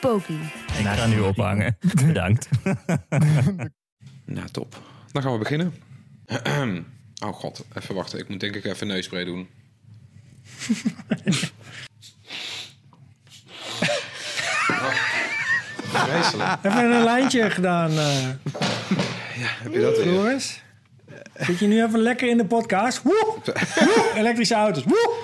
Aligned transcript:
Poki. 0.00 0.40
Ik 0.78 0.86
ga 0.86 1.06
nu 1.06 1.20
ophangen. 1.20 1.76
Bedankt. 2.06 2.48
Nou, 4.24 4.48
top. 4.48 4.76
Dan 5.12 5.22
gaan 5.22 5.32
we 5.32 5.38
beginnen. 5.38 5.74
oh 7.26 7.32
god, 7.34 7.64
even 7.74 7.94
wachten. 7.94 8.18
Ik 8.18 8.28
moet 8.28 8.40
denk 8.40 8.54
ik 8.54 8.64
even 8.64 8.86
neuspray 8.86 9.24
doen. 9.24 9.48
Vreselijk. 15.92 16.50
Even 16.62 16.90
een 16.92 17.04
lijntje 17.04 17.50
gedaan, 17.50 17.90
eh 17.90 18.28
Heb 19.62 19.72
je 19.72 19.80
dat 19.80 19.96
weer? 19.96 20.06
Floris. 20.06 20.62
Zit 21.36 21.58
je 21.58 21.66
nu 21.66 21.82
even 21.84 21.98
lekker 22.00 22.28
in 22.28 22.36
de 22.36 22.44
podcast? 22.44 23.02
Woe! 23.02 23.34
Woe! 23.78 24.10
Elektrische 24.14 24.54
auto's. 24.54 24.84
Woe! 24.84 25.14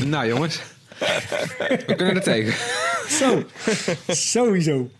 Nou 0.06 0.26
jongens. 0.26 0.60
We 0.98 1.94
kunnen 1.96 2.14
er 2.14 2.22
tegen. 2.22 2.54
Zo. 3.08 3.42
Sowieso. 4.06 4.90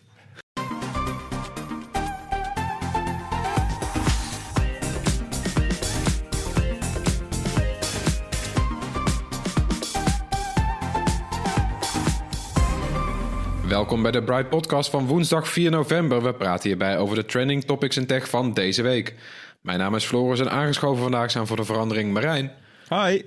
Welkom 13.69 14.03
bij 14.03 14.11
de 14.11 14.23
Bright 14.23 14.49
Podcast 14.49 14.91
van 14.91 15.07
woensdag 15.07 15.49
4 15.49 15.71
november. 15.71 16.23
We 16.23 16.35
praten 16.35 16.69
hierbij 16.69 16.99
over 16.99 17.17
de 17.17 17.25
trending 17.25 17.65
topics 17.65 17.97
in 17.97 18.07
tech 18.07 18.29
van 18.29 18.53
deze 18.53 18.83
week. 18.83 19.15
Mijn 19.61 19.79
naam 19.79 19.95
is 19.95 20.05
Floris 20.05 20.41
en 20.41 20.51
aangeschoven 20.51 21.03
vandaag 21.03 21.31
zijn 21.31 21.47
voor 21.47 21.57
de 21.57 21.65
verandering 21.65 22.13
Marijn. 22.13 22.53
Hi. 22.89 23.23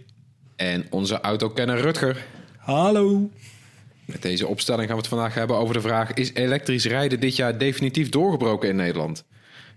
En 0.56 0.88
onze 0.89 1.22
autokenner 1.22 1.80
Rutger. 1.80 2.26
Hallo. 2.70 3.30
Met 4.06 4.22
deze 4.22 4.48
opstelling 4.48 4.86
gaan 4.88 4.95
we 4.95 5.02
het 5.02 5.09
vandaag 5.09 5.34
hebben 5.34 5.58
over 5.58 5.73
de 5.73 5.81
vraag... 5.81 6.14
is 6.14 6.34
elektrisch 6.34 6.86
rijden 6.86 7.20
dit 7.20 7.36
jaar 7.36 7.58
definitief 7.58 8.09
doorgebroken 8.09 8.70
in 8.70 8.76
Nederland? 8.76 9.26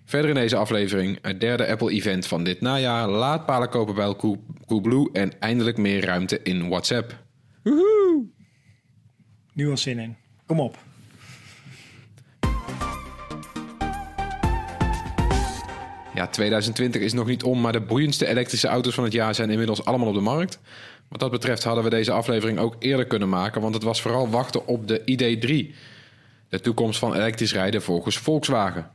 Verder 0.04 0.30
in 0.30 0.36
deze 0.36 0.56
aflevering 0.56 1.18
het 1.22 1.40
derde 1.40 1.66
Apple-event 1.66 2.26
van 2.26 2.44
dit 2.44 2.60
najaar... 2.60 3.08
laadpalen 3.08 3.68
kopen 3.68 3.94
bij 3.94 4.14
Cool- 4.16 4.44
Coolblue 4.66 5.08
en 5.12 5.40
eindelijk 5.40 5.76
meer 5.76 6.04
ruimte 6.04 6.40
in 6.42 6.68
WhatsApp. 6.68 7.18
Nu 9.52 9.70
al 9.70 9.76
zin 9.76 9.98
in. 9.98 10.16
Kom 10.46 10.60
op. 10.60 10.78
Ja, 16.14 16.26
2020 16.26 17.02
is 17.02 17.12
nog 17.12 17.26
niet 17.26 17.42
om, 17.42 17.60
maar 17.60 17.72
de 17.72 17.80
boeiendste 17.80 18.26
elektrische 18.26 18.68
auto's 18.68 18.94
van 18.94 19.04
het 19.04 19.12
jaar 19.12 19.34
zijn 19.34 19.50
inmiddels 19.50 19.84
allemaal 19.84 20.08
op 20.08 20.14
de 20.14 20.20
markt. 20.20 20.58
Wat 21.12 21.20
dat 21.20 21.30
betreft 21.30 21.64
hadden 21.64 21.84
we 21.84 21.90
deze 21.90 22.12
aflevering 22.12 22.58
ook 22.58 22.76
eerder 22.78 23.06
kunnen 23.06 23.28
maken, 23.28 23.60
want 23.60 23.74
het 23.74 23.82
was 23.82 24.02
vooral 24.02 24.30
wachten 24.30 24.66
op 24.66 24.88
de 24.88 25.00
ID3. 25.00 25.76
De 26.48 26.60
toekomst 26.60 26.98
van 26.98 27.14
elektrisch 27.14 27.52
rijden 27.52 27.82
volgens 27.82 28.18
Volkswagen. 28.18 28.90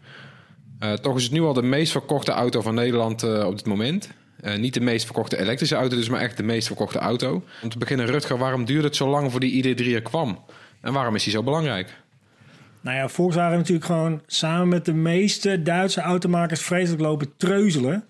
Eh, 0.80 0.94
toch 0.94 1.18
is 1.18 1.24
het 1.24 1.32
nu 1.32 1.42
al 1.42 1.54
de 1.54 1.62
meest 1.62 1.92
verkochte 1.92 2.32
auto 2.32 2.62
van 2.62 2.76
Nederland 2.76 3.24
eh, 3.24 3.46
op 3.46 3.56
dit 3.58 3.66
moment. 3.66 4.10
Eh, 4.42 4.58
niet 4.58 4.74
de 4.74 4.80
meest 4.80 5.06
verkochte 5.06 5.38
elektrische 5.40 5.76
auto, 5.76 5.96
dus 5.96 6.10
maar 6.10 6.22
echt 6.22 6.38
de 6.38 6.44
meest 6.44 6.68
verkochte 6.68 7.00
auto. 7.00 7.44
Om 7.64 7.70
te 7.70 7.78
beginnen, 7.78 8.06
Rutger, 8.06 8.38
waarom 8.38 8.66
duurde 8.66 8.88
het 8.88 8.96
zo 8.96 9.10
lang 9.10 9.32
voor 9.32 9.40
die 9.40 9.64
ID3 9.64 9.86
er 9.94 10.02
kwam? 10.02 10.44
En 10.82 10.94
waarom 10.94 11.16
is 11.16 11.24
die 11.24 11.34
zo 11.34 11.44
belangrijk? 11.44 11.98
Nou 12.82 12.98
ja, 12.98 13.08
Volkswagen 13.08 13.58
natuurlijk 13.58 13.86
gewoon 13.86 14.22
samen 14.28 14.68
met 14.68 14.86
de 14.86 14.94
meeste 14.94 15.62
Duitse 15.62 16.02
automakers 16.02 16.62
vreselijk 16.62 17.02
lopen 17.02 17.38
treuzelen. 17.38 18.04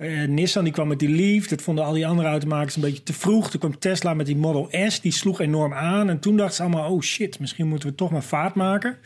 Eh, 0.00 0.28
Nissan 0.28 0.64
die 0.64 0.72
kwam 0.72 0.88
met 0.88 0.98
die 0.98 1.08
Leaf, 1.08 1.46
dat 1.46 1.62
vonden 1.62 1.84
al 1.84 1.92
die 1.92 2.06
andere 2.06 2.28
automakers 2.28 2.76
een 2.76 2.82
beetje 2.82 3.02
te 3.02 3.12
vroeg. 3.12 3.50
Toen 3.50 3.60
kwam 3.60 3.78
Tesla 3.78 4.14
met 4.14 4.26
die 4.26 4.36
Model 4.36 4.68
S, 4.88 5.00
die 5.00 5.12
sloeg 5.12 5.40
enorm 5.40 5.74
aan. 5.74 6.08
En 6.08 6.18
toen 6.18 6.36
dachten 6.36 6.56
ze 6.56 6.62
allemaal, 6.62 6.90
oh 6.90 7.00
shit, 7.00 7.38
misschien 7.38 7.68
moeten 7.68 7.88
we 7.88 7.94
toch 7.94 8.10
maar 8.10 8.22
vaart 8.22 8.54
maken. 8.54 8.96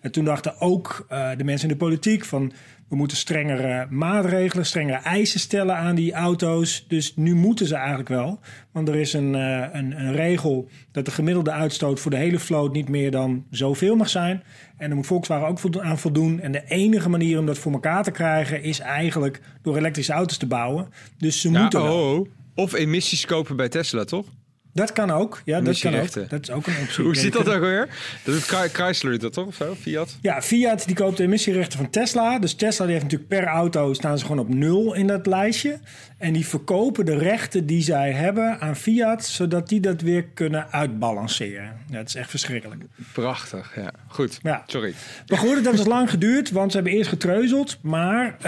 En 0.00 0.12
toen 0.12 0.24
dachten 0.24 0.60
ook 0.60 1.06
eh, 1.08 1.30
de 1.36 1.44
mensen 1.44 1.68
in 1.68 1.74
de 1.74 1.84
politiek 1.84 2.24
van... 2.24 2.52
we 2.88 2.96
moeten 2.96 3.16
strengere 3.16 3.86
maatregelen, 3.90 4.66
strengere 4.66 4.98
eisen 4.98 5.40
stellen 5.40 5.76
aan 5.76 5.94
die 5.94 6.12
auto's. 6.12 6.84
Dus 6.88 7.16
nu 7.16 7.34
moeten 7.34 7.66
ze 7.66 7.74
eigenlijk 7.74 8.08
wel. 8.08 8.40
Want 8.72 8.88
er 8.88 8.94
is 8.94 9.12
een, 9.12 9.34
eh, 9.34 9.68
een, 9.72 10.00
een 10.00 10.12
regel 10.12 10.68
dat 10.92 11.04
de 11.04 11.10
gemiddelde 11.10 11.50
uitstoot 11.50 12.00
voor 12.00 12.10
de 12.10 12.16
hele 12.16 12.38
vloot... 12.38 12.72
niet 12.72 12.88
meer 12.88 13.10
dan 13.10 13.44
zoveel 13.50 13.96
mag 13.96 14.08
zijn. 14.08 14.42
En 14.76 14.86
daar 14.86 14.96
moet 14.96 15.06
Volkswagen 15.06 15.46
ook 15.46 15.76
aan 15.78 15.98
voldoen. 15.98 16.40
En 16.40 16.52
de 16.52 16.64
enige 16.66 17.08
manier 17.08 17.38
om 17.38 17.46
dat 17.46 17.58
voor 17.58 17.72
elkaar 17.72 18.02
te 18.02 18.10
krijgen... 18.10 18.62
is 18.62 18.78
eigenlijk 18.78 19.40
door 19.62 19.76
elektrische 19.76 20.12
auto's 20.12 20.36
te 20.36 20.46
bouwen. 20.46 20.88
Dus 21.18 21.40
ze 21.40 21.50
Ja, 21.50 21.60
moeten 21.60 21.82
oh, 21.82 22.18
oh. 22.18 22.28
Of 22.54 22.72
emissies 22.72 23.26
kopen 23.26 23.56
bij 23.56 23.68
Tesla, 23.68 24.04
toch? 24.04 24.26
Dat 24.74 24.92
kan 24.92 25.10
ook. 25.10 25.42
Ja, 25.44 25.60
dat 25.60 25.78
kan 25.78 25.94
ook. 25.94 26.28
Dat 26.28 26.42
is 26.42 26.50
ook 26.50 26.66
een 26.66 26.74
optie. 26.82 27.04
Hoe 27.04 27.16
zit 27.16 27.32
je 27.32 27.44
dat 27.44 27.54
ook 27.54 27.60
weer? 27.60 27.88
Dat 28.24 28.34
doet 28.34 28.42
Chrysler 28.72 29.18
dat 29.18 29.32
toch 29.32 29.46
of 29.46 29.54
zo? 29.54 29.74
Fiat? 29.80 30.16
Ja, 30.20 30.42
Fiat 30.42 30.86
die 30.86 30.94
koopt 30.96 31.16
de 31.16 31.22
emissierechten 31.22 31.78
van 31.78 31.90
Tesla. 31.90 32.38
Dus 32.38 32.54
Tesla 32.54 32.84
die 32.84 32.94
heeft 32.94 33.04
natuurlijk 33.04 33.30
per 33.30 33.44
auto 33.46 33.92
staan 33.92 34.18
ze 34.18 34.24
gewoon 34.24 34.40
op 34.40 34.54
nul 34.54 34.94
in 34.94 35.06
dat 35.06 35.26
lijstje. 35.26 35.78
En 36.18 36.32
die 36.32 36.46
verkopen 36.46 37.04
de 37.04 37.18
rechten 37.18 37.66
die 37.66 37.82
zij 37.82 38.12
hebben 38.12 38.60
aan 38.60 38.76
Fiat, 38.76 39.24
zodat 39.24 39.68
die 39.68 39.80
dat 39.80 40.00
weer 40.00 40.24
kunnen 40.24 40.72
uitbalanceren. 40.72 41.76
Ja, 41.90 41.96
dat 41.96 42.08
is 42.08 42.14
echt 42.14 42.30
verschrikkelijk. 42.30 42.82
Prachtig, 43.12 43.72
ja. 43.76 43.90
Goed, 44.08 44.38
Ja. 44.42 44.62
sorry. 44.66 44.94
Maar 45.26 45.38
goed, 45.38 45.54
het 45.56 45.64
heeft 45.64 45.76
dus 45.76 45.86
lang 45.86 46.10
geduurd, 46.10 46.50
want 46.50 46.70
ze 46.70 46.76
hebben 46.76 46.96
eerst 46.96 47.08
getreuzeld. 47.08 47.78
Maar 47.82 48.26
eh, 48.40 48.42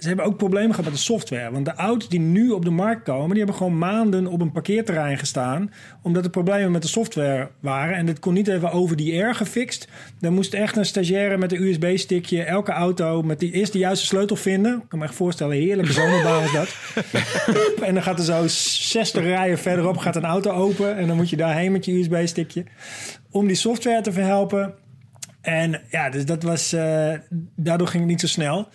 ze 0.00 0.06
hebben 0.08 0.24
ook 0.24 0.36
problemen 0.36 0.70
gehad 0.70 0.84
met 0.84 0.94
de 0.94 1.00
software. 1.00 1.50
Want 1.50 1.64
de 1.64 1.74
auto's 1.74 2.08
die 2.08 2.20
nu 2.20 2.50
op 2.50 2.64
de 2.64 2.70
markt 2.70 3.02
komen, 3.02 3.28
die 3.28 3.38
hebben 3.38 3.56
gewoon 3.56 3.78
maanden 3.78 4.26
op 4.26 4.40
een 4.40 4.52
parkeerterrein 4.52 5.18
gestaan. 5.18 5.70
Omdat 6.02 6.24
er 6.24 6.30
problemen 6.30 6.70
met 6.70 6.82
de 6.82 6.88
software 6.88 7.50
waren. 7.60 7.96
En 7.96 8.06
dit 8.06 8.18
kon 8.18 8.34
niet 8.34 8.48
even 8.48 8.70
over 8.72 8.96
die 8.96 9.22
air 9.22 9.34
gefixt. 9.34 9.88
Dan 10.20 10.32
moest 10.32 10.54
echt 10.54 10.76
een 10.76 10.86
stagiaire 10.86 11.38
met 11.38 11.52
een 11.52 11.62
USB-stickje 11.62 12.42
elke 12.42 12.72
auto 12.72 13.22
met 13.22 13.38
die 13.40 13.52
eerst 13.52 13.72
de 13.72 13.78
juiste 13.78 14.06
sleutel 14.06 14.36
vinden. 14.36 14.74
Ik 14.82 14.88
kan 14.88 14.98
me 14.98 15.04
echt 15.04 15.14
voorstellen, 15.14 15.56
heerlijke 15.56 15.92
zomerbaan 15.92 16.42
is 16.42 16.52
dat. 16.52 16.74
En 17.86 17.94
dan 17.94 18.02
gaat 18.02 18.18
er 18.18 18.24
zo 18.24 18.42
60 18.46 19.22
rijen 19.22 19.58
verderop 19.58 19.96
gaat 19.96 20.16
een 20.16 20.24
auto 20.24 20.50
open. 20.50 20.96
En 20.96 21.06
dan 21.06 21.16
moet 21.16 21.30
je 21.30 21.36
daarheen 21.36 21.72
met 21.72 21.84
je 21.84 21.92
USB-stickje. 21.92 22.64
Om 23.30 23.46
die 23.46 23.56
software 23.56 24.00
te 24.00 24.12
verhelpen. 24.12 24.74
En 25.40 25.80
ja, 25.90 26.10
dus 26.10 26.24
dat 26.24 26.42
was. 26.42 26.72
eh, 26.72 27.12
daardoor 27.56 27.86
ging 27.88 28.02
het 28.02 28.10
niet 28.10 28.20
zo 28.20 28.26
snel. 28.26 28.68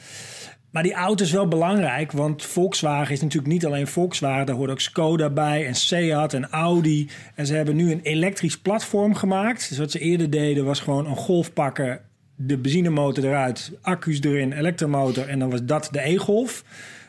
Maar 0.77 0.85
die 0.85 0.95
auto 0.95 1.23
is 1.23 1.31
wel 1.31 1.47
belangrijk, 1.47 2.11
want 2.11 2.45
Volkswagen 2.45 3.13
is 3.13 3.21
natuurlijk 3.21 3.53
niet 3.53 3.65
alleen 3.65 3.87
Volkswagen. 3.87 4.45
Daar 4.45 4.55
hoort 4.55 4.69
ook 4.69 4.79
Skoda 4.79 5.29
bij 5.29 5.65
en 5.65 5.75
Seat 5.75 6.33
en 6.33 6.49
Audi. 6.49 7.09
En 7.35 7.45
ze 7.45 7.53
hebben 7.53 7.75
nu 7.75 7.91
een 7.91 8.01
elektrisch 8.01 8.57
platform 8.57 9.15
gemaakt. 9.15 9.69
Dus 9.69 9.77
wat 9.77 9.91
ze 9.91 9.99
eerder 9.99 10.29
deden 10.29 10.65
was 10.65 10.79
gewoon 10.79 11.05
een 11.05 11.15
golf 11.15 11.53
pakken, 11.53 12.01
de 12.35 12.57
benzinemotor 12.57 13.23
eruit, 13.23 13.71
accu's 13.81 14.21
erin, 14.21 14.51
elektromotor. 14.51 15.27
En 15.27 15.39
dan 15.39 15.49
was 15.49 15.63
dat 15.63 15.89
de 15.91 16.09
e-golf. 16.09 16.63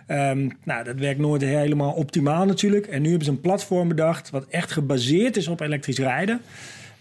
Ehm, 0.06 0.48
nou, 0.64 0.84
dat 0.84 0.98
werkt 0.98 1.20
nooit 1.20 1.42
helemaal 1.42 1.92
optimaal 1.92 2.46
natuurlijk. 2.46 2.86
En 2.86 3.02
nu 3.02 3.08
hebben 3.08 3.26
ze 3.26 3.32
een 3.32 3.40
platform 3.40 3.88
bedacht 3.88 4.30
wat 4.30 4.46
echt 4.48 4.70
gebaseerd 4.70 5.36
is 5.36 5.48
op 5.48 5.60
elektrisch 5.60 5.98
rijden. 5.98 6.40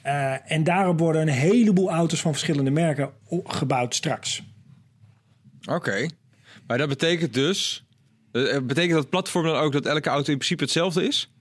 Eh, 0.01 0.51
en 0.51 0.63
daarop 0.63 0.99
worden 0.99 1.21
een 1.21 1.27
heleboel 1.27 1.91
auto's 1.91 2.21
van 2.21 2.31
verschillende 2.31 2.71
merken 2.71 3.09
gebouwd 3.43 3.95
straks. 3.95 4.43
Oké. 5.69 6.07
Maar 6.67 6.77
dat 6.77 6.87
betekent 6.89 7.33
dus... 7.33 7.85
eh, 8.31 8.57
Betekent 8.63 8.93
dat 8.93 9.09
platform 9.09 9.45
dan 9.45 9.55
ook 9.55 9.71
dat 9.71 9.85
elke 9.85 10.09
auto 10.09 10.31
in 10.31 10.37
principe 10.37 10.63
hetzelfde 10.63 11.07
is? 11.07 11.31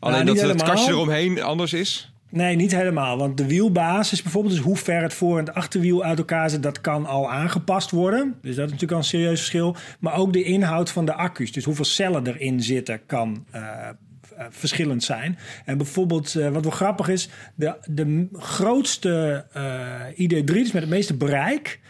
Alleen 0.00 0.24
niet 0.24 0.40
dat 0.40 0.48
het 0.48 0.62
kastje 0.62 0.92
eromheen 0.92 1.42
anders 1.42 1.72
is? 1.72 2.12
Nee, 2.30 2.56
niet 2.56 2.72
helemaal. 2.72 3.18
Want 3.18 3.36
de 3.36 3.46
wielbasis 3.46 4.22
bijvoorbeeld, 4.22 4.54
dus 4.54 4.62
hoe 4.64 4.76
ver 4.76 5.02
het 5.02 5.14
voor- 5.14 5.38
en 5.38 5.44
het 5.44 5.54
achterwiel 5.54 6.02
uit 6.04 6.18
elkaar 6.18 6.50
zit, 6.50 6.62
dat 6.62 6.80
kan 6.80 7.06
al 7.06 7.30
aangepast 7.30 7.90
worden. 7.90 8.34
Dus 8.42 8.54
dat 8.56 8.64
is 8.64 8.72
natuurlijk 8.72 8.92
al 8.92 8.98
een 8.98 9.04
serieus 9.04 9.38
verschil. 9.38 9.76
Maar 10.00 10.14
ook 10.14 10.32
de 10.32 10.42
inhoud 10.42 10.90
van 10.90 11.04
de 11.04 11.14
accu's, 11.14 11.52
dus 11.52 11.64
hoeveel 11.64 11.84
cellen 11.84 12.26
erin 12.26 12.62
zitten, 12.62 13.06
kan 13.06 13.46
eh, 13.50 13.62
eh, 13.62 14.44
verschillend 14.50 15.04
zijn. 15.04 15.38
En 15.64 15.76
bijvoorbeeld, 15.76 16.34
eh, 16.34 16.48
wat 16.48 16.62
wel 16.62 16.72
grappig 16.72 17.08
is, 17.08 17.28
de, 17.54 17.74
de 17.88 18.28
grootste 18.32 19.44
eh, 19.52 20.28
ID3, 20.28 20.44
dus 20.44 20.72
met 20.72 20.82
het 20.82 20.90
meeste 20.90 21.14
bereik, 21.16 21.80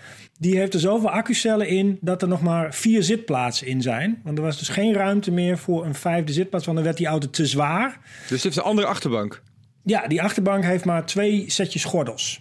die 0.40 0.56
heeft 0.56 0.75
er 0.75 0.81
zoveel 0.81 1.10
accucellen 1.10 1.69
in 1.69 1.98
dat 2.00 2.22
er 2.22 2.28
nog 2.28 2.42
maar 2.42 2.75
vier 2.75 3.02
zitplaatsen 3.02 3.66
in 3.66 3.82
zijn. 3.82 4.20
Want 4.25 4.38
er 4.38 4.44
was 4.44 4.58
dus 4.58 4.69
geen 4.69 4.94
ruimte 4.94 5.31
meer 5.31 5.58
voor 5.58 5.84
een 5.84 5.94
vijfde 5.94 6.32
zitplaats, 6.32 6.64
want 6.64 6.76
dan 6.76 6.87
werd 6.87 6.98
die 6.98 7.06
auto 7.06 7.31
te 7.31 7.46
zwaar. 7.46 8.00
Dus 8.20 8.31
het 8.31 8.42
heeft 8.42 8.56
een 8.56 8.62
andere 8.62 8.87
achterbank. 8.87 9.42
Ja, 9.82 10.06
die 10.06 10.22
achterbank 10.22 10.64
heeft 10.64 10.84
maar 10.84 11.06
twee 11.06 11.44
setjes 11.46 11.84
gordels. 11.84 12.40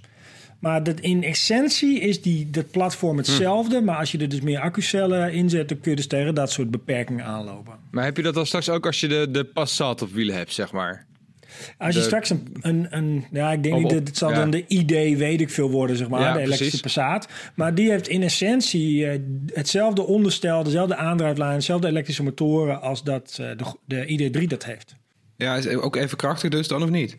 Maar 0.60 0.84
dat 0.84 1.00
in 1.00 1.24
essentie 1.24 2.00
is 2.00 2.22
die, 2.22 2.50
dat 2.50 2.72
platform 2.72 3.18
hetzelfde. 3.18 3.82
Maar 3.82 3.98
als 3.98 4.12
je 4.12 4.18
er 4.18 4.30
dus 4.30 4.42
meer 4.42 4.60
accucellen 4.60 5.34
in 5.34 5.50
zet, 5.50 5.70
dan 5.70 5.80
kun 5.80 5.92
je 5.92 5.98
dus 5.98 6.08
tegen 6.08 6.36
dat 6.36 6.52
soort 6.52 6.72
beperkingen 6.72 7.26
aanlopen. 7.26 7.74
Maar 7.92 8.04
heb 8.04 8.18
je 8.18 8.24
dat 8.24 8.34
dan 8.34 8.46
straks 8.46 8.70
ook 8.70 8.86
als 8.86 9.00
je 9.00 9.08
de, 9.08 9.28
de 9.32 9.44
Passat 9.44 10.02
op 10.02 10.12
wielen 10.12 10.36
hebt, 10.36 10.54
zeg 10.54 10.72
maar? 10.72 11.06
Als 11.78 11.94
je 11.94 12.00
De- 12.00 12.06
straks 12.06 12.30
een, 12.30 12.48
een, 12.62 12.88
een 12.90 13.26
ja, 13.32 13.52
ik 13.52 13.64
denk 13.64 13.76
Of 13.76 13.82
niet 13.82 13.92
dat 13.92 14.08
het 14.08 14.18
zal 14.18 14.30
ja. 14.30 14.36
dan 14.36 14.50
de 14.50 14.66
ID 14.68 15.18
weet 15.18 15.42
ik 15.42 15.50
veel 15.50 15.70
worden, 15.72 15.96
zeg 15.96 16.08
maar, 16.10 16.22
Ja, 16.22 16.34
de 16.34 16.40
elektrische. 16.40 16.82
Passat. 16.82 17.28
Maar 17.56 17.76
die 17.76 17.90
heeft 17.90 18.08
in 18.08 18.24
essentie 18.24 19.06
eh, 19.08 19.20
hetzelfde 19.54 20.02
onderstel, 20.02 20.64
dezelfde 20.64 20.96
aandrijflijn, 20.96 21.56
dezelfde 21.56 21.88
elektrische 21.88 22.24
motoren 22.24 22.82
als 22.82 23.04
dat 23.04 23.38
eh, 23.42 23.48
de, 23.58 23.66
de 23.86 24.30
ID3 24.42 24.48
dat 24.48 24.66
heeft. 24.66 24.96
Ja, 25.36 25.56
is 25.56 25.68
ook 25.68 25.96
even 25.96 26.18
krachtig 26.18 26.50
dus 26.50 26.68
dan 26.68 26.84
of 26.84 26.90
niet? 26.90 27.18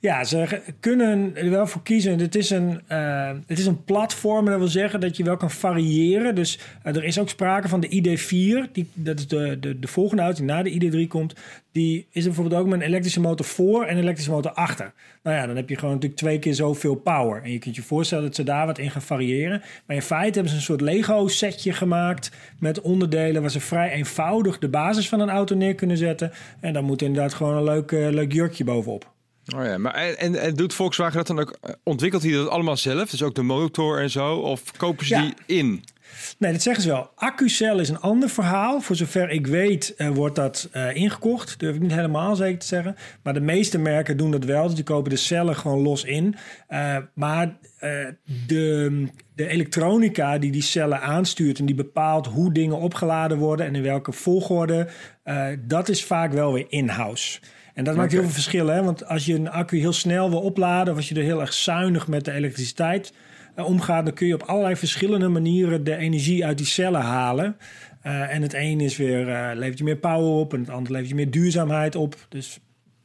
Ja, 0.00 0.24
ze 0.24 0.60
kunnen 0.80 1.36
er 1.36 1.50
wel 1.50 1.66
voor 1.66 1.82
kiezen. 1.82 2.18
Het 2.18 2.34
is 2.34 2.50
een, 2.50 2.80
eh, 2.86 3.32
het 3.46 3.58
is 3.58 3.66
een 3.66 3.84
platform. 3.84 4.44
en 4.44 4.50
Dat 4.50 4.58
wil 4.60 4.68
zeggen 4.68 5.00
dat 5.00 5.16
je 5.16 5.24
wel 5.24 5.36
kan 5.36 5.50
variëren. 5.50 6.34
Dus 6.34 6.58
eh, 6.82 6.96
er 6.96 7.04
is 7.04 7.18
ook 7.18 7.28
sprake 7.28 7.68
van 7.68 7.80
de 7.80 7.88
ID4. 7.88 8.72
Die, 8.72 8.88
dat 8.94 9.18
is 9.18 9.28
de, 9.28 9.56
de, 9.60 9.78
de 9.78 9.88
volgende 9.88 10.22
auto 10.22 10.38
die 10.38 10.46
na 10.46 10.62
de 10.62 10.70
ID3 10.70 11.08
komt. 11.08 11.34
Die 11.72 12.06
is 12.10 12.22
er 12.22 12.30
bijvoorbeeld 12.30 12.60
ook 12.60 12.68
met 12.68 12.80
een 12.80 12.86
elektrische 12.86 13.20
motor 13.20 13.46
voor 13.46 13.84
en 13.84 13.96
een 13.96 14.02
elektrische 14.02 14.30
motor 14.30 14.52
achter. 14.52 14.92
Nou 15.22 15.36
ja, 15.36 15.46
dan 15.46 15.56
heb 15.56 15.68
je 15.68 15.76
gewoon 15.76 15.94
natuurlijk 15.94 16.20
twee 16.20 16.38
keer 16.38 16.54
zoveel 16.54 16.94
power. 16.94 17.42
En 17.42 17.50
je 17.50 17.58
kunt 17.58 17.76
je 17.76 17.82
voorstellen 17.82 18.24
dat 18.24 18.34
ze 18.34 18.42
daar 18.42 18.66
wat 18.66 18.78
in 18.78 18.90
gaan 18.90 19.02
variëren. 19.02 19.62
Maar 19.86 19.96
in 19.96 20.02
feite 20.02 20.32
hebben 20.32 20.48
ze 20.48 20.56
een 20.56 20.62
soort 20.62 20.80
Lego-setje 20.80 21.72
gemaakt 21.72 22.30
met 22.58 22.80
onderdelen... 22.80 23.40
waar 23.40 23.50
ze 23.50 23.60
vrij 23.60 23.90
eenvoudig 23.90 24.58
de 24.58 24.68
basis 24.68 25.08
van 25.08 25.20
een 25.20 25.30
auto 25.30 25.56
neer 25.56 25.74
kunnen 25.74 25.96
zetten. 25.96 26.32
En 26.60 26.72
dan 26.72 26.84
moet 26.84 27.02
inderdaad 27.02 27.34
gewoon 27.34 27.56
een 27.56 27.64
leuk, 27.64 27.92
eh, 27.92 28.08
leuk 28.08 28.32
jurkje 28.32 28.64
bovenop. 28.64 29.13
Oh 29.56 29.64
ja, 29.64 29.78
maar 29.78 29.94
en, 29.94 30.18
en, 30.18 30.40
en 30.40 30.54
doet 30.54 30.74
Volkswagen 30.74 31.16
dat 31.16 31.26
dan 31.26 31.38
ook? 31.40 31.56
eh, 31.60 31.72
Ontwikkelt 31.82 32.22
hij 32.22 32.32
dat 32.32 32.48
allemaal 32.48 32.76
zelf? 32.76 33.10
Dus 33.10 33.22
ook 33.22 33.34
de 33.34 33.42
motor 33.42 34.00
en 34.00 34.10
zo? 34.10 34.36
Of 34.36 34.62
kopen 34.76 35.06
ze 35.06 35.14
Ja. 35.14 35.20
die 35.22 35.34
in? 35.46 35.84
Nee, 36.38 36.52
dat 36.52 36.62
zeggen 36.62 36.82
ze 36.82 36.88
wel. 36.88 37.10
Accucel 37.14 37.78
is 37.80 37.88
een 37.88 38.00
ander 38.00 38.28
verhaal. 38.28 38.80
Voor 38.80 38.96
zover 38.96 39.30
ik 39.30 39.46
weet 39.46 39.94
eh, 39.96 40.08
wordt 40.08 40.36
dat 40.36 40.68
eh, 40.72 40.94
ingekocht. 40.94 41.58
Durf 41.58 41.74
ik 41.74 41.80
niet 41.80 41.92
helemaal 41.94 42.36
zeker 42.36 42.58
te 42.58 42.66
zeggen. 42.66 42.96
Maar 43.22 43.34
de 43.34 43.40
meeste 43.40 43.78
merken 43.78 44.16
doen 44.16 44.30
dat 44.30 44.44
wel. 44.44 44.64
Dus 44.66 44.74
die 44.74 44.84
kopen 44.84 45.10
de 45.10 45.16
cellen 45.16 45.56
gewoon 45.56 45.82
los 45.82 46.04
in. 46.04 46.34
Maar 47.14 47.56
de, 48.46 49.06
de 49.34 49.46
elektronica 49.48 50.38
die 50.38 50.52
die 50.52 50.62
cellen 50.62 51.00
aanstuurt... 51.00 51.58
en 51.58 51.66
die 51.66 51.74
bepaalt 51.74 52.26
hoe 52.26 52.52
dingen 52.52 52.78
opgeladen 52.78 53.38
worden... 53.38 53.66
en 53.66 53.74
in 53.74 53.82
welke 53.82 54.12
volgorde... 54.12 54.88
dat 55.60 55.88
is 55.88 56.04
vaak 56.04 56.32
wel 56.32 56.52
weer 56.52 56.66
in-house. 56.68 57.40
En 57.74 57.84
dat 57.84 57.96
maakt 57.96 58.12
heel 58.12 58.22
veel 58.22 58.30
verschil. 58.30 58.66
Hè? 58.66 58.82
Want 58.82 59.06
als 59.06 59.26
je 59.26 59.34
een 59.34 59.50
accu 59.50 59.78
heel 59.78 59.92
snel 59.92 60.30
wil 60.30 60.40
opladen... 60.40 60.92
of 60.92 60.98
als 60.98 61.08
je 61.08 61.14
er 61.14 61.22
heel 61.22 61.40
erg 61.40 61.52
zuinig 61.52 62.08
met 62.08 62.24
de 62.24 62.32
elektriciteit 62.32 63.12
eh, 63.54 63.64
omgaat, 63.64 64.04
dan 64.04 64.14
kun 64.14 64.26
je 64.26 64.34
op 64.34 64.42
allerlei 64.42 64.76
verschillende 64.76 65.28
manieren 65.28 65.84
de 65.84 65.96
energie 65.96 66.44
uit 66.44 66.58
die 66.58 66.66
cellen 66.66 67.00
halen. 67.00 67.56
Eh, 68.04 68.34
en 68.34 68.42
het 68.42 68.54
een 68.54 68.80
is 68.80 68.96
weer, 68.96 69.28
eh, 69.28 69.56
levert 69.56 69.78
je 69.78 69.84
meer 69.84 69.96
power 69.96 70.40
op 70.40 70.52
en 70.52 70.60
het 70.60 70.70
andere 70.70 70.92
levert 70.92 71.10
je 71.10 71.14
meer 71.14 71.30
duurzaamheid 71.30 71.96
op. 71.96 72.16
Dus 72.28 72.58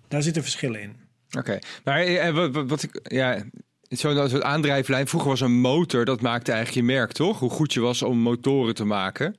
daar 0.07 0.21
zitten 0.21 0.41
verschillen 0.41 0.81
in. 0.81 0.95
Oké, 1.37 1.59
maar 1.83 2.01
eh, 2.01 2.33
wat, 2.33 2.51
wat, 2.51 2.69
wat 2.69 2.83
ik, 2.83 2.99
ja, 3.03 3.43
zo'n 3.81 4.29
soort 4.29 4.43
aandrijflijn. 4.43 5.07
Vroeger 5.07 5.29
was 5.29 5.41
een 5.41 5.59
motor, 5.59 6.05
dat 6.05 6.21
maakte 6.21 6.51
eigenlijk 6.51 6.87
je 6.87 6.93
merk, 6.93 7.11
toch? 7.11 7.39
Hoe 7.39 7.49
goed 7.49 7.73
je 7.73 7.79
was 7.79 8.01
om 8.01 8.17
motoren 8.17 8.75
te 8.75 8.85
maken. 8.85 9.35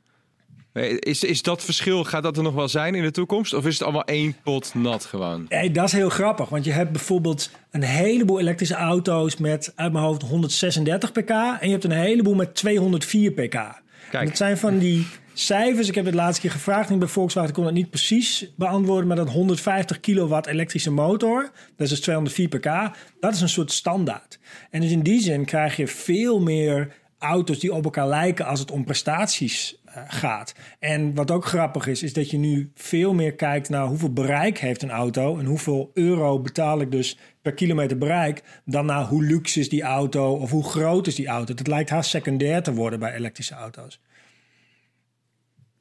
Is, 0.72 1.24
is 1.24 1.42
dat 1.42 1.64
verschil, 1.64 2.04
gaat 2.04 2.22
dat 2.22 2.36
er 2.36 2.42
nog 2.42 2.54
wel 2.54 2.68
zijn 2.68 2.94
in 2.94 3.02
de 3.02 3.10
toekomst? 3.10 3.54
Of 3.54 3.66
is 3.66 3.74
het 3.74 3.82
allemaal 3.82 4.04
één 4.04 4.36
pot 4.42 4.74
nat 4.74 5.04
gewoon? 5.04 5.46
Hey, 5.48 5.72
dat 5.72 5.84
is 5.84 5.92
heel 5.92 6.08
grappig, 6.08 6.48
want 6.48 6.64
je 6.64 6.72
hebt 6.72 6.92
bijvoorbeeld 6.92 7.50
een 7.70 7.82
heleboel 7.82 8.40
elektrische 8.40 8.74
auto's 8.74 9.36
met 9.36 9.72
uit 9.74 9.92
mijn 9.92 10.04
hoofd 10.04 10.22
136 10.22 11.12
pk 11.12 11.30
en 11.30 11.58
je 11.60 11.70
hebt 11.70 11.84
een 11.84 11.90
heleboel 11.90 12.34
met 12.34 12.54
204 12.54 13.32
pk. 13.32 13.82
Kijk. 14.10 14.26
Dat 14.26 14.36
zijn 14.36 14.58
van 14.58 14.78
die 14.78 15.06
cijfers. 15.32 15.88
Ik 15.88 15.94
heb 15.94 16.04
het 16.04 16.14
laatste 16.14 16.40
keer 16.40 16.50
gevraagd 16.50 16.90
en 16.90 16.98
bij 16.98 17.08
Volkswagen 17.08 17.52
kon 17.52 17.64
dat 17.64 17.72
niet 17.72 17.90
precies 17.90 18.52
beantwoorden, 18.56 19.06
maar 19.06 19.16
dat 19.16 19.30
150 19.30 20.00
kilowatt 20.00 20.46
elektrische 20.46 20.90
motor, 20.90 21.42
dat 21.76 21.86
is 21.86 21.88
dus 21.88 22.00
204 22.00 22.48
pk, 22.48 22.96
dat 23.20 23.34
is 23.34 23.40
een 23.40 23.48
soort 23.48 23.72
standaard. 23.72 24.38
En 24.70 24.80
dus 24.80 24.90
in 24.90 25.02
die 25.02 25.20
zin 25.20 25.44
krijg 25.44 25.76
je 25.76 25.86
veel 25.86 26.40
meer 26.40 26.92
auto's 27.18 27.58
die 27.58 27.74
op 27.74 27.84
elkaar 27.84 28.08
lijken 28.08 28.46
als 28.46 28.60
het 28.60 28.70
om 28.70 28.84
prestaties 28.84 29.79
gaat. 30.08 30.54
En 30.78 31.14
wat 31.14 31.30
ook 31.30 31.44
grappig 31.44 31.86
is, 31.86 32.02
is 32.02 32.12
dat 32.12 32.30
je 32.30 32.38
nu 32.38 32.70
veel 32.74 33.14
meer 33.14 33.34
kijkt 33.34 33.68
naar 33.68 33.86
hoeveel 33.86 34.12
bereik 34.12 34.58
heeft 34.58 34.82
een 34.82 34.90
auto 34.90 35.38
en 35.38 35.44
hoeveel 35.44 35.90
euro 35.94 36.40
betaal 36.40 36.80
ik 36.80 36.90
dus 36.90 37.18
per 37.42 37.54
kilometer 37.54 37.98
bereik, 37.98 38.42
dan 38.64 38.86
naar 38.86 39.04
hoe 39.04 39.24
luxe 39.24 39.60
is 39.60 39.68
die 39.68 39.82
auto 39.82 40.34
of 40.34 40.50
hoe 40.50 40.64
groot 40.64 41.06
is 41.06 41.14
die 41.14 41.26
auto. 41.26 41.54
Het 41.54 41.66
lijkt 41.66 41.90
haast 41.90 42.10
secundair 42.10 42.62
te 42.62 42.74
worden 42.74 42.98
bij 42.98 43.14
elektrische 43.14 43.54
auto's. 43.54 44.00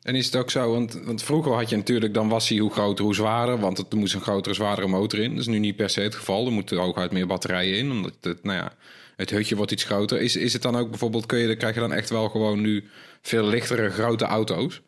En 0.02 0.16
is 0.16 0.26
het 0.26 0.36
ook 0.36 0.52
zo, 0.52 0.72
want, 0.72 0.94
want 1.04 1.24
vroeger 1.24 1.54
had 1.54 1.70
je 1.70 1.76
natuurlijk, 1.76 2.14
dan 2.14 2.30
was 2.30 2.50
hij 2.50 2.58
hoe 2.58 2.72
groter, 2.72 3.06
hoe 3.06 3.16
zwaarder, 3.16 3.60
want 3.60 3.78
er 3.78 3.98
moest 3.98 4.14
een 4.14 4.22
grotere, 4.22 4.56
zwaardere 4.56 4.88
motor 4.88 5.20
in. 5.20 5.30
Dat 5.30 5.40
is 5.40 5.48
nu 5.48 5.60
niet 5.60 5.76
per 5.76 5.90
se 5.90 6.02
het 6.02 6.16
geval. 6.16 6.46
Er 6.46 6.52
moeten 6.52 6.78
hooguit 6.78 7.12
meer 7.12 7.28
batterijen 7.28 7.78
in, 7.78 7.92
omdat 7.92 8.16
het, 8.22 8.44
nou 8.44 8.58
ja, 8.58 8.74
het 9.19 9.30
hutje 9.30 9.56
wordt 9.56 9.71
iets 9.71 9.83
groter. 9.83 10.21
Is, 10.21 10.36
is 10.36 10.54
het 10.54 10.62
dan 10.62 10.75
ook 10.75 10.89
bijvoorbeeld, 10.89 11.25
kun 11.25 11.39
je, 11.39 11.56
krijg 11.56 11.74
je 11.74 11.80
dan 11.80 11.94
echt 11.94 12.10
wel 12.10 12.30
gewoon 12.30 12.62
nu 12.62 12.83
veel 13.21 13.44
lichtere, 13.44 13.89
grote 13.89 14.25
auto's? 14.25 14.81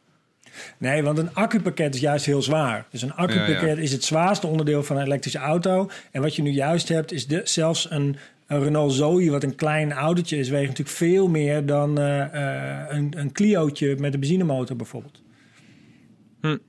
Nee, 0.77 1.03
want 1.03 1.17
een 1.17 1.33
accupakket 1.33 1.95
is 1.95 2.01
juist 2.01 2.25
heel 2.25 2.41
zwaar. 2.41 2.85
Dus 2.89 3.01
een 3.01 3.13
accupakket 3.13 3.61
Ja, 3.61 3.67
ja. 3.67 3.75
is 3.75 3.91
het 3.91 4.03
zwaarste 4.03 4.47
onderdeel 4.47 4.83
van 4.83 4.97
een 4.97 5.05
elektrische 5.05 5.39
auto. 5.39 5.89
En 6.11 6.21
wat 6.21 6.35
je 6.35 6.41
nu 6.41 6.49
juist 6.49 6.87
hebt, 6.87 7.11
is 7.11 7.27
de, 7.27 7.41
zelfs 7.43 7.91
een, 7.91 8.17
een 8.47 8.63
Renault 8.63 8.93
Zoe, 8.93 9.29
wat 9.29 9.43
een 9.43 9.55
klein 9.55 9.91
autootje 9.91 10.37
is, 10.37 10.49
weegt 10.49 10.67
natuurlijk 10.67 10.97
veel 10.97 11.27
meer 11.27 11.65
dan 11.65 11.99
eh, 11.99 12.21
eh, 12.21 12.85
een, 12.89 13.13
een 13.17 13.31
Clio'tje 13.31 13.95
met 13.99 14.13
een 14.13 14.19
benzinemotor 14.19 14.75
bijvoorbeeld. 14.75 15.21
En, 16.41 16.59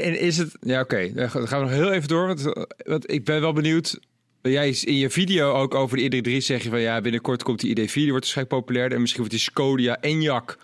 en 0.00 0.20
is 0.20 0.36
het... 0.36 0.56
Ja, 0.60 0.80
oké. 0.80 1.12
Dan 1.12 1.30
gaan 1.30 1.58
we 1.58 1.70
nog 1.70 1.70
heel 1.70 1.92
even 1.92 2.08
door. 2.08 2.26
Want, 2.26 2.52
want 2.84 3.12
ik 3.12 3.24
ben 3.24 3.40
wel 3.40 3.52
benieuwd... 3.52 3.98
Jij 4.42 4.68
in 4.84 4.96
je 4.96 5.10
video 5.10 5.52
ook 5.52 5.74
over 5.74 5.96
de 5.96 6.16
ID3 6.16 6.36
zeg 6.36 6.62
je 6.62 6.70
van... 6.70 6.80
Ja, 6.80 7.00
binnenkort 7.00 7.42
komt 7.42 7.60
die 7.60 7.70
ID4. 7.70 7.92
Die 7.92 8.10
wordt 8.10 8.24
waarschijnlijk 8.24 8.56
populairder. 8.56 8.94
En 8.94 9.00
misschien 9.00 9.22
wordt 9.22 9.36
die 9.36 9.44
Skoda 9.44 9.98
Enyaq 10.00 10.56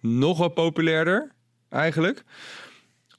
nog 0.00 0.38
wat 0.38 0.54
populairder. 0.54 1.30
Eigenlijk. 1.68 2.24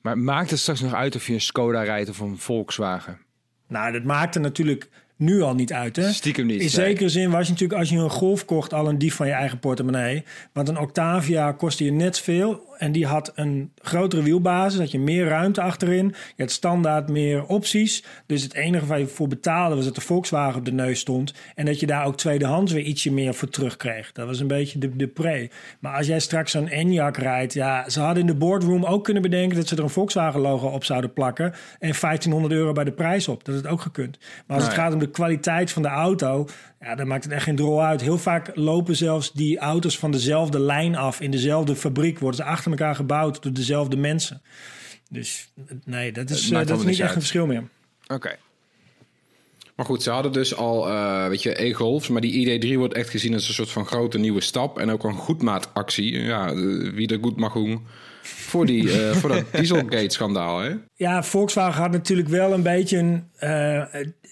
Maar 0.02 0.18
maakt 0.18 0.50
het 0.50 0.60
straks 0.60 0.82
nog 0.82 0.94
uit 0.94 1.16
of 1.16 1.28
je 1.28 1.34
een 1.34 1.42
Skoda 1.42 1.84
rijdt 1.84 2.10
of 2.10 2.20
een 2.20 2.38
Volkswagen? 2.38 3.20
Nou, 3.68 3.92
dat 3.92 4.04
maakt 4.04 4.36
er 4.36 4.42
natuurlijk 4.42 4.90
nu 5.16 5.42
al 5.42 5.56
niet 5.56 5.74
uit. 5.74 5.96
Hè? 5.96 6.12
Stiekem 6.12 6.46
niet, 6.46 6.56
In 6.56 6.60
nee. 6.60 6.70
zekere 6.70 7.10
zin 7.10 7.32
was 7.32 7.46
je 7.46 7.52
natuurlijk 7.52 7.80
als 7.80 7.90
je 7.90 7.98
een 7.98 8.10
Golf 8.10 8.46
kocht 8.46 8.74
al 8.74 8.88
een 8.88 8.98
dief 8.98 9.16
van 9.16 9.28
je 9.28 9.34
eigen 9.34 9.60
portemonnee. 9.60 10.24
Want 10.54 10.70
een 10.70 10.80
Octavia 10.80 11.52
kostte 11.52 11.86
je 11.86 11.92
net 11.92 12.20
veel. 12.20 12.73
En 12.84 12.92
die 12.92 13.06
had 13.06 13.32
een 13.36 13.72
grotere 13.82 14.24
wielbasis. 14.24 14.80
Had 14.80 14.92
je 14.92 15.00
meer 15.00 15.28
ruimte 15.28 15.62
achterin. 15.62 16.16
Je 16.36 16.44
had 16.44 16.52
standaard 16.52 17.10
meer 17.10 17.46
opties. 17.46 18.04
Dus 18.26 18.44
het 18.44 18.54
enige 18.54 18.86
waar 18.86 19.00
je 19.00 19.08
voor 19.08 19.28
betaalde 19.28 19.76
was 19.76 19.86
dat 19.86 19.96
de 19.96 20.02
Volkswagen 20.02 20.60
op 20.60 20.66
de 20.66 20.72
neus 20.72 21.00
stond. 21.00 21.34
En 21.56 21.66
dat 21.66 21.80
je 21.80 21.86
daar 21.86 22.06
ook 22.06 22.18
tweedehands 22.18 22.72
weer 22.72 22.84
ietsje 22.84 23.12
meer 23.12 23.34
voor 23.34 23.50
terugkreeg. 23.50 24.12
Dat 24.12 24.28
was 24.28 24.40
een 24.40 24.48
beetje 24.48 24.80
de, 24.80 24.96
de 24.96 25.08
pre. 25.08 25.50
Maar 25.80 25.98
als 25.98 26.08
jij 26.08 26.20
straks 26.20 26.52
zo'n 26.52 26.70
Enyaq 26.70 27.18
rijdt. 27.18 27.54
Ja, 27.54 27.90
ze 27.90 28.00
hadden 28.00 28.22
in 28.22 28.28
de 28.28 28.36
boardroom 28.36 28.86
ook 28.86 29.04
kunnen 29.04 29.22
bedenken 29.22 29.58
dat 29.58 29.68
ze 29.68 29.76
er 29.76 29.84
een 29.84 29.90
Volkswagen 29.90 30.40
logo 30.40 30.68
op 30.68 30.84
zouden 30.84 31.14
plakken. 31.14 31.46
En 31.80 31.94
1500 32.00 32.54
euro 32.54 32.72
bij 32.72 32.84
de 32.84 32.92
prijs 32.92 33.28
op. 33.28 33.46
Dat 33.46 33.56
had 33.56 33.68
ook 33.68 33.82
gekund. 33.82 34.18
Maar 34.20 34.58
als 34.58 34.66
het 34.66 34.76
Nou 34.76 34.76
ja. 34.76 34.84
gaat 34.84 34.94
om 34.94 35.00
de 35.00 35.12
kwaliteit 35.12 35.72
van 35.72 35.82
de 35.82 35.88
auto, 35.88 36.48
ja, 36.84 36.96
dan 36.96 37.08
maakt 37.08 37.24
het 37.24 37.34
echt 37.34 37.44
geen 37.44 37.56
drol 37.56 37.84
uit. 37.84 38.02
Heel 38.02 38.18
vaak 38.18 38.52
lopen 38.56 38.96
zelfs 38.96 39.32
die 39.32 39.58
auto's 39.58 39.98
van 40.00 40.12
dezelfde 40.12 40.60
lijn 40.60 40.96
af 40.96 41.22
in 41.22 41.32
dezelfde 41.32 41.76
fabriek, 41.76 42.20
worden 42.20 42.44
ze 42.44 42.50
achter 42.50 42.72
elkaar 42.72 42.96
gebouwd 42.96 43.44
door 43.44 43.54
dezelfde 43.54 43.98
mensen. 43.98 44.42
Dus 45.10 45.52
nee, 45.86 46.12
dat 46.12 46.30
is, 46.30 46.52
eh, 46.52 46.66
dat 46.66 46.80
is 46.80 46.86
niet 46.86 46.90
echt 46.90 47.02
uit. 47.02 47.10
een 47.10 47.22
verschil 47.22 47.46
meer. 47.46 47.64
Oké. 48.08 48.36
Maar 49.76 49.86
goed, 49.86 50.04
ze 50.04 50.10
hadden 50.10 50.32
dus 50.32 50.56
al, 50.56 50.90
eh, 50.90 51.28
weet 51.28 51.44
je, 51.44 51.64
e-golfs. 51.64 52.08
Maar 52.08 52.22
die 52.22 52.62
ID3 52.62 52.78
wordt 52.78 52.94
echt 52.94 53.10
gezien 53.10 53.34
als 53.34 53.48
een 53.48 53.54
soort 53.54 53.72
van 53.72 53.86
grote 53.86 54.18
nieuwe 54.18 54.42
stap. 54.42 54.80
En 54.80 54.90
ook 54.90 55.04
een 55.04 55.14
goedmaatactie. 55.14 56.20
Ja, 56.20 56.48
eh, 56.48 56.56
wie 56.94 57.08
er 57.08 57.20
goed 57.22 57.38
mag 57.38 57.54
doen. 57.54 57.86
Voor, 58.24 58.66
die, 58.66 58.92
eh, 58.92 59.16
voor 59.16 59.30
dat 59.30 59.44
Dieselgate-schandaal, 59.60 60.60
hè? 60.60 60.72
Ja, 60.96 61.24
Volkswagen 61.24 61.82
had 61.82 61.92
natuurlijk 61.92 62.28
wel 62.28 62.54
een 62.54 62.64
beetje 62.64 62.98
een. 62.98 63.24
eh, 63.38 63.84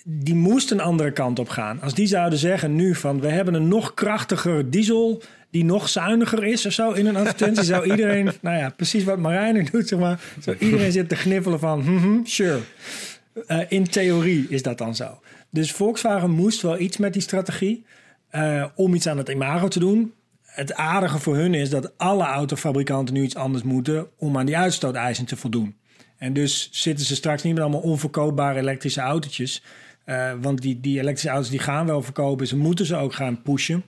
die 0.03 0.35
moest 0.35 0.71
een 0.71 0.81
andere 0.81 1.11
kant 1.11 1.39
op 1.39 1.49
gaan. 1.49 1.81
Als 1.81 1.93
die 1.93 2.07
zouden 2.07 2.39
zeggen 2.39 2.75
nu 2.75 2.95
van 2.95 3.21
we 3.21 3.27
hebben 3.27 3.53
een 3.53 3.67
nog 3.67 3.93
krachtiger 3.93 4.69
diesel 4.69 5.21
die 5.49 5.63
nog 5.65 5.89
zuiniger 5.89 6.43
is 6.43 6.65
of 6.65 6.71
zo 6.71 6.91
in 6.91 7.05
een 7.05 7.15
advertentie, 7.15 7.63
zou 7.63 7.91
iedereen, 7.91 8.31
nou 8.41 8.57
ja, 8.57 8.69
precies 8.69 9.03
wat 9.03 9.17
Marijn 9.19 9.53
nu 9.53 9.63
doet, 9.71 9.87
zeg 9.87 9.99
maar, 9.99 10.19
zou 10.39 10.55
iedereen 10.59 10.91
zitten 10.91 11.17
te 11.17 11.23
gniffelen 11.23 11.59
van, 11.59 11.79
mhm, 11.79 12.19
sure. 12.23 12.59
Eh, 13.47 13.59
in 13.67 13.87
theorie 13.87 14.45
is 14.49 14.61
dat 14.61 14.77
dan 14.77 14.95
zo. 14.95 15.19
Dus 15.49 15.71
Volkswagen 15.71 16.29
moest 16.29 16.61
wel 16.61 16.79
iets 16.79 16.97
met 16.97 17.13
die 17.13 17.21
strategie 17.21 17.85
om 18.75 18.93
iets 18.93 19.07
aan 19.07 19.17
het 19.17 19.29
imago 19.29 19.67
te 19.67 19.79
doen. 19.79 20.13
Het 20.51 20.73
aardige 20.73 21.19
voor 21.19 21.35
hun 21.35 21.53
is 21.53 21.69
dat 21.69 21.97
alle 21.97 22.23
autofabrikanten 22.23 23.13
nu 23.13 23.23
iets 23.23 23.35
anders 23.35 23.63
moeten 23.63 24.07
om 24.17 24.37
aan 24.37 24.45
die 24.45 24.57
uitstooteisen 24.57 25.25
te 25.25 25.37
voldoen. 25.37 25.75
En 26.17 26.33
dus 26.33 26.69
zitten 26.71 27.05
ze 27.05 27.15
straks 27.15 27.43
niet 27.43 27.53
met 27.53 27.63
allemaal 27.63 27.81
onverkoopbare 27.81 28.59
elektrische 28.59 29.01
autootjes. 29.01 29.63
Eh, 30.05 30.33
want 30.41 30.61
die, 30.61 30.79
die 30.79 30.99
elektrische 30.99 31.29
auto's 31.29 31.49
die 31.49 31.59
gaan 31.59 31.85
wel 31.85 32.01
verkopen. 32.01 32.47
Ze 32.47 32.57
moeten 32.57 32.85
ze 32.85 32.95
ook 32.95 33.13
gaan 33.13 33.41
pushen. 33.41 33.83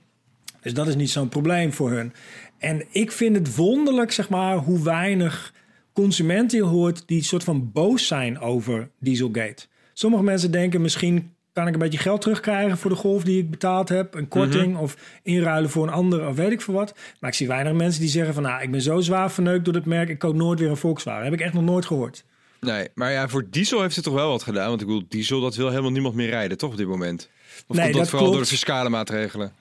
Dus 0.60 0.74
dat 0.74 0.88
is 0.88 0.96
niet 0.96 1.10
zo'n 1.10 1.28
probleem 1.28 1.72
voor 1.72 1.90
hun. 1.90 2.12
En 2.58 2.84
ik 2.90 3.12
vind 3.12 3.36
het 3.36 3.56
wonderlijk, 3.56 4.12
zeg 4.12 4.28
maar, 4.28 4.56
hoe 4.56 4.82
weinig 4.82 5.54
consumenten 5.92 6.60
hoort 6.60 7.02
die 7.06 7.22
soort 7.22 7.44
van 7.44 7.72
boos 7.72 8.06
zijn 8.06 8.38
over 8.38 8.90
Dieselgate. 9.00 9.66
Sommige 9.92 10.22
mensen 10.22 10.50
denken 10.50 10.80
misschien 10.80 11.34
kan 11.54 11.66
ik 11.66 11.72
een 11.72 11.78
beetje 11.78 11.98
geld 11.98 12.20
terugkrijgen 12.20 12.78
voor 12.78 12.90
de 12.90 12.96
golf 12.96 13.24
die 13.24 13.38
ik 13.38 13.50
betaald 13.50 13.88
heb, 13.88 14.14
een 14.14 14.28
korting 14.28 14.76
of 14.76 14.96
inruilen 15.22 15.70
voor 15.70 15.86
een 15.86 15.92
andere 15.92 16.28
of 16.28 16.36
weet 16.36 16.52
ik 16.52 16.60
veel 16.60 16.74
wat. 16.74 16.94
Maar 17.20 17.30
ik 17.30 17.36
zie 17.36 17.48
weinig 17.48 17.72
mensen 17.72 18.00
die 18.00 18.10
zeggen 18.10 18.34
van 18.34 18.42
nou, 18.42 18.62
ik 18.62 18.70
ben 18.70 18.82
zo 18.82 19.00
zwaar 19.00 19.30
verneukt 19.30 19.64
door 19.64 19.74
het 19.74 19.84
merk, 19.84 20.08
ik 20.08 20.18
koop 20.18 20.34
nooit 20.34 20.60
weer 20.60 20.70
een 20.70 20.76
Volkswagen. 20.76 21.24
heb 21.24 21.32
ik 21.32 21.40
echt 21.40 21.52
nog 21.54 21.62
nooit 21.62 21.86
gehoord. 21.86 22.24
Nee, 22.60 22.88
maar 22.94 23.12
ja, 23.12 23.28
voor 23.28 23.46
diesel 23.50 23.80
heeft 23.80 23.94
het 23.94 24.04
toch 24.04 24.14
wel 24.14 24.28
wat 24.28 24.42
gedaan. 24.42 24.68
Want 24.68 24.80
ik 24.80 24.86
bedoel, 24.86 25.04
diesel, 25.08 25.40
dat 25.40 25.54
wil 25.54 25.68
helemaal 25.68 25.90
niemand 25.90 26.14
meer 26.14 26.28
rijden, 26.28 26.58
toch 26.58 26.70
op 26.70 26.76
dit 26.76 26.86
moment? 26.86 27.28
Of 27.66 27.76
Nee, 27.76 27.84
komt 27.84 27.92
dat, 27.92 28.02
dat 28.02 28.10
vooral 28.10 28.30
door 28.30 28.40
de 28.40 28.46
fiscale 28.46 28.88
maatregelen? 28.88 29.52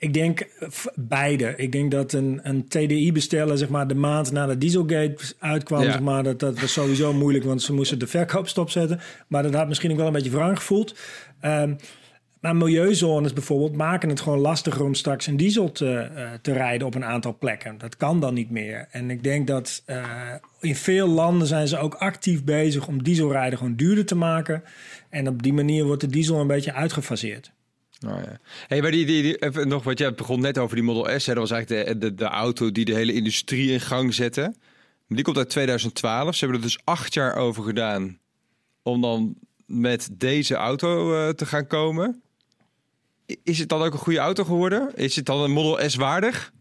Ik 0.00 0.14
denk 0.14 0.40
eh, 0.40 0.68
beide. 0.94 1.54
Ik 1.56 1.72
denk 1.72 1.90
dat 1.90 2.12
een, 2.12 2.40
een 2.42 2.68
TDI 2.68 3.12
bestellen, 3.12 3.58
zeg 3.58 3.68
maar, 3.68 3.86
de 3.86 3.94
maand 3.94 4.32
na 4.32 4.46
de 4.46 4.58
Dieselgate 4.58 5.16
uitkwam, 5.38 5.82
Ja. 5.82 5.90
zeg 5.90 6.00
maar, 6.00 6.22
dat, 6.22 6.40
dat 6.40 6.60
was 6.60 6.72
sowieso 6.72 7.12
moeilijk, 7.12 7.44
want 7.44 7.62
ze 7.62 7.72
moesten 7.72 7.98
de 7.98 8.06
verkoop 8.06 8.48
stopzetten. 8.48 9.00
Maar 9.26 9.42
dat 9.42 9.54
had 9.54 9.68
misschien 9.68 9.90
ook 9.90 9.96
wel 9.96 10.06
een 10.06 10.12
beetje 10.12 10.30
wrang 10.30 10.56
gevoeld. 10.56 10.98
Ehm, 11.40 11.74
maar 12.40 12.56
milieuzones 12.56 13.32
bijvoorbeeld 13.32 13.76
maken 13.76 14.08
het 14.08 14.20
gewoon 14.20 14.38
lastiger 14.38 14.84
om 14.84 14.94
straks 14.94 15.26
een 15.26 15.36
diesel 15.36 15.72
te, 15.72 15.94
eh, 15.96 16.28
te 16.42 16.52
rijden 16.52 16.86
op 16.86 16.94
een 16.94 17.04
aantal 17.04 17.36
plekken. 17.38 17.78
Dat 17.78 17.96
kan 17.96 18.20
dan 18.20 18.34
niet 18.34 18.50
meer. 18.50 18.88
En 18.90 19.10
ik 19.10 19.22
denk 19.22 19.46
dat 19.46 19.82
eh, 19.86 20.04
in 20.60 20.76
veel 20.76 21.08
landen 21.08 21.46
zijn 21.46 21.68
ze 21.68 21.78
ook 21.78 21.94
actief 21.94 22.44
bezig 22.44 22.86
om 22.86 23.02
dieselrijden 23.02 23.58
gewoon 23.58 23.74
duurder 23.76 24.06
te 24.06 24.14
maken. 24.14 24.62
En 25.10 25.28
op 25.28 25.42
die 25.42 25.52
manier 25.52 25.84
wordt 25.84 26.00
de 26.00 26.06
diesel 26.06 26.40
een 26.40 26.46
beetje 26.46 26.72
uitgefaseerd. 26.72 27.52
Nou 28.00 28.20
ja. 28.22 28.38
Hey, 28.66 28.80
maar 28.82 28.90
die, 28.90 29.06
die, 29.06 29.36
even 29.36 29.68
nog 29.68 29.84
wat 29.84 29.98
jij 29.98 30.14
begon 30.14 30.40
net 30.40 30.58
over 30.58 30.76
die 30.76 30.84
Model 30.84 31.20
S. 31.20 31.26
Hè. 31.26 31.34
Dat 31.34 31.48
was 31.48 31.50
eigenlijk 31.50 31.86
de, 31.86 31.98
de, 31.98 32.14
de 32.14 32.24
auto 32.24 32.72
die 32.72 32.84
de 32.84 32.94
hele 32.94 33.12
industrie 33.12 33.70
in 33.72 33.80
gang 33.80 34.14
zette. 34.14 34.54
Die 35.08 35.24
komt 35.24 35.36
uit 35.36 35.50
2012. 35.50 36.34
Ze 36.34 36.44
hebben 36.44 36.62
er 36.62 36.66
dus 36.66 36.80
acht 36.84 37.14
jaar 37.14 37.34
over 37.34 37.62
gedaan 37.64 38.18
om 38.82 39.00
dan 39.00 39.34
met 39.66 40.08
deze 40.12 40.54
auto 40.54 41.14
eh, 41.14 41.28
te 41.28 41.46
gaan 41.46 41.66
komen. 41.66 42.22
Is 43.42 43.58
het 43.58 43.68
dan 43.68 43.82
ook 43.82 43.92
een 43.92 43.98
goede 43.98 44.18
auto 44.18 44.44
geworden? 44.44 44.90
Is 44.94 45.16
het 45.16 45.26
dan 45.26 45.40
een 45.40 45.50
Model 45.50 45.90
S 45.90 45.94
waardig? 45.94 46.52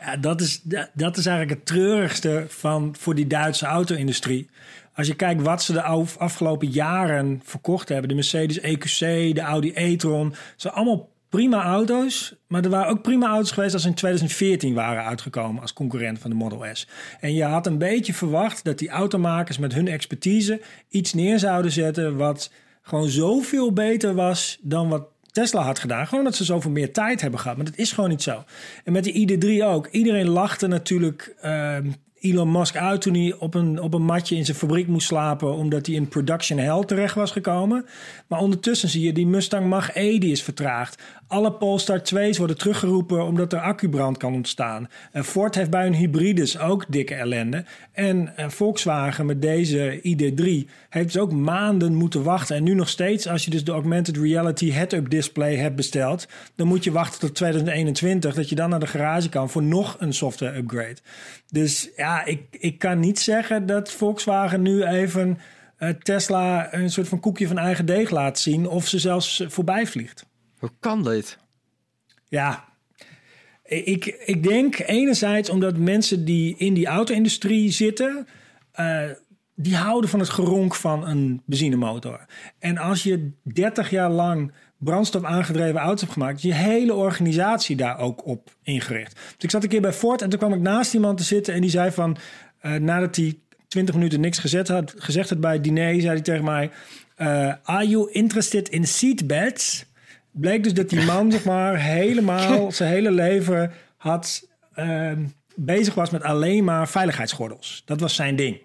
Ja, 0.00 0.16
dat 0.16 0.40
is, 0.40 0.60
da- 0.62 0.90
dat 0.94 1.16
is 1.16 1.26
eigenlijk 1.26 1.58
het 1.58 1.66
treurigste 1.68 2.44
van, 2.48 2.94
voor 2.98 3.14
die 3.14 3.26
Duitse 3.26 3.66
auto-industrie. 3.66 4.50
Als 4.96 5.06
je 5.06 5.14
kijkt 5.14 5.42
wat 5.42 5.62
ze 5.62 5.72
de 5.72 5.82
af- 5.82 6.16
afgelopen 6.18 6.68
jaren 6.68 7.40
verkocht 7.44 7.88
hebben. 7.88 8.08
De 8.08 8.14
Mercedes 8.14 8.60
EQC, 8.60 9.34
de 9.34 9.40
Audi 9.40 9.72
e-tron. 9.74 10.34
zijn 10.56 10.74
allemaal 10.74 11.08
prima 11.28 11.62
auto's. 11.62 12.34
Maar 12.48 12.64
er 12.64 12.70
waren 12.70 12.90
ook 12.90 13.02
prima 13.02 13.28
auto's 13.28 13.50
geweest 13.50 13.72
als 13.72 13.82
ze 13.82 13.88
in 13.88 13.94
2014 13.94 14.74
waren 14.74 15.04
uitgekomen 15.04 15.62
als 15.62 15.72
concurrent 15.72 16.18
van 16.18 16.30
de 16.30 16.36
Model 16.36 16.64
S. 16.72 16.88
En 17.20 17.34
je 17.34 17.44
had 17.44 17.66
een 17.66 17.78
beetje 17.78 18.14
verwacht 18.14 18.64
dat 18.64 18.78
die 18.78 18.88
automakers 18.88 19.58
met 19.58 19.74
hun 19.74 19.88
expertise 19.88 20.60
iets 20.88 21.14
neer 21.14 21.38
zouden 21.38 21.72
zetten... 21.72 22.16
wat 22.16 22.50
gewoon 22.82 23.08
zoveel 23.08 23.72
beter 23.72 24.14
was 24.14 24.58
dan 24.60 24.88
wat 24.88 25.08
Tesla 25.32 25.62
had 25.62 25.78
gedaan. 25.78 26.06
Gewoon 26.06 26.24
dat 26.24 26.34
ze 26.34 26.44
zoveel 26.44 26.70
meer 26.70 26.92
tijd 26.92 27.20
hebben 27.20 27.40
gehad. 27.40 27.56
Maar 27.56 27.66
dat 27.66 27.76
is 27.76 27.92
gewoon 27.92 28.10
niet 28.10 28.22
zo. 28.22 28.44
En 28.84 28.92
met 28.92 29.04
die 29.04 29.38
ID3 29.38 29.64
ook. 29.64 29.86
Iedereen 29.86 30.28
lachte 30.28 30.66
natuurlijk 30.66 31.34
ehm, 31.40 31.90
Elon 32.20 32.52
Musk 32.52 32.76
uit 32.76 33.00
toen 33.00 33.14
hij 33.14 33.34
op 33.38 33.54
een, 33.54 33.80
op 33.80 33.94
een 33.94 34.02
matje 34.02 34.36
in 34.36 34.44
zijn 34.44 34.56
fabriek 34.56 34.86
moest 34.86 35.06
slapen. 35.06 35.54
Omdat 35.54 35.86
hij 35.86 35.94
in 35.94 36.08
production 36.08 36.58
hell 36.58 36.84
terecht 36.84 37.14
was 37.14 37.30
gekomen. 37.30 37.86
Maar 38.26 38.40
ondertussen 38.40 38.88
zie 38.88 39.04
je 39.04 39.12
die 39.12 39.26
Mustang 39.26 39.66
Mach-E 39.66 40.18
die 40.18 40.30
is 40.30 40.42
vertraagd. 40.42 41.02
Alle 41.28 41.52
Polestar 41.52 42.00
2's 42.00 42.38
worden 42.38 42.58
teruggeroepen 42.58 43.24
omdat 43.24 43.52
er 43.52 43.60
accubrand 43.60 44.16
kan 44.16 44.34
ontstaan. 44.34 44.88
Ford 45.12 45.54
heeft 45.54 45.70
bij 45.70 45.82
hun 45.82 45.94
hybrides 45.94 46.58
ook 46.58 46.84
dikke 46.88 47.14
ellende. 47.14 47.64
En 47.92 48.36
eh, 48.36 48.48
Volkswagen 48.48 49.26
met 49.26 49.42
deze 49.42 50.00
ID3 50.02 50.70
heeft 50.88 51.12
dus 51.12 51.18
ook 51.18 51.32
maanden 51.32 51.94
moeten 51.94 52.22
wachten. 52.22 52.56
En 52.56 52.62
nu 52.62 52.74
nog 52.74 52.88
steeds, 52.88 53.28
als 53.28 53.44
je 53.44 53.50
dus 53.50 53.64
de 53.64 53.72
augmented 53.72 54.16
reality 54.16 54.70
head-up 54.70 55.10
display 55.10 55.56
hebt 55.56 55.76
besteld, 55.76 56.28
dan 56.54 56.66
moet 56.66 56.84
je 56.84 56.92
wachten 56.92 57.20
tot 57.20 57.34
2021 57.34 58.34
dat 58.34 58.48
je 58.48 58.54
dan 58.54 58.70
naar 58.70 58.80
de 58.80 58.86
garage 58.86 59.28
kan 59.28 59.50
voor 59.50 59.62
nog 59.62 59.96
een 59.98 60.14
software 60.14 60.56
upgrade. 60.56 60.96
Dus 61.50 61.90
ja, 61.96 62.24
ik, 62.24 62.42
ik 62.50 62.78
kan 62.78 63.00
niet 63.00 63.18
zeggen 63.18 63.66
dat 63.66 63.92
Volkswagen 63.92 64.62
nu 64.62 64.84
even 64.84 65.38
eh, 65.76 65.88
Tesla 65.88 66.74
een 66.74 66.90
soort 66.90 67.08
van 67.08 67.20
koekje 67.20 67.46
van 67.46 67.58
eigen 67.58 67.86
deeg 67.86 68.10
laat 68.10 68.38
zien 68.38 68.68
of 68.68 68.86
ze 68.86 68.98
zelfs 68.98 69.44
voorbij 69.48 69.86
vliegt. 69.86 70.25
Hoe 70.58 70.70
kan 70.80 71.02
dit? 71.02 71.38
Ja, 72.28 72.64
ik, 73.66 74.06
ik 74.06 74.42
denk 74.42 74.78
enerzijds 74.78 75.50
omdat 75.50 75.76
mensen 75.76 76.24
die 76.24 76.54
in 76.56 76.74
die 76.74 76.86
auto-industrie 76.86 77.70
zitten, 77.70 78.26
eh, 78.72 79.02
die 79.54 79.76
houden 79.76 80.10
van 80.10 80.20
het 80.20 80.28
geronk 80.28 80.74
van 80.74 81.08
een 81.08 81.42
benzinemotor. 81.44 82.26
En 82.58 82.78
als 82.78 83.02
je 83.02 83.30
30 83.42 83.90
jaar 83.90 84.10
lang 84.10 84.52
brandstof 84.78 85.24
aangedreven 85.24 85.80
auto's 85.80 86.00
hebt 86.00 86.12
gemaakt, 86.12 86.36
is 86.36 86.42
je 86.42 86.54
hele 86.54 86.94
organisatie 86.94 87.76
daar 87.76 87.98
ook 87.98 88.26
op 88.26 88.50
ingericht. 88.62 89.14
Dus 89.14 89.34
ik 89.38 89.50
zat 89.50 89.62
een 89.62 89.68
keer 89.68 89.80
bij 89.80 89.92
Ford 89.92 90.22
en 90.22 90.28
toen 90.30 90.38
kwam 90.38 90.52
ik 90.52 90.60
naast 90.60 90.94
iemand 90.94 91.18
te 91.18 91.24
zitten 91.24 91.54
en 91.54 91.60
die 91.60 91.70
zei 91.70 91.90
van, 91.90 92.16
eh, 92.60 92.74
nadat 92.74 93.16
hij 93.16 93.38
20 93.68 93.94
minuten 93.94 94.20
niks 94.20 94.38
gezet 94.38 94.68
had, 94.68 94.94
gezegd 94.96 95.28
had 95.28 95.40
bij 95.40 95.52
het 95.52 95.64
diner, 95.64 96.00
zei 96.00 96.06
hij 96.06 96.20
tegen 96.20 96.44
mij: 96.44 96.70
eh, 97.16 97.52
Are 97.62 97.88
you 97.88 98.12
interested 98.12 98.68
in 98.68 98.86
seatbelts? 98.86 99.85
Bleek 100.40 100.62
dus 100.62 100.74
dat 100.74 100.88
die 100.88 101.04
man, 101.04 101.32
zeg 101.32 101.44
maar, 101.44 101.78
helemaal 101.78 102.72
zijn 102.72 102.90
hele 102.90 103.10
leven 103.10 103.72
had 103.96 104.48
ehm, 104.74 105.24
bezig 105.54 105.94
was 105.94 106.10
met 106.10 106.22
alleen 106.22 106.64
maar 106.64 106.88
veiligheidsgordels. 106.88 107.82
Dat 107.84 108.00
was 108.00 108.14
zijn 108.14 108.36
ding. 108.36 108.58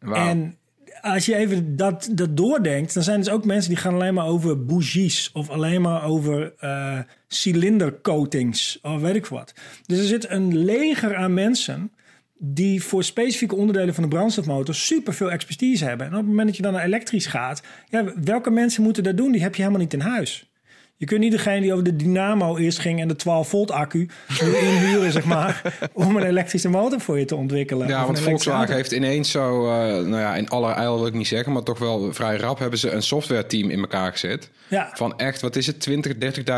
En 0.00 0.58
als 1.00 1.26
je 1.26 1.34
even 1.34 1.76
dat, 1.76 2.08
dat 2.12 2.36
doordenkt, 2.36 2.94
dan 2.94 3.02
zijn 3.02 3.18
dus 3.18 3.30
ook 3.30 3.44
mensen 3.44 3.70
die 3.70 3.78
gaan 3.78 3.94
alleen 3.94 4.14
maar 4.14 4.26
over 4.26 4.64
bougies 4.64 5.30
of 5.32 5.50
alleen 5.50 5.80
maar 5.80 6.04
over 6.04 6.54
eh 6.58 6.98
cilindercoatings 7.28 8.78
of 8.82 9.00
weet 9.00 9.14
ik 9.14 9.26
wat. 9.26 9.54
Dus 9.86 9.98
er 9.98 10.04
zit 10.04 10.30
een 10.30 10.56
leger 10.64 11.16
aan 11.16 11.34
mensen 11.34 11.92
die 12.38 12.82
voor 12.82 13.04
specifieke 13.04 13.56
onderdelen 13.56 13.94
van 13.94 14.02
de 14.02 14.08
brandstofmotor 14.08 14.74
super 14.74 15.14
veel 15.14 15.30
expertise 15.30 15.84
hebben. 15.84 16.06
En 16.06 16.12
op 16.12 16.18
het 16.18 16.28
moment 16.28 16.46
dat 16.46 16.56
je 16.56 16.62
dan 16.62 16.72
naar 16.72 16.84
elektrisch 16.84 17.26
gaat, 17.26 17.62
ja, 17.88 18.12
welke 18.22 18.50
mensen 18.50 18.82
moeten 18.82 19.02
dat 19.02 19.16
doen? 19.16 19.32
Die 19.32 19.42
heb 19.42 19.54
je 19.54 19.62
helemaal 19.62 19.82
niet 19.82 19.92
in 19.92 20.00
huis. 20.00 20.50
Je 21.00 21.06
kunt 21.06 21.20
niet 21.20 21.32
degene 21.32 21.60
die 21.60 21.72
over 21.72 21.84
de 21.84 21.96
dynamo 21.96 22.56
eerst 22.56 22.78
ging 22.78 23.00
en 23.00 23.08
de 23.08 23.16
12 23.16 23.48
volt 23.48 23.70
accu 23.70 24.08
nu 24.42 24.56
inhuren, 24.56 25.12
zeg 25.12 25.24
maar, 25.24 25.78
om 25.92 26.16
een 26.16 26.22
elektrische 26.22 26.68
motor 26.68 27.00
voor 27.00 27.18
je 27.18 27.24
te 27.24 27.36
ontwikkelen. 27.36 27.88
Ja, 27.88 28.06
want 28.06 28.20
Volkswagen 28.20 28.58
auto. 28.58 28.74
heeft 28.74 28.92
ineens 28.92 29.30
zo, 29.30 29.66
eh, 29.66 29.86
nou 29.86 30.16
ja, 30.16 30.36
in 30.36 30.48
allerijl 30.48 30.96
wil 30.96 31.06
ik 31.06 31.12
niet 31.12 31.26
zeggen, 31.26 31.52
maar 31.52 31.62
toch 31.62 31.78
wel 31.78 32.12
vrij 32.12 32.36
rap 32.36 32.58
hebben 32.58 32.78
ze 32.78 32.90
een 32.90 33.02
softwareteam 33.02 33.70
in 33.70 33.80
elkaar 33.80 34.12
gezet. 34.12 34.50
Ja. 34.68 34.90
Van 34.94 35.18
echt, 35.18 35.40
wat 35.40 35.56
is 35.56 35.66
het, 35.66 35.80
20, 35.80 36.14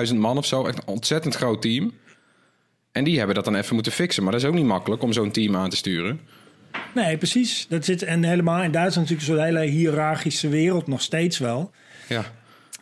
30.000 0.09 0.17
man 0.17 0.37
of 0.37 0.47
zo. 0.47 0.67
Echt 0.67 0.77
een 0.77 0.87
ontzettend 0.87 1.35
groot 1.35 1.63
team. 1.63 1.93
En 2.93 3.05
die 3.05 3.17
hebben 3.19 3.35
dat 3.35 3.45
dan 3.45 3.55
even 3.55 3.75
moeten 3.75 3.93
fixen. 3.93 4.23
Maar 4.23 4.33
dat 4.33 4.41
is 4.41 4.47
ook 4.47 4.55
niet 4.55 4.65
makkelijk 4.65 5.03
om 5.03 5.13
zo'n 5.13 5.31
team 5.31 5.57
aan 5.57 5.71
te 5.71 5.77
sturen. 5.77 6.21
Nee, 6.95 7.17
precies. 7.17 7.67
Dat 7.69 7.85
zit 7.85 8.03
en 8.03 8.25
helemaal 8.25 8.63
in 8.63 8.71
Duitsland 8.71 9.09
natuurlijk 9.11 9.39
zo'n 9.39 9.55
hele 9.55 9.71
hiërarchische 9.71 10.49
wereld 10.49 10.87
nog 10.87 11.03
steeds 11.03 11.39
wel. 11.39 11.71
Ja, 12.09 12.25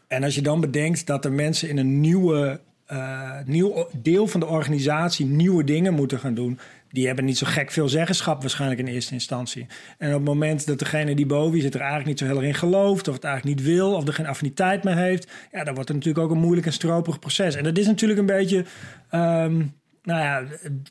En 0.09 0.25
als 0.25 0.35
je 0.35 0.43
dan 0.43 0.61
bedenkt 0.61 1.07
dat 1.07 1.25
er 1.25 1.33
mensen 1.33 1.69
in 1.69 1.79
een 1.79 2.01
nieuwe, 2.01 2.61
eh, 2.87 3.31
nieuw 3.45 3.89
deel 4.03 4.27
van 4.27 4.41
de 4.41 4.47
organisatie 4.47 5.27
nieuwe 5.27 5.65
dingen 5.65 5.95
moeten 5.95 6.19
gaan 6.19 6.35
doen, 6.35 6.59
die 6.91 7.07
hebben 7.07 7.25
niet 7.25 7.39
zo 7.39 7.47
gek 7.47 7.71
veel 7.71 7.89
zeggenschap 7.89 8.41
waarschijnlijk 8.41 8.81
in 8.81 8.87
eerste 8.87 9.13
instantie. 9.13 9.67
En 9.99 10.09
op 10.09 10.15
het 10.15 10.25
moment 10.25 10.67
dat 10.67 10.79
degene 10.79 11.15
die 11.15 11.27
boven 11.27 11.57
je 11.57 11.63
zit 11.63 11.75
er 11.75 11.81
eigenlijk 11.81 12.09
niet 12.09 12.19
zo 12.19 12.25
heel 12.25 12.37
erg 12.37 12.47
in 12.47 12.55
gelooft, 12.55 13.09
of 13.09 13.15
het 13.15 13.25
eigenlijk 13.25 13.57
niet 13.57 13.67
wil, 13.67 13.95
of 13.95 14.07
er 14.07 14.13
geen 14.13 14.27
affiniteit 14.27 14.85
mee 14.85 14.95
heeft, 14.95 15.31
ja, 15.53 15.65
dan 15.65 15.75
wordt 15.75 15.89
het 15.89 15.99
natuurlijk 15.99 16.25
ook 16.25 16.31
een 16.31 16.43
moeilijk 16.43 16.67
en 16.67 16.73
stroperig 16.73 17.19
proces. 17.19 17.55
En 17.55 17.65
dat 17.65 17.79
is 17.79 17.87
natuurlijk 17.87 18.21
een 18.21 18.27
beetje. 18.27 18.65
ehm, 19.11 19.63
nou 20.03 20.21
ja, 20.21 20.45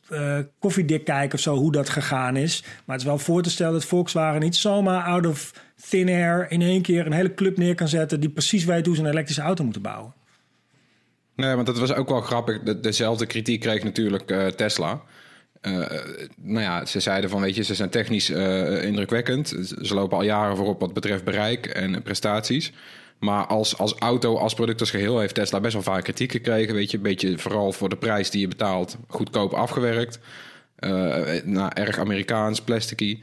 eh, 0.10 0.40
koffiedik 0.60 1.04
kijken 1.04 1.34
of 1.34 1.40
zo, 1.40 1.56
hoe 1.56 1.72
dat 1.72 1.90
gegaan 1.90 2.36
is. 2.36 2.62
Maar 2.62 2.96
het 2.96 3.06
is 3.06 3.12
wel 3.12 3.18
voor 3.18 3.42
te 3.42 3.50
stellen 3.50 3.74
dat 3.74 3.86
Volkswagen 3.86 4.42
niet 4.42 4.56
zomaar 4.56 5.04
out 5.04 5.26
of 5.26 5.54
thin 5.82 6.10
air 6.10 6.52
in 6.52 6.62
één 6.62 6.82
keer 6.82 7.06
een 7.06 7.12
hele 7.12 7.34
club 7.34 7.58
neer 7.58 7.76
kan 7.76 7.88
zetten 7.88 8.20
die 8.20 8.30
precies 8.30 8.66
weet 8.66 8.86
hoe 8.86 8.96
ze 8.96 9.02
een 9.02 9.10
elektrische 9.10 9.42
auto 9.42 9.64
moeten 9.64 9.82
bouwen. 9.82 10.14
nee, 11.36 11.56
want 11.56 11.68
dat 11.68 11.78
was 11.78 11.94
ook 11.94 12.10
wel 12.10 12.22
grappig. 12.22 12.62
De, 12.62 12.80
dezelfde 12.80 13.26
kritiek 13.26 13.60
kreeg 13.60 13.84
natuurlijk 13.84 14.32
eh, 14.32 14.48
Tesla. 14.48 15.02
Eh, 15.62 15.72
nou 16.36 16.62
ja, 16.62 16.86
ze 16.86 17.00
zeiden 17.00 17.30
van, 17.30 17.42
weet 17.42 17.56
je, 17.56 17.64
ze 17.64 17.76
zijn 17.76 17.90
technisch 17.90 18.30
indrukwekkend. 18.30 19.48
Ze 19.82 19.94
lopen 19.94 20.18
al 20.18 20.24
jaren 20.24 20.58
voorop 20.58 20.80
wat 20.80 20.94
betreft 20.94 21.24
bereik 21.24 21.66
en 21.66 22.02
prestaties. 22.04 22.74
Maar 23.20 23.46
als, 23.46 23.78
als 23.78 23.96
auto, 24.00 24.38
als 24.38 24.54
product 24.54 24.80
als 24.80 24.90
geheel 24.90 25.20
heeft 25.20 25.36
Tesla 25.36 25.60
best 25.60 25.74
wel 25.74 25.84
vaak 25.84 26.04
kritiek 26.04 26.32
gekregen. 26.32 26.74
Weet 26.74 26.92
je, 26.92 26.98
een 26.98 27.04
beetje 27.04 27.38
vooral 27.38 27.72
voor 27.72 27.90
de 27.90 27.98
prijs 27.98 28.30
die 28.30 28.42
je 28.42 28.48
betaalt, 28.48 28.98
goedkoop 29.08 29.54
afgewerkt. 29.54 30.20
Eh, 30.76 31.22
nou, 31.44 31.72
erg 31.74 32.00
Amerikaans, 32.00 32.62
plasticky. 32.62 33.20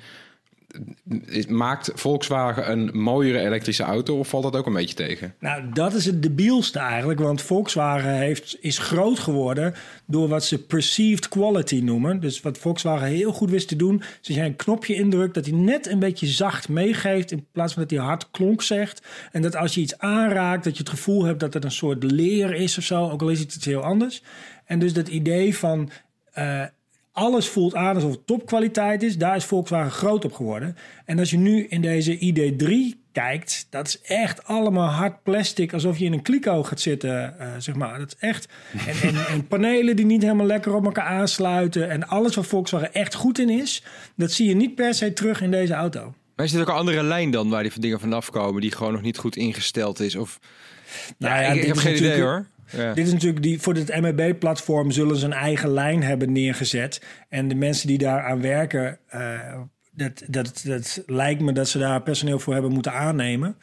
Maakt 1.48 1.90
Volkswagen 1.94 2.70
een 2.70 2.90
mooiere 2.92 3.38
elektrische 3.38 3.82
auto 3.82 4.18
of 4.18 4.28
valt 4.28 4.42
dat 4.42 4.56
ook 4.56 4.66
een 4.66 4.72
beetje 4.72 4.94
tegen? 4.94 5.34
Nou, 5.40 5.72
dat 5.72 5.94
is 5.94 6.06
het 6.06 6.22
debielste 6.22 6.78
eigenlijk. 6.78 7.20
Want 7.20 7.42
Volkswagen 7.42 8.14
heeft, 8.14 8.56
is 8.60 8.78
groot 8.78 9.18
geworden 9.18 9.74
door 10.06 10.28
wat 10.28 10.44
ze 10.44 10.64
perceived 10.64 11.28
quality 11.28 11.80
noemen. 11.80 12.20
Dus 12.20 12.40
wat 12.40 12.58
Volkswagen 12.58 13.06
heel 13.06 13.32
goed 13.32 13.50
wist 13.50 13.68
te 13.68 13.76
doen. 13.76 13.98
als 13.98 14.36
jij 14.36 14.46
een 14.46 14.56
knopje 14.56 14.94
indrukt, 14.94 15.34
dat 15.34 15.46
hij 15.46 15.54
net 15.54 15.86
een 15.86 15.98
beetje 15.98 16.26
zacht 16.26 16.68
meegeeft. 16.68 17.30
In 17.30 17.46
plaats 17.52 17.72
van 17.72 17.82
dat 17.82 17.90
hij 17.90 18.00
hard 18.00 18.30
klonk 18.30 18.62
zegt. 18.62 19.06
En 19.32 19.42
dat 19.42 19.56
als 19.56 19.74
je 19.74 19.80
iets 19.80 19.98
aanraakt, 19.98 20.64
dat 20.64 20.72
je 20.76 20.82
het 20.82 20.88
gevoel 20.92 21.24
hebt 21.24 21.40
dat 21.40 21.54
het 21.54 21.64
een 21.64 21.70
soort 21.70 22.02
leer 22.02 22.54
is 22.54 22.78
of 22.78 22.84
zo. 22.84 23.10
Ook 23.10 23.22
al 23.22 23.28
is 23.28 23.40
het 23.40 23.54
iets 23.54 23.64
heel 23.64 23.82
anders. 23.82 24.22
En 24.64 24.78
dus 24.78 24.92
dat 24.92 25.08
idee 25.08 25.56
van. 25.56 25.90
eh, 26.32 26.64
alles 27.14 27.48
voelt 27.48 27.74
aan 27.74 27.94
alsof 27.94 28.10
het 28.10 28.26
topkwaliteit 28.26 29.02
is. 29.02 29.18
Daar 29.18 29.36
is 29.36 29.44
Volkswagen 29.44 29.90
groot 29.90 30.24
op 30.24 30.32
geworden. 30.32 30.76
En 31.04 31.18
als 31.18 31.30
je 31.30 31.36
nu 31.36 31.66
in 31.66 31.80
deze 31.80 32.18
ID3 32.18 32.98
kijkt, 33.12 33.66
dat 33.70 33.86
is 33.86 34.00
echt 34.00 34.44
allemaal 34.44 34.88
hard 34.88 35.22
plastic, 35.22 35.72
alsof 35.72 35.98
je 35.98 36.04
in 36.04 36.12
een 36.12 36.22
kliko 36.22 36.62
gaat 36.62 36.80
zitten, 36.80 37.38
eh, 37.38 37.48
zeg 37.58 37.74
maar. 37.74 37.98
Dat 37.98 38.14
is 38.18 38.28
echt. 38.28 38.48
En, 38.86 39.08
en, 39.08 39.26
en 39.26 39.46
panelen 39.46 39.96
die 39.96 40.04
niet 40.04 40.22
helemaal 40.22 40.46
lekker 40.46 40.74
op 40.74 40.84
elkaar 40.84 41.06
aansluiten. 41.06 41.90
En 41.90 42.08
alles 42.08 42.34
wat 42.34 42.46
Volkswagen 42.46 42.94
echt 42.94 43.14
goed 43.14 43.38
in 43.38 43.50
is, 43.50 43.82
dat 44.16 44.32
zie 44.32 44.48
je 44.48 44.54
niet 44.54 44.74
per 44.74 44.94
se 44.94 45.12
terug 45.12 45.40
in 45.40 45.50
deze 45.50 45.74
auto. 45.74 46.14
Maar 46.36 46.44
is 46.44 46.52
dit 46.52 46.60
ook 46.60 46.68
een 46.68 46.74
andere 46.74 47.02
lijn 47.02 47.30
dan 47.30 47.48
waar 47.48 47.62
die 47.62 47.72
van 47.72 47.80
dingen 47.80 48.00
vanaf 48.00 48.30
komen 48.30 48.60
die 48.60 48.72
gewoon 48.72 48.92
nog 48.92 49.02
niet 49.02 49.18
goed 49.18 49.36
ingesteld 49.36 50.00
is? 50.00 50.16
Of... 50.16 50.38
Nou 51.18 51.34
Ja, 51.34 51.40
ja, 51.40 51.48
ik, 51.48 51.66
heb 51.66 51.76
geen 51.76 51.96
idee 51.96 52.20
hoor. 52.20 52.46
Ja. 52.70 52.92
Dit 52.92 53.06
is 53.06 53.12
natuurlijk 53.12 53.42
die, 53.42 53.60
voor 53.60 53.74
het 53.74 54.00
MEB-platform 54.00 54.90
zullen 54.90 55.16
ze 55.16 55.24
een 55.24 55.32
eigen 55.32 55.70
lijn 55.70 56.02
hebben 56.02 56.32
neergezet. 56.32 57.02
En 57.28 57.48
de 57.48 57.54
mensen 57.54 57.86
die 57.86 57.98
daar 57.98 58.24
aan 58.24 58.40
werken, 58.40 58.98
eh, 59.08 59.60
dat, 59.90 60.22
dat, 60.26 60.62
dat 60.66 61.02
lijkt 61.06 61.40
me 61.40 61.52
dat 61.52 61.68
ze 61.68 61.78
daar 61.78 62.02
personeel 62.02 62.38
voor 62.38 62.52
hebben 62.52 62.72
moeten 62.72 62.92
aannemen. 62.92 63.56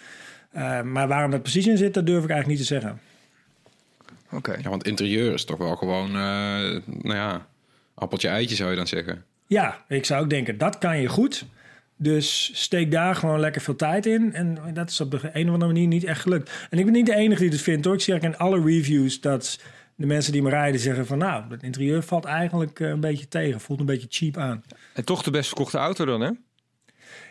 Eh, 0.52 0.82
maar 0.82 1.08
waarom 1.08 1.32
dat 1.32 1.42
precies 1.42 1.68
in 1.68 1.78
zit, 1.78 1.94
dat 1.94 2.06
durf 2.06 2.24
ik 2.24 2.30
eigenlijk 2.30 2.60
niet 2.60 2.68
te 2.68 2.74
zeggen. 2.74 3.00
Oké. 4.32 4.58
Ja, 4.62 4.70
want 4.70 4.84
interieur 4.84 5.34
is 5.34 5.46
toch 5.46 5.58
wel 5.58 5.76
gewoon, 5.76 6.08
eh, 6.08 6.82
nou 6.86 7.16
ja, 7.16 7.48
appeltje 7.94 8.28
eitje 8.28 8.56
zou 8.56 8.70
je 8.70 8.76
dan 8.76 8.88
zeggen. 8.88 9.24
Ja, 9.48 9.86
ik 9.88 10.06
zou 10.06 10.24
ook 10.24 10.30
denken, 10.30 10.58
dat 10.58 10.78
kan 10.78 11.02
je 11.02 11.08
goed. 11.08 11.46
Dus 12.02 12.52
steek 12.54 12.92
daar 12.92 13.16
gewoon 13.16 13.40
lekker 13.40 13.62
veel 13.62 13.76
tijd 13.76 14.06
in. 14.06 14.34
En 14.34 14.58
dat 14.74 14.90
is 14.90 15.02
op 15.02 15.12
de 15.12 15.18
een 15.34 15.48
of 15.48 15.54
andere 15.54 15.72
manier 15.72 15.88
niet 15.88 16.04
echt 16.04 16.22
gelukt. 16.22 16.52
En 16.70 16.80
ik 16.80 16.86
ben 16.86 16.94
niet 16.94 17.06
de 17.06 17.16
enige 17.16 17.42
die 17.42 17.50
dit 17.50 17.62
vindt 17.62 17.86
hoor. 17.86 17.94
Ik 17.94 18.02
zie 18.02 18.14
eigenlijk 18.14 18.42
in 18.42 18.48
alle 18.48 18.66
reviews 18.66 19.22
dat 19.22 19.60
de 19.96 20.06
mensen 20.06 20.32
die 20.32 20.42
me 20.42 20.50
rijden 20.50 20.80
zeggen 20.80 21.06
van... 21.06 21.18
nou, 21.18 21.44
het 21.50 21.64
interieur 21.64 22.04
valt 22.04 22.26
eigenlijk 22.26 22.80
eh, 22.80 22.90
een 22.90 23.00
beetje 23.00 23.28
tegen. 23.28 23.60
Voelt 23.60 23.80
een 23.80 23.86
beetje 23.86 24.08
cheap 24.10 24.38
aan. 24.38 24.64
En 24.94 25.06
toch 25.06 25.24
de 25.24 25.32
best 25.32 25.48
verkochte 25.48 25.78
auto 25.78 26.06
dan, 26.06 26.22
hè? 26.22 26.30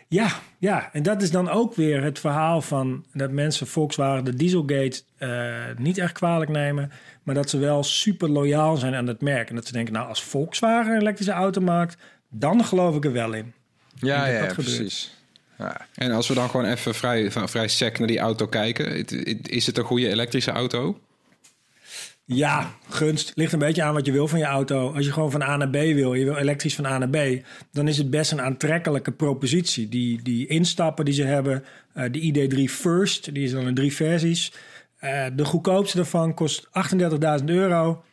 Ja, 0.07 0.29
ja, 0.57 0.89
en 0.93 1.03
dat 1.03 1.21
is 1.21 1.31
dan 1.31 1.49
ook 1.49 1.75
weer 1.75 2.03
het 2.03 2.19
verhaal 2.19 2.61
van 2.61 3.05
dat 3.13 3.31
mensen 3.31 3.67
Volkswagen 3.67 4.25
de 4.25 4.33
Dieselgate 4.33 5.01
eh, 5.17 5.55
niet 5.77 5.97
echt 5.97 6.13
kwalijk 6.13 6.51
nemen, 6.51 6.91
maar 7.23 7.35
dat 7.35 7.49
ze 7.49 7.57
wel 7.57 7.83
super 7.83 8.29
loyaal 8.29 8.77
zijn 8.77 8.95
aan 8.95 9.07
het 9.07 9.21
merk. 9.21 9.49
En 9.49 9.55
dat 9.55 9.65
ze 9.65 9.73
denken, 9.73 9.93
nou, 9.93 10.07
als 10.07 10.23
Volkswagen 10.23 10.93
een 10.93 10.99
elektrische 10.99 11.33
auto 11.33 11.61
maakt, 11.61 11.97
dan 12.29 12.65
geloof 12.65 12.95
ik 12.95 13.05
er 13.05 13.11
wel 13.11 13.33
in. 13.33 13.53
Ja, 13.95 14.25
dat 14.25 14.49
ja, 14.49 14.53
precies. 14.53 15.15
Ja. 15.57 15.87
En 15.95 16.11
als 16.11 16.27
we 16.27 16.33
dan 16.33 16.49
gewoon 16.49 16.65
even 16.65 16.95
vrij, 16.95 17.31
van- 17.31 17.49
vrij 17.49 17.67
sec 17.67 17.99
naar 17.99 18.07
die 18.07 18.19
auto 18.19 18.47
kijken. 18.47 19.05
Is 19.41 19.65
het 19.65 19.77
een 19.77 19.83
goede 19.83 20.09
elektrische 20.09 20.51
auto? 20.51 20.99
Ja, 22.25 22.71
gunst. 22.89 23.31
Ligt 23.35 23.53
een 23.53 23.59
beetje 23.59 23.83
aan 23.83 23.93
wat 23.93 24.05
je 24.05 24.11
wil 24.11 24.27
van 24.27 24.39
je 24.39 24.45
auto. 24.45 24.93
Als 24.93 25.05
je 25.05 25.11
gewoon 25.11 25.31
van 25.31 25.41
A 25.41 25.57
naar 25.57 25.69
B 25.69 25.73
wil, 25.73 26.13
je 26.13 26.25
wil 26.25 26.35
elektrisch 26.35 26.75
van 26.75 26.85
A 26.85 26.97
naar 26.97 27.09
B, 27.09 27.45
dan 27.71 27.87
is 27.87 27.97
het 27.97 28.09
best 28.09 28.31
een 28.31 28.41
aantrekkelijke 28.41 29.11
propositie. 29.11 29.89
Die, 29.89 30.21
die 30.21 30.47
instappen 30.47 31.05
die 31.05 31.13
ze 31.13 31.23
hebben, 31.23 31.63
eh, 31.93 32.05
de 32.11 32.19
ID3 32.19 32.69
First, 32.69 33.33
die 33.33 33.43
is 33.43 33.51
dan 33.51 33.67
in 33.67 33.75
drie 33.75 33.93
versies. 33.93 34.53
Eh, 34.97 35.25
de 35.33 35.45
goedkoopste 35.45 35.97
daarvan 35.97 36.33
kost 36.33 36.67
38.000 36.71 37.49
euro. 37.49 38.03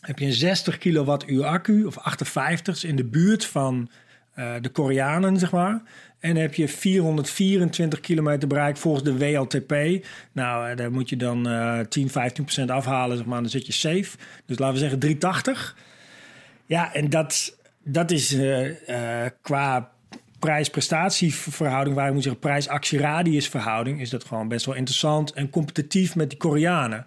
Heb 0.00 0.18
je 0.18 0.24
een 0.26 0.32
60 0.32 0.78
kilowattuur 0.78 1.44
accu, 1.44 1.84
of 1.84 1.98
58, 1.98 2.74
is 2.74 2.84
in 2.84 2.96
de 2.96 3.04
buurt 3.04 3.44
van 3.46 3.90
eh, 4.34 4.52
de 4.60 4.68
Koreanen, 4.68 5.38
zeg 5.38 5.52
maar. 5.52 5.82
En 6.22 6.36
heb 6.36 6.54
je 6.54 6.68
424 6.68 8.00
kilometer 8.00 8.48
bereik 8.48 8.76
volgens 8.76 9.04
de 9.04 9.18
WLTP. 9.18 10.04
Nou, 10.32 10.70
eh, 10.70 10.76
daar 10.76 10.92
moet 10.92 11.08
je 11.08 11.16
dan 11.16 11.48
eh 11.48 11.80
10, 11.80 12.10
15 12.10 12.44
procent 12.44 12.70
afhalen, 12.70 13.16
zeg 13.16 13.26
maar. 13.26 13.40
Dan 13.40 13.50
zit 13.50 13.66
je 13.66 13.72
safe. 13.72 14.16
Dus 14.46 14.58
laten 14.58 14.74
we 14.74 14.80
zeggen 14.80 14.98
380. 14.98 15.76
Ja, 16.66 16.94
en 16.94 17.10
dat, 17.10 17.56
dat 17.82 18.10
is 18.10 18.32
eh, 18.32 19.24
eh, 19.24 19.30
qua 19.42 19.90
prijs-prestatieverhouding, 20.38 21.96
waar 21.96 22.06
ik 22.06 22.12
moet 22.12 22.22
zeggen 22.22 22.40
prijs-actie-radius-verhouding, 22.40 24.00
is 24.00 24.10
dat 24.10 24.24
gewoon 24.24 24.48
best 24.48 24.66
wel 24.66 24.74
interessant 24.74 25.32
en 25.32 25.50
competitief 25.50 26.14
met 26.16 26.30
die 26.30 26.38
Koreanen. 26.38 27.04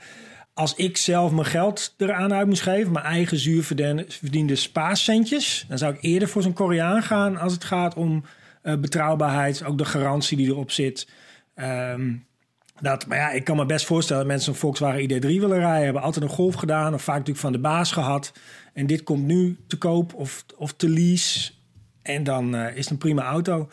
Als 0.56 0.76
ik 0.76 0.98
zelf 0.98 1.32
mijn 1.32 1.46
geld 1.46 1.94
eraan 1.98 2.34
uit 2.34 2.48
moest 2.48 2.62
geven, 2.62 2.92
mijn 2.92 3.06
eigen 3.06 3.38
zuur 3.38 3.64
verdiende, 3.64 4.06
verdiende 4.08 4.56
spaarcentjes, 4.56 5.66
dan 5.68 5.78
zou 5.78 5.94
ik 5.94 6.02
eerder 6.02 6.28
voor 6.28 6.42
zo'n 6.42 6.54
Koreaan 6.54 7.04
gaan 7.04 7.38
als 7.38 7.54
het 7.54 7.64
gaat 7.64 7.96
om 7.96 8.24
eh, 8.62 8.76
betrouwbaarheid, 8.76 9.64
ook 9.64 9.78
de 9.78 9.86
garantie 9.86 10.38
die 10.38 10.48
erop 10.48 10.72
zit. 10.72 11.08
Ehm, 11.56 12.14
dat, 12.82 13.06
maar 13.06 13.18
ja, 13.18 13.32
ik 13.32 13.44
kan 13.44 13.56
me 13.56 13.66
best 13.66 13.86
voorstellen 13.86 14.22
dat 14.22 14.32
mensen 14.32 14.52
een 14.52 14.60
Volkswagen 14.60 15.02
ID3 15.02 15.20
willen 15.20 15.60
rijden. 15.60 15.84
Hebben 15.84 16.02
altijd 16.02 16.24
een 16.24 16.30
Golf 16.30 16.56
gedaan 16.56 16.94
of 16.94 17.02
vaak 17.02 17.16
natuurlijk 17.18 17.44
van 17.44 17.52
de 17.52 17.60
baas 17.60 17.92
gehad. 17.92 18.34
En 18.74 18.88
dit 18.88 19.04
komt 19.04 19.26
nu 19.26 19.58
te 19.68 19.78
koop 19.78 20.14
of, 20.14 20.46
of 20.58 20.74
te 20.74 20.90
lease. 20.90 21.52
En 22.02 22.24
dan 22.24 22.56
eh, 22.56 22.76
is 22.76 22.84
het 22.84 22.90
een 22.90 22.98
prima 22.98 23.24
auto. 23.24 23.70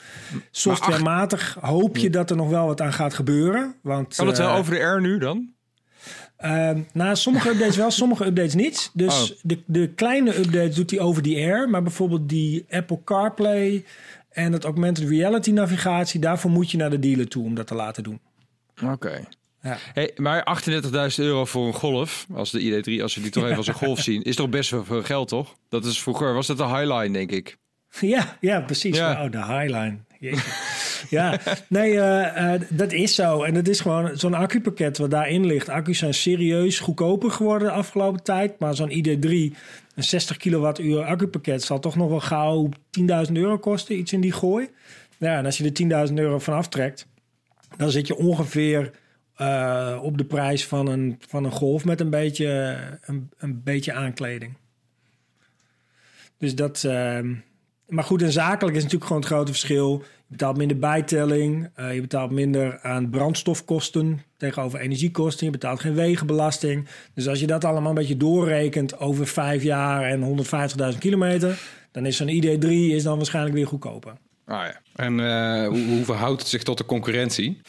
Softwarematig 0.50 1.56
hoop 1.60 1.96
je 1.96 2.10
dat 2.10 2.30
er 2.30 2.36
nog 2.36 2.48
wel 2.48 2.66
wat 2.66 2.80
aan 2.80 2.92
gaat 2.92 3.14
gebeuren. 3.14 3.74
Want, 3.82 4.14
Kan 4.14 4.26
het 4.26 4.38
wel 4.38 4.48
eh, 4.48 4.56
over 4.56 4.74
de 4.74 4.80
air 4.80 5.00
nu 5.00 5.18
dan? 5.18 5.51
Nou, 6.92 7.16
sommige 7.16 7.48
updates 7.50 7.76
wel, 7.76 7.90
sommige 7.90 8.26
updates 8.26 8.54
niet. 8.54 8.90
Dus 8.92 9.30
Oh. 9.32 9.38
de, 9.42 9.58
de 9.66 9.88
kleine 9.88 10.38
updates 10.38 10.74
doet 10.74 10.90
hij 10.90 11.00
over 11.00 11.22
die 11.22 11.36
air. 11.36 11.68
Maar 11.68 11.82
bijvoorbeeld 11.82 12.28
die 12.28 12.64
Apple 12.70 13.00
CarPlay 13.04 13.84
en 14.30 14.52
het 14.52 14.64
augmented 14.64 15.08
reality 15.08 15.50
navigatie... 15.50 16.20
daarvoor 16.20 16.50
moet 16.50 16.70
je 16.70 16.76
naar 16.76 16.90
de 16.90 16.98
dealer 16.98 17.28
toe 17.28 17.44
om 17.44 17.54
dat 17.54 17.66
te 17.66 17.74
laten 17.74 18.02
doen. 18.02 18.20
Oké. 18.84 19.20
Ja. 19.62 19.76
Hey, 19.92 20.10
maar 20.16 20.60
38.000 20.68 20.90
euro 21.16 21.44
voor 21.44 21.66
een 21.66 21.72
Golf, 21.74 22.26
als 22.34 22.50
de 22.50 22.60
ID3, 22.60 23.02
als 23.02 23.14
we 23.14 23.20
die 23.20 23.30
toch 23.30 23.44
even 23.44 23.56
als 23.56 23.66
een 23.66 23.74
Golf 23.74 24.00
zien, 24.00 24.22
is 24.22 24.36
toch 24.36 24.48
best 24.48 24.70
wel 24.70 24.84
veel 24.84 25.02
geld, 25.02 25.28
toch? 25.28 25.54
Dat 25.68 25.84
is 25.84 26.02
vroeger, 26.02 26.34
was 26.34 26.46
dat 26.46 26.56
de 26.56 26.66
Highline, 26.66 27.10
denk 27.10 27.30
ik. 27.30 27.56
Ja, 28.00 28.36
ja 28.40 28.60
precies. 28.60 28.96
Ja. 28.96 29.24
Oh, 29.24 29.30
de 29.30 29.44
Highline. 29.44 29.98
Ja, 31.10 31.40
nee, 31.68 32.00
eh, 32.00 32.54
eh, 32.54 32.60
dat 32.68 32.92
is 32.92 33.14
zo. 33.14 33.42
En 33.42 33.54
dat 33.54 33.68
is 33.68 33.80
gewoon 33.80 34.18
zo'n 34.18 34.34
accupakket 34.34 34.98
wat 34.98 35.10
daarin 35.10 35.46
ligt. 35.46 35.68
Accu's 35.68 35.98
zijn 35.98 36.14
serieus 36.14 36.78
goedkoper 36.78 37.30
geworden 37.30 37.68
de 37.68 37.74
afgelopen 37.74 38.22
tijd. 38.22 38.58
Maar 38.58 38.74
zo'n 38.74 38.90
ID3, 38.90 39.28
een 39.94 40.04
60 40.04 40.36
kilowattuur 40.36 41.02
accupakket... 41.02 41.62
zal 41.62 41.78
toch 41.78 41.96
nog 41.96 42.08
wel 42.08 42.20
gauw 42.20 42.68
10.000 43.00 43.32
euro 43.32 43.58
kosten. 43.58 43.98
Iets 43.98 44.12
in 44.12 44.20
die 44.20 44.32
gooi. 44.32 44.68
Ja, 45.18 45.38
en 45.38 45.44
als 45.44 45.58
je 45.58 45.72
er 45.88 46.08
10.000 46.08 46.14
euro 46.14 46.38
van 46.38 46.54
aftrekt... 46.54 47.06
dan 47.76 47.90
zit 47.90 48.06
je 48.06 48.16
ongeveer 48.16 48.90
eh, 49.36 49.98
op 50.02 50.18
de 50.18 50.24
prijs 50.24 50.66
van 50.66 50.86
een, 50.86 51.18
van 51.28 51.44
een 51.44 51.52
Golf... 51.52 51.84
met 51.84 52.00
een 52.00 52.10
beetje, 52.10 52.78
een, 53.04 53.30
een 53.38 53.62
beetje 53.62 53.92
aankleding. 53.92 54.56
Dus 56.38 56.54
dat... 56.54 56.84
ehm, 56.84 57.34
maar 57.92 58.04
goed, 58.04 58.22
en 58.22 58.32
zakelijk 58.32 58.76
is 58.76 58.82
natuurlijk 58.82 59.06
gewoon 59.06 59.22
het 59.22 59.30
grote 59.32 59.52
verschil. 59.52 60.04
Je 60.32 60.38
betaalt 60.38 60.56
minder 60.56 60.78
bijtelling. 60.78 61.68
eh, 61.74 61.94
je 61.94 62.00
betaalt 62.00 62.30
minder 62.30 62.78
aan 62.82 63.10
brandstofkosten 63.10 64.22
tegenover 64.36 64.80
energiekosten. 64.80 65.46
Je 65.46 65.52
betaalt 65.52 65.80
geen 65.80 65.94
wegenbelasting. 65.94 66.86
Dus 67.14 67.28
als 67.28 67.40
je 67.40 67.46
dat 67.46 67.64
allemaal 67.64 67.88
een 67.88 67.94
beetje 67.94 68.16
doorrekent 68.16 68.98
over 68.98 69.26
vijf 69.26 69.62
jaar 69.62 70.02
en 70.02 70.44
150.000 70.92 70.98
kilometer... 70.98 71.58
dan 71.90 72.06
is 72.06 72.16
zo'n 72.16 72.42
ID3 72.42 72.68
is 72.68 73.02
dan 73.02 73.16
waarschijnlijk 73.16 73.54
weer 73.54 73.66
goedkoper. 73.66 74.12
Ah 74.46 74.64
ja. 74.64 74.80
En 74.96 75.20
eh, 75.20 75.68
hoe, 75.68 75.86
hoe 75.86 76.04
verhoudt 76.04 76.40
het 76.40 76.50
zich 76.50 76.62
tot 76.62 76.78
de 76.78 76.84
concurrentie? 76.84 77.60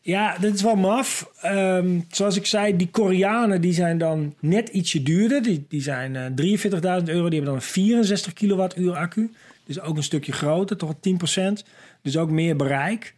Ja, 0.00 0.36
dit 0.38 0.54
is 0.54 0.62
wel 0.62 0.76
maf. 0.76 1.30
Ehm, 1.40 2.00
zoals 2.10 2.36
ik 2.36 2.46
zei, 2.46 2.76
die 2.76 2.90
Koreanen 2.90 3.60
die 3.60 3.72
zijn 3.72 3.98
dan 3.98 4.34
net 4.40 4.68
ietsje 4.68 5.02
duurder. 5.02 5.42
Die, 5.42 5.66
die 5.68 5.82
zijn 5.82 6.16
eh 6.16 6.24
43.000 6.24 6.80
euro. 6.80 7.02
Die 7.04 7.14
hebben 7.14 7.44
dan 7.44 7.54
een 7.54 7.62
64 7.62 8.32
kilowattuur 8.32 8.96
accu. 8.96 9.30
Dus 9.68 9.80
ook 9.80 9.96
een 9.96 10.02
stukje 10.02 10.32
groter, 10.32 10.76
toch 10.76 10.94
wel 11.00 11.16
10%. 11.58 11.62
Dus 12.02 12.16
ook 12.16 12.30
meer 12.30 12.56
bereik. 12.56 13.14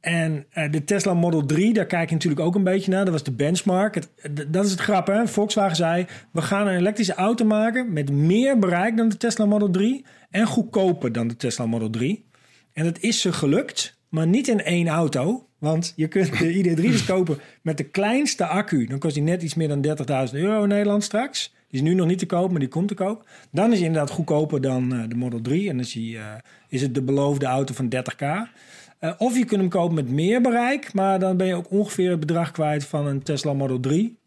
En 0.00 0.46
eh, 0.50 0.70
de 0.72 0.84
Tesla 0.84 1.14
Model 1.14 1.46
3, 1.46 1.72
daar 1.72 1.86
kijk 1.86 2.08
je 2.08 2.14
natuurlijk 2.14 2.42
ook 2.42 2.54
een 2.54 2.64
beetje 2.64 2.90
naar. 2.90 3.04
Dat 3.04 3.12
was 3.12 3.22
de 3.22 3.32
benchmark. 3.32 3.94
Het, 3.94 4.08
d- 4.34 4.52
dat 4.52 4.64
is 4.64 4.70
het 4.70 4.80
grap, 4.80 5.06
hè? 5.06 5.26
Volkswagen 5.26 5.76
zei... 5.76 6.06
we 6.32 6.42
gaan 6.42 6.66
een 6.66 6.76
elektrische 6.76 7.14
auto 7.14 7.44
maken 7.44 7.92
met 7.92 8.10
meer 8.12 8.58
bereik 8.58 8.96
dan 8.96 9.08
de 9.08 9.16
Tesla 9.16 9.44
Model 9.46 9.70
3... 9.70 10.04
en 10.30 10.46
goedkoper 10.46 11.12
dan 11.12 11.28
de 11.28 11.36
Tesla 11.36 11.66
Model 11.66 11.90
3. 11.90 12.24
En 12.72 12.84
dat 12.84 12.98
is 12.98 13.20
ze 13.20 13.32
gelukt, 13.32 13.98
maar 14.08 14.26
niet 14.26 14.48
in 14.48 14.62
één 14.62 14.88
auto. 14.88 15.48
Want 15.58 15.92
je 15.96 16.08
kunt 16.08 16.38
de 16.38 16.54
ID3 16.54 16.74
dus 16.80 17.04
kopen 17.14 17.38
met 17.62 17.76
de 17.76 17.84
kleinste 17.84 18.46
accu. 18.46 18.86
Dan 18.86 18.98
kost 18.98 19.14
die 19.14 19.22
net 19.22 19.42
iets 19.42 19.54
meer 19.54 19.68
dan 19.68 19.86
30.000 20.28 20.34
euro 20.34 20.62
in 20.62 20.68
Nederland 20.68 21.04
straks. 21.04 21.54
Die 21.70 21.80
is 21.80 21.88
nu 21.88 21.94
nog 21.94 22.06
niet 22.06 22.18
te 22.18 22.26
koop, 22.26 22.50
maar 22.50 22.60
die 22.60 22.68
komt 22.68 22.88
te 22.88 22.94
koop. 22.94 23.28
Dan 23.50 23.72
is 23.72 23.78
hij 23.78 23.86
inderdaad 23.86 24.10
goedkoper 24.10 24.60
dan 24.60 24.94
eh, 24.94 25.08
de 25.08 25.14
Model 25.14 25.40
3. 25.40 25.68
En 25.68 25.76
dan 25.76 25.84
is, 25.84 25.94
hij, 25.94 26.16
eh, 26.16 26.34
is 26.68 26.82
het 26.82 26.94
de 26.94 27.02
beloofde 27.02 27.46
auto 27.46 27.74
van 27.74 27.88
30k. 27.88 28.22
Eh, 28.98 29.12
of 29.18 29.36
je 29.36 29.44
kunt 29.44 29.60
hem 29.60 29.70
kopen 29.70 29.94
met 29.94 30.08
meer 30.08 30.40
bereik, 30.40 30.92
maar 30.92 31.18
dan 31.18 31.36
ben 31.36 31.46
je 31.46 31.54
ook 31.54 31.70
ongeveer 31.70 32.10
het 32.10 32.20
bedrag 32.20 32.50
kwijt 32.50 32.84
van 32.84 33.06
een 33.06 33.22
Tesla 33.22 33.52
Model 33.52 33.80
3. 33.80 34.18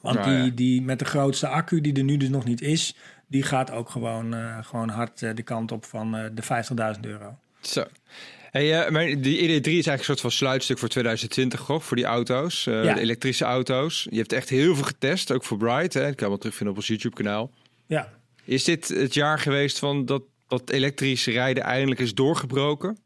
Want 0.00 0.16
ja. 0.16 0.42
die, 0.42 0.54
die 0.54 0.82
met 0.82 0.98
de 0.98 1.04
grootste 1.04 1.48
accu, 1.48 1.80
die 1.80 1.94
er 1.94 2.04
nu 2.04 2.16
dus 2.16 2.28
nog 2.28 2.44
niet 2.44 2.60
is, 2.60 2.96
die 3.26 3.42
gaat 3.42 3.70
ook 3.70 3.90
gewoon, 3.90 4.34
gewoon 4.64 4.88
hard 4.88 5.18
de 5.18 5.42
kant 5.42 5.72
op 5.72 5.84
van 5.84 6.12
de 6.12 6.42
50.000 6.94 7.00
euro. 7.00 7.38
Zo. 7.60 7.84
Hey, 8.56 8.84
eh, 8.84 8.90
maar 8.90 9.04
die 9.20 9.38
ID3 9.38 9.78
is 9.78 9.86
eigenlijk 9.86 9.98
een 9.98 10.04
soort 10.04 10.20
van 10.20 10.30
sluitstuk 10.30 10.78
voor 10.78 10.88
2020, 10.88 11.66
hoor, 11.66 11.80
voor 11.80 11.96
die 11.96 12.06
auto's, 12.06 12.66
eh, 12.66 12.84
Ja. 12.84 12.94
de 12.94 13.00
elektrische 13.00 13.44
auto's. 13.44 14.06
Je 14.10 14.16
hebt 14.16 14.32
echt 14.32 14.48
heel 14.48 14.74
veel 14.74 14.84
getest, 14.84 15.32
ook 15.32 15.44
voor 15.44 15.56
Bright. 15.56 15.94
Hè? 15.94 16.00
Dat 16.00 16.14
kan 16.14 16.24
je 16.24 16.28
wel 16.28 16.38
terugvinden 16.38 16.74
op 16.74 16.78
ons 16.80 16.88
YouTube-kanaal. 16.88 17.50
Ja, 17.86 18.12
Is 18.44 18.64
dit 18.64 18.88
het 18.88 19.14
jaar 19.14 19.38
geweest 19.38 19.78
van 19.78 20.04
dat, 20.04 20.22
dat 20.48 20.70
elektrisch 20.70 21.26
rijden 21.26 21.62
eindelijk 21.62 22.00
is 22.00 22.14
doorgebroken? 22.14 22.98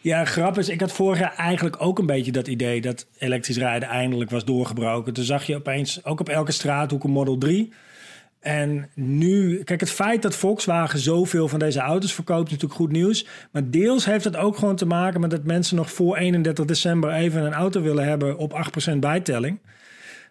Ja, 0.00 0.24
grap 0.24 0.58
is, 0.58 0.68
ik 0.68 0.80
had 0.80 0.92
vorig 0.92 1.18
jaar 1.18 1.34
eigenlijk 1.36 1.76
ook 1.82 1.98
een 1.98 2.06
beetje 2.06 2.32
dat 2.32 2.48
idee 2.48 2.80
dat 2.80 3.06
elektrisch 3.18 3.56
rijden 3.56 3.88
eindelijk 3.88 4.30
was 4.30 4.44
doorgebroken. 4.44 5.12
Toen 5.12 5.24
zag 5.24 5.46
je 5.46 5.56
opeens 5.56 6.04
ook 6.04 6.20
op 6.20 6.28
elke 6.28 6.52
straathoek 6.52 7.04
een 7.04 7.10
Model 7.10 7.38
3. 7.38 7.72
En 8.44 8.88
nu, 8.94 9.62
kijk, 9.62 9.80
het 9.80 9.90
feit 9.90 10.22
dat 10.22 10.36
Volkswagen 10.36 10.98
zoveel 10.98 11.48
van 11.48 11.58
deze 11.58 11.80
auto's 11.80 12.14
verkoopt, 12.14 12.46
is 12.46 12.50
natuurlijk 12.52 12.80
goed 12.80 12.92
nieuws. 12.92 13.26
Maar 13.50 13.70
deels 13.70 14.04
heeft 14.04 14.24
het 14.24 14.36
ook 14.36 14.56
gewoon 14.56 14.76
te 14.76 14.86
maken 14.86 15.20
met 15.20 15.30
dat 15.30 15.44
mensen 15.44 15.76
nog 15.76 15.90
voor 15.92 16.16
31 16.16 16.64
december 16.64 17.12
even 17.12 17.42
een 17.42 17.52
auto 17.52 17.82
willen 17.82 18.04
hebben 18.04 18.38
op 18.38 18.52
8% 18.92 18.96
bijtelling. 18.98 19.58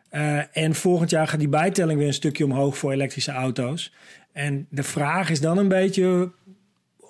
Eh, 0.10 0.58
en 0.58 0.76
volgend 0.76 1.10
jaar 1.10 1.28
gaat 1.28 1.40
die 1.40 1.48
bijtelling 1.48 1.98
weer 1.98 2.08
een 2.08 2.14
stukje 2.14 2.46
omhoog 2.46 2.78
voor 2.78 2.92
elektrische 2.92 3.32
auto's. 3.32 3.94
En 4.32 4.68
de 4.70 4.84
vraag 4.84 5.30
is 5.30 5.42
dan 5.42 5.58
een 5.58 5.68
beetje 5.68 6.32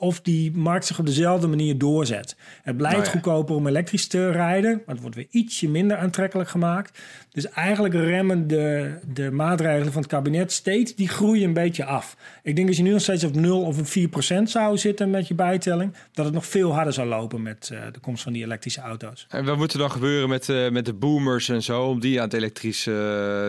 of 0.04 0.22
die 0.22 0.52
markt 0.52 0.86
zich 0.86 1.00
op 1.00 1.06
dezelfde 1.06 1.48
manier 1.48 1.78
doorzet. 1.78 2.36
Het 2.62 2.78
blijft 2.78 2.96
Nou 2.96 3.08
ja. 3.08 3.12
goedkoper 3.12 3.56
om 3.56 3.68
elektrisch 3.68 4.08
te 4.08 4.32
rijden, 4.32 4.72
maar 4.72 4.96
het 4.96 5.02
wordt 5.02 5.16
weer 5.16 5.28
ietsje 5.30 5.70
minder 5.70 5.98
aantrekkelijk 5.98 6.50
gemaakt. 6.50 7.00
Dus 7.32 7.50
eigenlijk 7.50 7.94
remmen 7.94 8.48
de, 8.48 8.94
de 9.14 9.32
maatregelen 9.32 9.92
van 9.92 10.02
het 10.02 10.12
kabinet 10.12 10.52
steeds 10.52 10.96
die 10.96 11.08
groei 11.08 11.44
een 11.44 11.54
beetje 11.54 11.86
af. 11.86 12.18
Ik 12.44 12.56
denk 12.56 12.68
als 12.68 12.78
je 12.78 12.84
nu 12.84 12.92
nog 12.92 13.02
steeds 13.02 13.24
op 13.24 13.36
0 13.36 13.62
of 13.62 13.78
een 13.78 13.86
4 13.86 14.08
procent 14.08 14.50
zou 14.50 14.78
zitten 14.78 15.10
met 15.10 15.28
je 15.28 15.34
bijtelling, 15.34 15.94
dat 16.14 16.26
het 16.26 16.34
nog 16.34 16.46
veel 16.46 16.74
harder 16.74 16.94
zou 16.94 17.08
lopen 17.08 17.42
met 17.42 17.70
eh, 17.72 17.80
de 17.92 18.00
komst 18.00 18.24
van 18.24 18.34
die 18.34 18.44
elektrische 18.44 18.82
auto's. 18.82 19.26
En 19.30 19.46
wat 19.46 19.58
moet 19.58 19.74
er 19.74 19.80
dan 19.80 19.92
gebeuren 19.92 20.30
met, 20.30 20.50
eh, 20.50 20.70
met 20.70 20.86
de 20.86 20.94
boomers 20.94 21.50
en 21.50 21.64
zo, 21.64 21.84
om 21.84 22.00
die 22.00 22.18
aan 22.18 22.26
het 22.26 22.34
elektrisch 22.34 22.88
eh, 22.88 22.94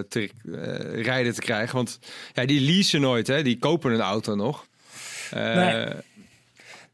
te, 0.08 0.30
rijden 0.92 1.34
te 1.34 1.40
krijgen? 1.40 1.76
Want 1.76 1.98
ja, 2.32 2.44
die 2.44 2.60
leasen 2.60 3.00
nooit, 3.00 3.26
hè? 3.26 3.42
die 3.42 3.58
kopen 3.58 3.92
een 3.92 4.00
auto 4.00 4.34
nog. 4.34 4.66
Nee. 5.34 5.86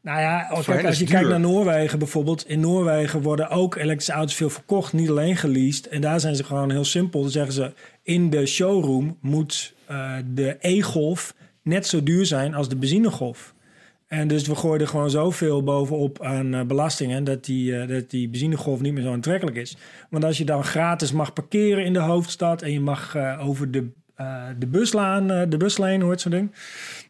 Nou 0.01 0.19
ja, 0.19 0.61
kijk, 0.65 0.85
als 0.85 0.99
je 0.99 1.05
kijkt 1.05 1.29
naar 1.29 1.39
Noorwegen 1.39 1.99
bijvoorbeeld. 1.99 2.47
In 2.47 2.59
Noorwegen 2.59 3.21
worden 3.21 3.49
ook 3.49 3.75
elektrische 3.75 4.11
auto's 4.11 4.35
veel 4.35 4.49
verkocht, 4.49 4.93
niet 4.93 5.09
alleen 5.09 5.35
geleased. 5.35 5.87
En 5.87 6.01
daar 6.01 6.19
zijn 6.19 6.35
ze 6.35 6.43
gewoon 6.43 6.71
heel 6.71 6.85
simpel. 6.85 7.21
Dan 7.21 7.31
zeggen 7.31 7.53
ze, 7.53 7.73
in 8.03 8.29
de 8.29 8.45
showroom 8.45 9.17
moet 9.21 9.73
eh, 9.85 10.13
de 10.33 10.57
e-golf 10.59 11.35
net 11.61 11.87
zo 11.87 12.03
duur 12.03 12.25
zijn 12.25 12.53
als 12.53 12.69
de 12.69 12.75
benzinegolf. 12.75 13.53
En 14.07 14.27
dus 14.27 14.47
we 14.47 14.55
gooien 14.55 14.81
er 14.81 14.87
gewoon 14.87 15.09
zoveel 15.09 15.63
bovenop 15.63 16.21
aan 16.21 16.53
eh, 16.53 16.61
belastingen... 16.63 17.23
Dat 17.23 17.45
die, 17.45 17.77
eh, 17.77 17.87
dat 17.87 18.09
die 18.09 18.29
benzinegolf 18.29 18.81
niet 18.81 18.93
meer 18.93 19.03
zo 19.03 19.11
aantrekkelijk 19.11 19.57
is. 19.57 19.77
Want 20.09 20.23
als 20.23 20.37
je 20.37 20.45
dan 20.45 20.63
gratis 20.63 21.11
mag 21.11 21.33
parkeren 21.33 21.85
in 21.85 21.93
de 21.93 21.99
hoofdstad... 21.99 22.61
en 22.61 22.71
je 22.71 22.79
mag 22.79 23.17
over 23.39 23.71
de, 23.71 23.87
eh, 24.15 24.43
de 24.57 24.67
buslaan, 24.67 25.31
eh, 25.31 25.41
de 25.49 25.57
busleen, 25.57 26.01
hoort 26.01 26.21
zo'n 26.21 26.31
ding... 26.31 26.51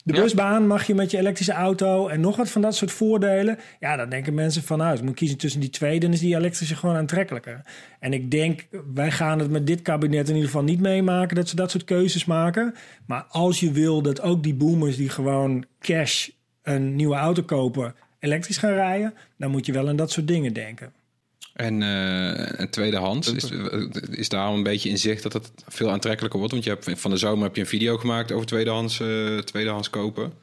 De 0.03 0.13
Ja. 0.13 0.21
busbaan 0.21 0.67
mag 0.67 0.87
je 0.87 0.95
met 0.95 1.11
je 1.11 1.17
elektrische 1.17 1.51
auto 1.51 2.07
en 2.07 2.19
nog 2.21 2.35
wat 2.35 2.49
van 2.49 2.61
dat 2.61 2.75
soort 2.75 2.91
voordelen. 2.91 3.57
Ja, 3.79 3.95
dan 3.95 4.09
denken 4.09 4.33
mensen 4.33 4.63
van, 4.63 4.77
nou, 4.77 4.95
ik 4.97 5.01
moet 5.03 5.15
kiezen 5.15 5.37
tussen 5.37 5.59
die 5.59 5.69
twee, 5.69 5.99
dan 5.99 6.11
is 6.11 6.19
die 6.19 6.35
elektrische 6.35 6.75
gewoon 6.75 6.95
aantrekkelijker. 6.95 7.61
En 7.99 8.13
ik 8.13 8.31
denk, 8.31 8.67
wij 8.93 9.11
gaan 9.11 9.39
het 9.39 9.51
met 9.51 9.67
dit 9.67 9.81
kabinet 9.81 10.27
in 10.27 10.33
ieder 10.35 10.49
geval 10.49 10.63
niet 10.63 10.79
meemaken 10.79 11.35
dat 11.35 11.49
ze 11.49 11.55
dat 11.55 11.71
soort 11.71 11.83
keuzes 11.83 12.25
maken. 12.25 12.75
Maar 13.05 13.25
als 13.29 13.59
je 13.59 13.71
wil 13.71 14.01
dat 14.01 14.21
ook 14.21 14.43
die 14.43 14.53
boomers 14.55 14.97
die 14.97 15.09
gewoon 15.09 15.65
cash 15.79 16.29
een 16.63 16.95
nieuwe 16.95 17.15
auto 17.15 17.43
kopen, 17.43 17.95
elektrisch 18.19 18.57
gaan 18.57 18.73
rijden, 18.73 19.13
dan 19.37 19.51
moet 19.51 19.65
je 19.65 19.71
wel 19.73 19.87
aan 19.87 19.95
dat 19.95 20.11
soort 20.11 20.27
dingen 20.27 20.53
denken. 20.53 20.91
En, 21.61 21.81
eh 21.83 22.59
en 22.59 22.69
tweedehands, 22.69 23.33
is, 23.33 23.49
is 24.11 24.29
daar 24.29 24.45
al 24.45 24.53
een 24.55 24.63
beetje 24.63 24.89
in 24.89 24.97
zicht 24.97 25.23
dat 25.23 25.33
het 25.33 25.51
veel 25.67 25.91
aantrekkelijker 25.91 26.39
wordt? 26.39 26.53
Want 26.53 26.65
je 26.65 26.69
hebt, 26.69 26.89
van 27.01 27.11
de 27.11 27.17
zomer 27.17 27.43
heb 27.43 27.55
je 27.55 27.61
een 27.61 27.67
video 27.67 27.97
gemaakt 27.97 28.31
over 28.31 28.45
tweedehands, 28.45 28.99
eh, 28.99 29.37
tweedehands 29.37 29.89
kopen. 29.89 30.33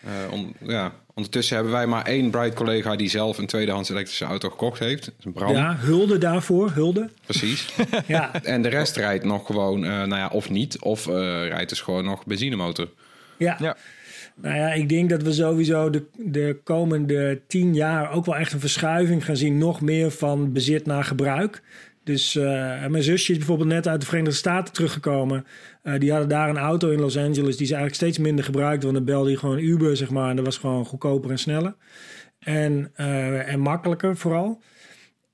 Eh, 0.00 0.10
on- 0.32 0.54
ja, 0.66 0.92
ondertussen 1.14 1.54
hebben 1.54 1.72
wij 1.72 1.86
maar 1.86 2.04
één 2.06 2.30
Bright-collega 2.30 2.96
die 2.96 3.08
zelf 3.10 3.38
een 3.38 3.46
tweedehands 3.46 3.90
elektrische 3.90 4.24
auto 4.24 4.50
gekocht 4.50 4.78
heeft. 4.78 5.04
Dat 5.04 5.14
is 5.18 5.24
een 5.24 5.32
Bram, 5.32 5.52
Ja, 5.52 5.76
hulde 5.76 6.18
daarvoor, 6.18 6.70
hulde. 6.70 7.10
precies. 7.24 7.68
Ja, 8.06 8.42
en 8.42 8.62
de 8.62 8.68
rest 8.68 8.96
rijdt 8.96 9.24
nog 9.24 9.46
gewoon, 9.46 9.84
eh, 9.84 9.90
nou 9.90 10.14
ja, 10.16 10.28
of 10.32 10.50
niet. 10.50 10.78
Of 10.80 11.06
eh, 11.06 11.14
rijdt 11.48 11.68
dus 11.68 11.80
gewoon 11.80 12.04
nog 12.04 12.26
benzinemotor. 12.26 12.88
ja. 13.36 13.56
Ja. 13.60 13.76
Nou 14.34 14.56
ja, 14.56 14.72
ik 14.72 14.88
denk 14.88 15.10
dat 15.10 15.22
we 15.22 15.32
sowieso 15.32 15.90
de, 15.90 16.04
de 16.16 16.60
komende 16.64 17.40
tien 17.46 17.74
jaar 17.74 18.12
ook 18.12 18.24
wel 18.24 18.36
echt 18.36 18.52
een 18.52 18.60
verschuiving 18.60 19.24
gaan 19.24 19.36
zien. 19.36 19.58
Nog 19.58 19.80
meer 19.80 20.10
van 20.10 20.52
bezit 20.52 20.86
naar 20.86 21.04
gebruik. 21.04 21.62
Dus 22.04 22.36
eh, 22.36 22.86
mijn 22.86 23.02
zusje 23.02 23.32
is 23.32 23.38
bijvoorbeeld 23.38 23.68
net 23.68 23.88
uit 23.88 24.00
de 24.00 24.06
Verenigde 24.06 24.36
Staten 24.36 24.74
teruggekomen. 24.74 25.46
Eh, 25.82 25.98
die 25.98 26.10
hadden 26.10 26.28
daar 26.28 26.48
een 26.48 26.58
auto 26.58 26.90
in 26.90 27.00
Los 27.00 27.16
Angeles 27.16 27.56
die 27.56 27.66
ze 27.66 27.74
eigenlijk 27.74 27.94
steeds 27.94 28.18
minder 28.18 28.44
gebruikten. 28.44 28.82
Want 28.82 28.94
dan 28.94 29.14
belde 29.14 29.30
je 29.30 29.38
gewoon 29.38 29.58
Uber, 29.58 29.96
zeg 29.96 30.10
maar. 30.10 30.30
En 30.30 30.36
dat 30.36 30.44
was 30.44 30.58
gewoon 30.58 30.84
goedkoper 30.84 31.30
en 31.30 31.38
sneller. 31.38 31.74
En, 32.38 32.90
eh, 32.94 33.52
en 33.52 33.60
makkelijker 33.60 34.16
vooral. 34.16 34.60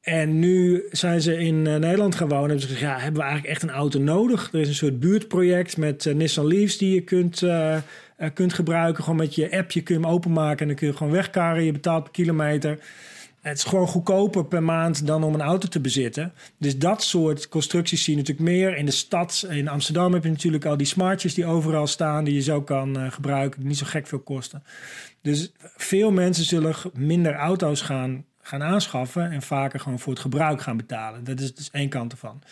En 0.00 0.38
nu 0.38 0.84
zijn 0.90 1.20
ze 1.20 1.36
in 1.36 1.62
Nederland 1.62 2.14
gaan 2.14 2.28
wonen. 2.28 2.48
Hebben 2.48 2.60
ze 2.60 2.74
gezegd, 2.74 2.92
ja, 2.92 2.98
hebben 2.98 3.20
we 3.20 3.26
eigenlijk 3.26 3.52
echt 3.52 3.62
een 3.62 3.76
auto 3.76 3.98
nodig? 4.00 4.52
Er 4.52 4.60
is 4.60 4.68
een 4.68 4.74
soort 4.74 5.00
buurtproject 5.00 5.76
met 5.76 6.14
Nissan 6.14 6.46
Leafs 6.46 6.78
die 6.78 6.94
je 6.94 7.00
kunt, 7.00 7.42
eh, 8.18 8.30
kunt 8.34 8.52
gebruiken. 8.52 9.04
Gewoon 9.04 9.18
met 9.18 9.34
je 9.34 9.58
appje 9.58 9.82
kun 9.82 9.94
je 9.94 10.00
hem 10.00 10.10
openmaken 10.10 10.58
en 10.58 10.66
dan 10.66 10.76
kun 10.76 10.86
je 10.86 10.96
gewoon 10.96 11.12
wegkarren. 11.12 11.64
Je 11.64 11.72
betaalt 11.72 12.02
per 12.02 12.12
kilometer. 12.12 12.78
Het 13.40 13.56
is 13.56 13.64
gewoon 13.64 13.86
goedkoper 13.86 14.44
per 14.44 14.62
maand 14.62 15.06
dan 15.06 15.22
om 15.22 15.34
een 15.34 15.40
auto 15.40 15.68
te 15.68 15.80
bezitten. 15.80 16.32
Dus 16.56 16.78
dat 16.78 17.02
soort 17.02 17.48
constructies 17.48 18.04
zie 18.04 18.12
je 18.12 18.18
natuurlijk 18.18 18.48
meer. 18.48 18.76
In 18.76 18.84
de 18.84 18.90
stad, 18.90 19.46
in 19.48 19.68
Amsterdam 19.68 20.12
heb 20.12 20.22
je 20.22 20.30
natuurlijk 20.30 20.64
al 20.64 20.76
die 20.76 20.86
smartjes 20.86 21.34
die 21.34 21.46
overal 21.46 21.86
staan... 21.86 22.24
die 22.24 22.34
je 22.34 22.40
zo 22.40 22.62
kan 22.62 22.98
eh, 22.98 23.10
gebruiken, 23.10 23.60
die 23.60 23.68
niet 23.68 23.78
zo 23.78 23.86
gek 23.86 24.06
veel 24.06 24.18
kosten. 24.18 24.62
Dus 25.22 25.52
veel 25.76 26.10
mensen 26.10 26.44
zullen 26.44 26.74
minder 26.92 27.34
auto's 27.34 27.80
gaan, 27.80 28.24
gaan 28.42 28.62
aanschaffen... 28.62 29.30
en 29.30 29.42
vaker 29.42 29.80
gewoon 29.80 29.98
voor 29.98 30.12
het 30.12 30.22
gebruik 30.22 30.60
gaan 30.60 30.76
betalen. 30.76 31.24
Dat 31.24 31.40
is 31.40 31.54
dus 31.54 31.70
één 31.70 31.88
kant 31.88 32.12
ervan. 32.12 32.42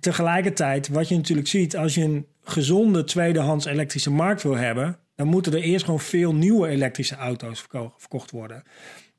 Tegelijkertijd, 0.00 0.88
wat 0.88 1.08
je 1.08 1.16
natuurlijk 1.16 1.48
ziet... 1.48 1.76
als 1.76 1.94
je 1.94 2.02
een 2.02 2.26
gezonde 2.42 3.04
tweedehands 3.04 3.64
elektrische 3.64 4.10
markt 4.10 4.42
wil 4.42 4.56
hebben... 4.56 4.98
dan 5.14 5.26
moeten 5.26 5.52
er 5.52 5.62
eerst 5.62 5.84
gewoon 5.84 6.00
veel 6.00 6.34
nieuwe 6.34 6.68
elektrische 6.68 7.16
auto's 7.16 7.60
verko- 7.60 7.94
verkocht 7.96 8.30
worden... 8.30 8.62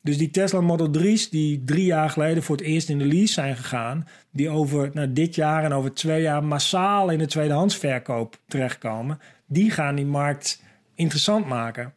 Dus 0.03 0.17
die 0.17 0.29
Tesla 0.29 0.62
Model 0.62 0.91
3's 1.01 1.29
die 1.29 1.63
drie 1.63 1.86
jaar 1.86 2.09
geleden 2.09 2.43
voor 2.43 2.55
het 2.55 2.65
eerst 2.65 2.89
in 2.89 2.97
de 2.97 3.05
lease 3.05 3.33
zijn 3.33 3.55
gegaan, 3.55 4.07
die 4.31 4.49
over 4.49 4.89
nou, 4.93 5.13
dit 5.13 5.36
jaar 5.36 5.63
en 5.63 5.73
over 5.73 5.93
twee 5.93 6.21
jaar 6.21 6.43
massaal 6.43 7.09
in 7.09 7.17
de 7.17 7.25
tweedehandsverkoop 7.25 8.39
terechtkomen, 8.47 9.19
die 9.47 9.71
gaan 9.71 9.95
die 9.95 10.05
markt 10.05 10.62
interessant 10.95 11.47
maken. 11.47 11.93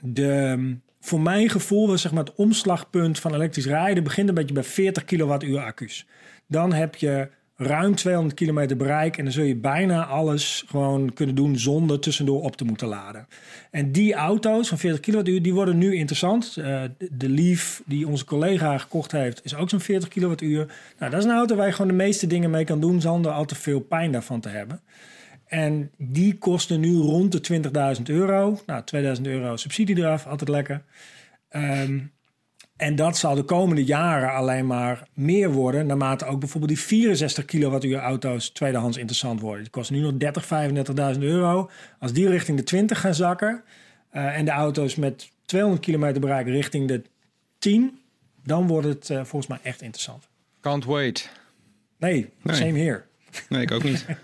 De, 0.00 0.76
voor 1.00 1.20
mijn 1.20 1.48
gevoel 1.48 1.88
was 1.88 2.02
zeg 2.02 2.12
maar 2.12 2.24
het 2.24 2.34
omslagpunt 2.34 3.18
van 3.18 3.34
elektrisch 3.34 3.66
rijden 3.66 4.04
begint 4.04 4.28
een 4.28 4.34
beetje 4.34 4.54
bij 4.54 4.64
40 4.64 5.04
kilowattuur 5.04 5.58
accu's. 5.58 6.06
Dan 6.46 6.72
heb 6.72 6.94
je 6.94 7.28
ruim 7.60 7.94
200 7.94 8.34
kilometer 8.34 8.76
bereik 8.76 9.16
en 9.18 9.24
dan 9.24 9.32
zul 9.32 9.44
je 9.44 9.56
bijna 9.56 10.06
alles 10.06 10.64
gewoon 10.66 11.12
kunnen 11.12 11.34
doen 11.34 11.56
zonder 11.58 12.00
tussendoor 12.00 12.42
op 12.42 12.56
te 12.56 12.64
moeten 12.64 12.88
laden. 12.88 13.26
En 13.70 13.92
die 13.92 14.14
auto's 14.14 14.68
van 14.68 14.78
40 14.78 15.00
kilowattuur, 15.00 15.42
die 15.42 15.54
worden 15.54 15.78
nu 15.78 15.94
interessant. 15.94 16.56
Eh, 16.56 16.82
de- 17.10 17.28
Leaf 17.28 17.82
die 17.86 18.06
onze 18.06 18.24
collega 18.24 18.78
gekocht 18.78 19.12
heeft, 19.12 19.44
is 19.44 19.54
ook 19.54 19.68
zo'n 19.70 19.80
40 19.80 20.08
kilowattuur. 20.08 20.66
Nou, 20.98 21.10
dat 21.10 21.20
is 21.20 21.26
een 21.26 21.36
auto 21.36 21.56
waar 21.56 21.66
je 21.66 21.72
gewoon 21.72 21.90
de 21.90 21.96
meeste 21.96 22.26
dingen 22.26 22.50
mee 22.50 22.64
kan 22.64 22.80
doen 22.80 23.00
zonder 23.00 23.32
al 23.32 23.44
te 23.44 23.54
veel 23.54 23.80
pijn 23.80 24.12
daarvan 24.12 24.40
te 24.40 24.48
hebben. 24.48 24.80
En 25.46 25.90
die 25.96 26.38
kosten 26.38 26.80
nu 26.80 26.96
rond 26.96 27.32
de 27.32 27.40
20.000 27.40 28.08
euro. 28.08 28.60
Nou, 28.66 28.82
2000 28.84 29.26
euro 29.26 29.56
subsidie 29.56 29.96
eraf, 29.98 30.26
altijd 30.26 30.50
lekker. 30.50 30.82
Ehm, 31.48 31.98
en 32.78 32.96
dat 32.96 33.16
zal 33.18 33.34
de 33.34 33.42
komende 33.42 33.84
jaren 33.84 34.32
alleen 34.32 34.66
maar 34.66 35.08
meer 35.14 35.50
worden, 35.52 35.86
naarmate 35.86 36.24
ook 36.24 36.40
bijvoorbeeld 36.40 36.72
die 36.72 36.80
64 36.80 37.44
kilowattuur 37.44 37.98
auto's 37.98 38.48
tweedehands 38.48 38.96
interessant 38.96 39.40
worden. 39.40 39.62
Die 39.62 39.70
kosten 39.70 39.96
nu 39.96 40.02
nog 40.02 40.12
30, 40.16 40.44
35.000 41.14 41.20
euro. 41.22 41.70
Als 41.98 42.12
die 42.12 42.28
richting 42.28 42.58
de 42.58 42.64
20 42.64 43.00
gaan 43.00 43.14
zakken 43.14 43.62
eh, 44.10 44.36
en 44.38 44.44
de 44.44 44.50
auto's 44.50 44.94
met 44.94 45.30
200 45.44 45.84
kilometer 45.84 46.20
bereik 46.20 46.46
richting 46.46 46.88
de 46.88 47.02
10, 47.58 47.98
dan 48.44 48.66
wordt 48.66 48.86
het 48.86 49.10
eh, 49.10 49.16
volgens 49.16 49.46
mij 49.46 49.58
echt 49.62 49.82
interessant. 49.82 50.28
Can't 50.60 50.84
wait. 50.84 51.30
Nee, 51.98 52.30
Nee. 52.42 52.56
same 52.56 52.78
here. 52.78 53.02
Nee, 53.48 53.62
ik 53.62 53.70
ook 53.70 53.82
niet. 53.82 54.06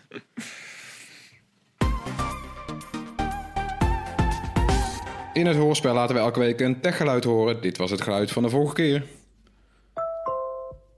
In 5.34 5.46
het 5.46 5.56
hoorspel 5.56 5.94
laten 5.94 6.14
we 6.14 6.20
elke 6.20 6.38
week 6.38 6.60
een 6.60 6.80
techgeluid 6.80 7.24
horen. 7.24 7.60
Dit 7.60 7.76
was 7.76 7.90
het 7.90 8.00
geluid 8.02 8.30
van 8.30 8.42
de 8.42 8.48
vorige 8.48 8.74
keer. 8.74 9.02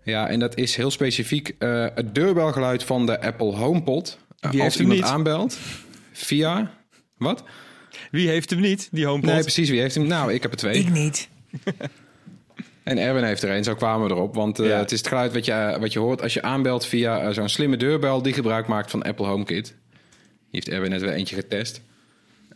Ja, 0.03 0.29
en 0.29 0.38
dat 0.38 0.57
is 0.57 0.77
heel 0.77 0.90
specifiek 0.90 1.55
eh, 1.59 1.87
het 1.94 2.14
deurbelgeluid 2.14 2.83
van 2.85 3.07
de 3.07 3.20
Apple 3.20 3.53
HomePod. 3.57 4.18
Uh, 4.40 4.51
Wie 4.51 4.62
als 4.62 4.62
heeft 4.62 4.75
hem 4.75 4.83
iemand 4.92 5.01
niet? 5.03 5.11
aanbelt 5.11 5.59
via... 6.12 6.70
Wat? 7.18 7.42
Wie 8.11 8.29
heeft 8.29 8.51
hem 8.51 8.61
niet, 8.61 8.88
die 8.92 9.07
HomePod? 9.07 9.31
Nee, 9.31 9.40
precies. 9.40 9.70
Wie 9.70 9.81
heeft 9.81 9.94
hem? 9.94 10.07
Nou, 10.07 10.33
ik 10.33 10.42
heb 10.42 10.51
er 10.51 10.57
twee. 10.57 10.79
Ik 10.79 10.90
niet. 10.90 11.29
En 12.83 12.99
Erwin 12.99 13.25
heeft 13.25 13.42
er 13.42 13.51
een, 13.51 13.64
zo 13.64 13.75
kwamen 13.75 14.09
we 14.09 14.14
erop. 14.14 14.35
Want 14.35 14.59
eh, 14.59 14.66
Ja. 14.66 14.79
het 14.79 14.92
is 14.92 14.99
het 14.99 15.09
geluid 15.09 15.33
wat 15.33 15.44
je, 15.44 15.77
wat 15.81 15.92
je 15.92 15.99
hoort 15.99 16.22
als 16.22 16.35
je 16.35 16.42
aanbelt 16.42 16.87
via 16.87 17.20
eh, 17.20 17.33
zo'n 17.35 17.49
slimme 17.49 17.77
deurbel 17.77 18.22
die 18.22 18.33
gebruik 18.33 18.66
maakt 18.66 18.90
van 18.90 19.03
Apple 19.03 19.27
HomeKit. 19.27 19.66
Hier 19.66 20.05
heeft 20.51 20.68
Erwin 20.68 20.90
net 20.90 21.01
weer 21.01 21.12
eentje 21.12 21.35
getest. 21.37 21.81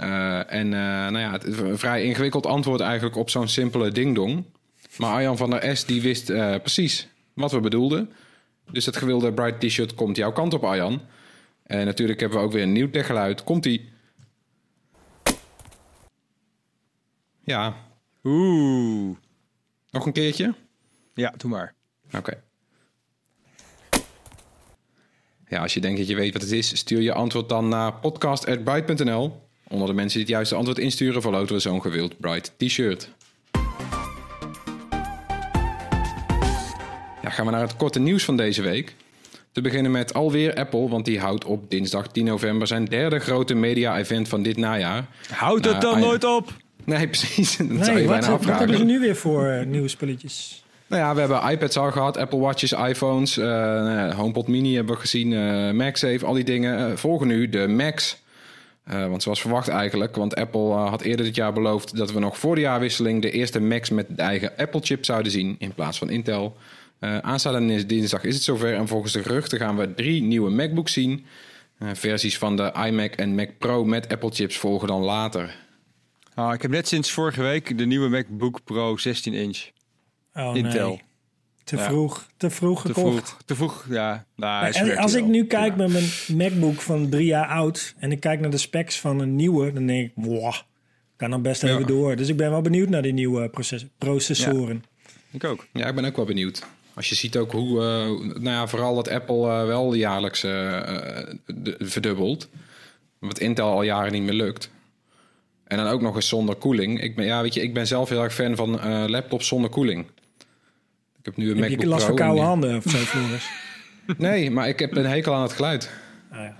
Eh, 0.00 0.52
en 0.52 0.72
eh, 0.72 0.80
nou 0.80 1.18
ja, 1.18 1.32
het 1.32 1.44
is 1.44 1.58
een 1.58 1.78
vrij 1.78 2.04
ingewikkeld 2.04 2.46
antwoord 2.46 2.80
eigenlijk 2.80 3.16
op 3.16 3.30
zo'n 3.30 3.48
simpele 3.48 3.90
ding-dong. 3.90 4.44
Maar 4.96 5.12
Arjan 5.12 5.36
van 5.36 5.50
der 5.50 5.76
S 5.76 5.84
die 5.84 6.02
wist 6.02 6.30
eh, 6.30 6.56
precies 6.56 7.08
wat 7.34 7.52
we 7.52 7.60
bedoelden. 7.60 8.12
Dus 8.70 8.86
het 8.86 8.96
gewilde 8.96 9.32
Bright 9.32 9.60
T-shirt 9.60 9.94
komt 9.94 10.16
jouw 10.16 10.32
kant 10.32 10.54
op, 10.54 10.64
Arjan. 10.64 11.02
En 11.62 11.86
natuurlijk 11.86 12.20
hebben 12.20 12.38
we 12.38 12.44
ook 12.44 12.52
weer 12.52 12.62
een 12.62 12.72
nieuw 12.72 12.90
techgeluid. 12.90 13.44
Komt-ie. 13.44 13.88
Ja, 17.44 17.74
Oeh. 18.24 19.16
nog 19.90 20.06
een 20.06 20.12
keertje. 20.12 20.54
Ja, 21.14 21.34
doe 21.36 21.50
maar. 21.50 21.74
Oké. 22.16 22.42
Ja, 25.48 25.62
als 25.62 25.74
je 25.74 25.80
denkt 25.80 25.98
dat 25.98 26.08
je 26.08 26.14
weet 26.14 26.32
wat 26.32 26.42
het 26.42 26.50
is, 26.50 26.76
stuur 26.76 27.00
je 27.00 27.12
antwoord 27.12 27.48
dan 27.48 27.68
naar 27.68 27.92
podcast.bright.nl. 27.92 29.48
Onder 29.72 29.88
de 29.88 29.94
mensen 29.94 30.12
die 30.18 30.26
het 30.26 30.36
juiste 30.36 30.54
antwoord 30.54 30.78
insturen, 30.78 31.22
verloten 31.22 31.54
we 31.54 31.60
zo'n 31.60 31.82
gewild 31.82 32.18
Bright 32.18 32.52
t-shirt. 32.56 33.10
Ja, 37.22 37.30
gaan 37.30 37.46
we 37.46 37.52
naar 37.52 37.60
het 37.60 37.76
korte 37.76 37.98
nieuws 37.98 38.24
van 38.24 38.36
deze 38.36 38.62
week. 38.62 38.94
Te 39.52 39.60
beginnen 39.60 39.90
met 39.90 40.14
alweer 40.14 40.54
Apple, 40.54 40.88
want 40.88 41.04
die 41.04 41.20
houdt 41.20 41.44
op 41.44 41.70
dinsdag 41.70 42.08
10 42.08 42.24
november 42.24 42.66
zijn 42.66 42.84
derde 42.84 43.18
grote 43.18 43.54
media-event 43.54 44.28
van 44.28 44.42
dit 44.42 44.56
najaar. 44.56 45.06
Houd 45.32 45.62
Nou, 45.62 45.74
het 45.74 45.82
dan 45.82 46.00
nooit 46.00 46.24
op. 46.24 46.52
Nee, 46.84 47.08
precies. 47.16 47.56
Dat 47.56 47.84
zou 47.84 47.98
je 47.98 48.06
wat, 48.06 48.26
wat 48.26 48.34
afvragen. 48.34 48.58
hebben 48.58 48.76
ze 48.76 48.84
nu 48.84 48.98
weer 48.98 49.16
voor 49.16 49.46
eh, 49.46 49.66
nieuwe 49.66 49.88
spulletjes? 49.88 50.64
Nou 50.86 51.02
ja, 51.02 51.14
we 51.14 51.20
hebben 51.20 51.50
iPads 51.50 51.76
al 51.76 51.90
gehad, 51.90 52.16
Apple 52.16 52.38
Watches, 52.38 52.72
iPhones, 52.72 53.36
eh, 53.36 53.46
nou 53.46 53.90
ja, 53.90 54.14
HomePod 54.14 54.48
Mini 54.48 54.74
hebben 54.74 54.94
we 54.94 55.00
gezien, 55.00 55.32
eh 55.32 55.70
MagSafe, 55.70 56.26
al 56.26 56.34
die 56.34 56.44
dingen. 56.44 56.98
Volgen 56.98 57.26
nu 57.26 57.48
de 57.48 57.68
Macs. 57.68 58.18
Eh, 58.90 59.08
want 59.08 59.22
zoals 59.22 59.40
verwacht 59.40 59.68
eigenlijk, 59.68 60.16
want 60.16 60.34
Apple 60.34 60.70
eh, 60.70 60.88
had 60.88 61.00
eerder 61.00 61.24
dit 61.24 61.34
jaar 61.34 61.52
beloofd 61.52 61.96
dat 61.96 62.12
we 62.12 62.18
nog 62.18 62.38
voor 62.38 62.54
de 62.54 62.60
jaarwisseling 62.60 63.22
de 63.22 63.30
eerste 63.30 63.60
Macs 63.60 63.90
met 63.90 64.06
de 64.08 64.22
eigen 64.22 64.56
Apple-chip 64.56 65.04
zouden 65.04 65.32
zien 65.32 65.56
in 65.58 65.74
plaats 65.74 65.98
van 65.98 66.10
Intel. 66.10 66.56
Eh 66.98 67.18
aanstaande 67.18 67.86
dinsdag 67.86 68.24
is 68.24 68.34
het 68.34 68.42
zover 68.42 68.74
en 68.74 68.88
volgens 68.88 69.12
de 69.12 69.22
geruchten 69.22 69.58
gaan 69.58 69.76
we 69.76 69.94
drie 69.94 70.22
nieuwe 70.22 70.50
MacBooks 70.50 70.92
zien. 70.92 71.26
Eh, 71.78 71.88
versies 71.92 72.38
van 72.38 72.56
de 72.56 72.72
iMac 72.86 73.14
en 73.14 73.34
Mac 73.34 73.58
Pro 73.58 73.84
met 73.84 74.12
Apple-chips 74.12 74.56
volgen 74.56 74.88
dan 74.88 75.02
later. 75.02 75.56
Ah, 76.34 76.54
ik 76.54 76.62
heb 76.62 76.70
net 76.70 76.88
sinds 76.88 77.10
vorige 77.10 77.42
week 77.42 77.78
de 77.78 77.86
nieuwe 77.86 78.08
MacBook 78.08 78.64
Pro 78.64 78.96
16 78.96 79.34
inch. 79.34 79.70
Oh, 80.34 80.56
Intel. 80.56 80.88
nee. 80.88 81.02
Te 81.64 81.76
Ja. 81.76 81.82
vroeg, 81.82 82.26
te 82.36 82.50
vroeg 82.50 82.82
Te 82.82 82.86
gekocht. 82.94 83.28
vroeg. 83.28 83.42
Te 83.44 83.54
vroeg, 83.54 83.86
ja. 83.90 84.24
Nou, 84.36 84.72
En 84.72 84.96
als 84.96 85.14
ik 85.14 85.24
nu 85.24 85.44
kijk 85.46 85.76
met 85.76 85.92
mijn 85.92 86.04
MacBook 86.36 86.80
van 86.80 87.08
drie 87.08 87.26
jaar 87.26 87.46
oud 87.46 87.94
en 87.98 88.12
ik 88.12 88.20
kijk 88.20 88.40
naar 88.40 88.50
de 88.50 88.58
specs 88.58 89.00
van 89.00 89.20
een 89.20 89.36
nieuwe, 89.36 89.72
dan 89.72 89.86
denk 89.86 90.06
ik, 90.06 90.12
wow, 90.14 90.54
kan 91.16 91.30
dan 91.30 91.42
best 91.42 91.62
Ja. 91.62 91.68
even 91.68 91.86
door. 91.86 92.16
Dus 92.16 92.28
ik 92.28 92.36
ben 92.36 92.50
wel 92.50 92.60
benieuwd 92.60 92.88
naar 92.88 93.02
die 93.02 93.12
nieuwe 93.12 93.48
proces- 93.48 93.86
processoren. 93.98 94.84
Ik 95.30 95.44
ook. 95.44 95.66
Ja, 95.72 95.86
ik 95.86 95.94
ben 95.94 96.04
ook 96.04 96.16
wel 96.16 96.24
benieuwd. 96.24 96.66
Als 96.94 97.08
je 97.08 97.14
ziet 97.14 97.36
ook 97.36 97.52
hoe, 97.52 97.80
eh, 97.80 98.06
nou 98.42 98.42
ja, 98.56 98.66
vooral 98.66 98.94
dat 98.94 99.08
Apple 99.08 99.48
eh, 99.48 99.66
wel 99.66 99.94
jaarlijks 99.94 100.40
de- 100.40 101.76
verdubbelt. 101.78 102.48
Wat 103.18 103.38
Intel 103.38 103.70
al 103.70 103.82
jaren 103.82 104.12
niet 104.12 104.22
meer 104.22 104.32
lukt. 104.34 104.70
En 105.64 105.76
dan 105.76 105.86
ook 105.86 106.00
nog 106.00 106.14
eens 106.14 106.28
zonder 106.28 106.54
koeling. 106.54 107.00
Ik 107.02 107.16
ben, 107.16 107.26
ja, 107.26 107.42
weet 107.42 107.54
je, 107.54 107.62
ik 107.62 107.74
ben 107.74 107.86
zelf 107.86 108.08
heel 108.08 108.22
erg 108.22 108.34
fan 108.34 108.56
van 108.56 108.70
laptops 109.10 109.46
zonder 109.46 109.70
koeling. 109.70 110.06
Ik 111.20 111.26
heb 111.26 111.36
nu 111.36 111.44
een 111.44 111.48
Heb 111.50 111.58
MacBook 111.58 111.80
je 111.80 111.86
last 111.86 112.04
van 112.04 112.14
Pro. 112.14 112.24
en 112.24 112.30
koude 112.30 112.46
handen 112.46 112.76
of 112.76 112.82
zo, 112.82 112.98
Floris? 112.98 113.50
Nee, 114.18 114.50
maar 114.50 114.68
ik 114.68 114.78
heb 114.78 114.96
een 114.96 115.06
hekel 115.06 115.34
aan 115.34 115.42
het 115.42 115.52
geluid. 115.52 115.90
Ah, 116.30 116.38
ja. 116.38 116.56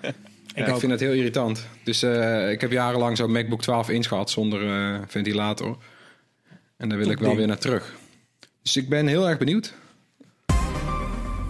Ja, 0.55 0.67
Ik 0.67 0.77
vind 0.77 0.93
het 0.93 1.01
heel 1.01 1.13
irritant. 1.13 1.67
Dus 1.85 2.03
eh, 2.03 2.51
ik 2.51 2.61
heb 2.61 2.71
jarenlang 2.71 3.17
zo'n 3.17 3.33
MacBook 3.33 3.63
12 3.63 3.89
inch 3.91 4.07
gehad 4.07 4.31
zonder 4.31 4.67
eh, 4.69 5.01
ventilator. 5.07 5.77
En 6.77 6.89
daar 6.89 6.99
wil 6.99 7.07
Top 7.07 7.17
ik 7.17 7.21
wel 7.21 7.29
ding. 7.29 7.39
weer 7.39 7.49
naar 7.49 7.59
terug. 7.59 7.95
Dus 8.63 8.77
ik 8.77 8.89
ben 8.89 9.07
heel 9.07 9.29
erg 9.29 9.39
benieuwd. 9.39 9.75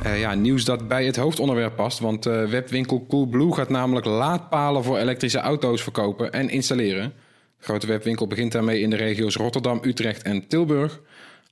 Eh, 0.03 0.20
ja, 0.20 0.35
nieuws 0.35 0.64
dat 0.64 0.88
bij 0.88 1.05
het 1.05 1.16
hoofdonderwerp 1.16 1.77
past. 1.77 1.99
Want 1.99 2.27
eh, 2.27 2.44
webwinkel 2.44 3.07
Coolblue 3.09 3.53
gaat 3.55 3.68
namelijk 3.68 4.07
laadpalen 4.07 4.85
voor 4.85 4.99
elektrische 4.99 5.38
auto's 5.38 5.83
verkopen 5.83 6.33
en 6.33 6.49
installeren. 6.49 7.12
De 7.59 7.64
grote 7.64 7.87
webwinkel 7.87 8.27
begint 8.27 8.53
daarmee 8.53 8.81
in 8.81 8.90
de 8.90 8.96
regio's 8.96 9.37
Rotterdam, 9.37 9.81
Utrecht 9.83 10.23
en 10.23 10.46
Tilburg. 10.46 11.01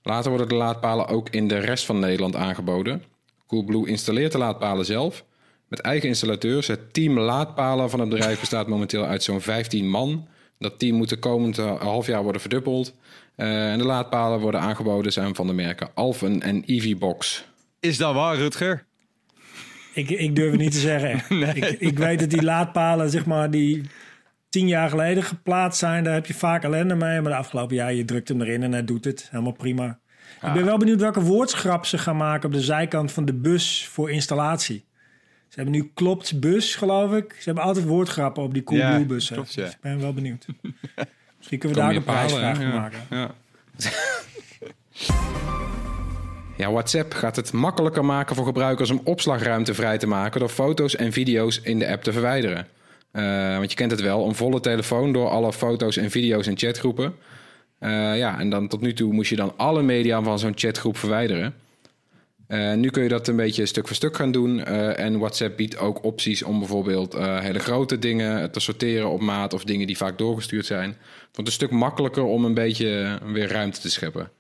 Later 0.09 0.31
worden 0.31 0.49
de 0.49 0.55
laadpalen 0.55 1.09
ook 1.09 1.29
in 1.29 1.49
de 1.49 1.59
rest 1.59 1.85
van 1.85 1.99
Nederland 1.99 2.37
aangeboden. 2.37 3.03
Coolblue 3.47 3.89
installeert 3.89 4.33
de 4.33 4.39
laadpalen 4.39 4.85
zelf. 4.85 5.25
Met 5.69 5.81
eigen 5.81 6.09
installateurs. 6.09 6.67
Het 6.67 6.95
team 6.95 7.19
laadpalen 7.19 7.91
van 7.91 8.01
het 8.01 8.09
bedrijf 8.09 8.41
bestaat 8.49 8.69
momenteel 8.69 9.05
uit 9.05 9.23
zo'n 9.23 9.41
15 9.41 9.89
man. 9.89 10.29
Dat 10.59 10.79
team 10.79 10.97
moet 10.97 11.09
de 11.09 11.19
komend 11.19 11.59
eh, 11.59 11.81
half 11.81 12.07
jaar 12.07 12.23
worden 12.23 12.41
verdubbeld. 12.41 12.95
Eh, 13.35 13.73
en 13.73 13.79
de 13.79 13.85
laadpalen 13.85 14.41
worden 14.41 14.61
aangeboden 14.61 15.13
zijn 15.13 15.35
van 15.35 15.47
de 15.47 15.53
merken 15.53 15.91
Alphen 15.95 16.43
en 16.43 16.63
EVBox. 16.67 17.45
Is 17.81 17.97
dat 17.97 18.15
waar, 18.15 18.37
Rutger? 18.37 18.85
Ik, 19.95 20.11
ik 20.11 20.37
durf 20.37 20.51
het 20.51 20.61
niet 20.61 20.73
te 20.73 20.79
zeggen. 20.79 21.23
Ik, 21.57 21.65
ik 21.65 21.99
weet 21.99 22.19
dat 22.19 22.31
die 22.31 22.43
laadpalen, 22.43 23.11
zeg 23.11 23.27
maar, 23.27 23.51
die 23.51 23.83
tien 24.49 24.69
jaar 24.69 24.89
geleden 24.89 25.23
geplaatst 25.23 25.79
zijn, 25.79 26.05
daar 26.05 26.15
heb 26.15 26.27
je 26.27 26.35
vaak 26.35 26.63
ellende 26.65 26.95
mee. 26.95 27.21
Maar 27.21 27.33
de 27.33 27.39
afgelopen 27.39 27.77
jaar, 27.77 27.95
je 27.95 28.05
drukt 28.05 28.29
hem 28.29 28.41
erin 28.43 28.63
en 28.63 28.73
hij 28.73 28.85
doet 28.85 29.05
het. 29.05 29.29
Helemaal 29.31 29.53
prima. 29.53 29.99
Ik 30.43 30.53
ben 30.53 30.65
wel 30.65 30.79
benieuwd 30.79 31.01
welke 31.01 31.21
woordschrap 31.21 31.87
ze 31.87 31.99
gaan 31.99 32.17
maken 32.17 32.49
op 32.49 32.55
de 32.55 32.61
zijkant 32.61 33.13
van 33.13 33.25
de 33.25 33.35
bus 33.35 33.87
voor 33.91 34.11
installatie. 34.11 34.87
Ze 35.49 35.55
hebben 35.55 35.75
nu 35.75 35.91
klopt 35.95 36.41
bus, 36.41 36.75
geloof 36.75 37.13
ik. 37.13 37.35
Ze 37.39 37.45
hebben 37.45 37.65
altijd 37.65 37.87
woordgrappen 37.87 38.43
op 38.43 38.55
die 38.55 38.63
Coolblue 38.63 38.99
Ja, 38.99 39.05
bussen. 39.05 39.35
klopt, 39.35 39.55
ja. 39.55 39.63
Dus 39.65 39.73
ik 39.73 39.81
ben 39.81 40.01
wel 40.01 40.13
benieuwd. 40.13 40.47
Misschien 41.37 41.59
kunnen 41.59 41.79
we 41.79 41.85
daar 41.85 41.95
een 41.97 42.05
prijsvraag 42.05 42.57
van 42.57 42.69
maken. 42.69 43.01
Ja. 43.11 43.31
Ja, 46.57 46.71
WhatsApp 46.71 47.13
gaat 47.15 47.37
het 47.37 47.53
makkelijker 47.53 48.05
maken 48.05 48.37
voor 48.37 48.45
gebruikers 48.45 48.91
om 48.91 49.01
opslagruimte 49.05 49.75
vrij 49.75 49.99
te 49.99 50.07
maken 50.07 50.41
door 50.41 50.49
foto's 50.49 50.97
en 50.97 51.13
video's 51.13 51.61
in 51.61 51.79
de 51.79 51.89
app 51.89 52.03
te 52.03 52.13
verwijderen. 52.13 52.67
Eh, 53.11 53.57
want 53.57 53.71
je 53.71 53.77
kent 53.77 53.91
het 53.91 54.01
wel, 54.01 54.27
een 54.27 54.35
volle 54.35 54.61
telefoon 54.61 55.13
door 55.13 55.29
alle 55.29 55.53
foto's 55.53 55.97
en 55.97 56.11
video's 56.11 56.47
in 56.47 56.59
chatgroepen. 56.59 57.15
Eh, 57.79 58.19
ja, 58.19 58.39
en 58.39 58.51
dan 58.51 58.69
tot 58.69 58.81
nu 58.81 58.93
toe 58.93 59.13
moest 59.13 59.31
je 59.31 59.37
dan 59.37 59.53
alle 59.57 59.83
media 59.83 60.23
van 60.23 60.39
zo'n 60.39 60.53
chatgroep 60.57 60.97
verwijderen. 60.97 61.55
Eh, 62.49 62.75
nu 62.75 62.91
kun 62.91 63.03
je 63.03 63.09
dat 63.09 63.29
een 63.29 63.37
beetje 63.37 63.67
stuk 63.67 63.87
voor 63.87 63.97
stuk 63.97 64.17
gaan 64.17 64.31
doen. 64.33 64.65
Eh, 64.65 64.99
en 64.99 65.19
WhatsApp 65.19 65.57
biedt 65.57 65.79
ook 65.79 66.05
opties 66.05 66.43
om 66.43 66.59
bijvoorbeeld 66.59 67.15
eh, 67.15 67.39
hele 67.39 67.59
grote 67.59 67.99
dingen 67.99 68.51
te 68.51 68.61
sorteren 68.61 69.11
op 69.11 69.21
maat 69.21 69.53
of 69.53 69.65
dingen 69.65 69.87
die 69.87 69.97
vaak 69.97 70.19
doorgestuurd 70.19 70.67
zijn. 70.67 70.89
Het 70.89 71.29
wordt 71.33 71.47
een 71.47 71.53
stuk 71.53 71.71
makkelijker 71.71 72.23
om 72.23 72.45
een 72.45 72.55
beetje 72.55 73.19
weer 73.25 73.49
ruimte 73.49 73.81
te 73.81 73.91
scheppen. 73.91 74.31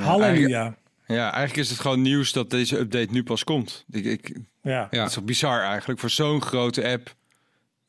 Halleluja. 0.00 0.76
Ja, 1.06 1.32
eigenlijk 1.32 1.56
is 1.56 1.70
het 1.70 1.80
gewoon 1.80 2.02
nieuws 2.02 2.32
dat 2.32 2.50
deze 2.50 2.78
update 2.78 3.12
nu 3.12 3.22
pas 3.22 3.44
komt. 3.44 3.84
Ik, 3.90 4.04
ik, 4.04 4.36
Ja. 4.62 4.88
Ja. 4.90 4.98
Het 4.98 5.08
is 5.08 5.14
toch 5.14 5.24
bizar 5.24 5.62
eigenlijk 5.62 6.00
voor 6.00 6.10
zo'n 6.10 6.42
grote 6.42 6.88
app. 6.88 7.14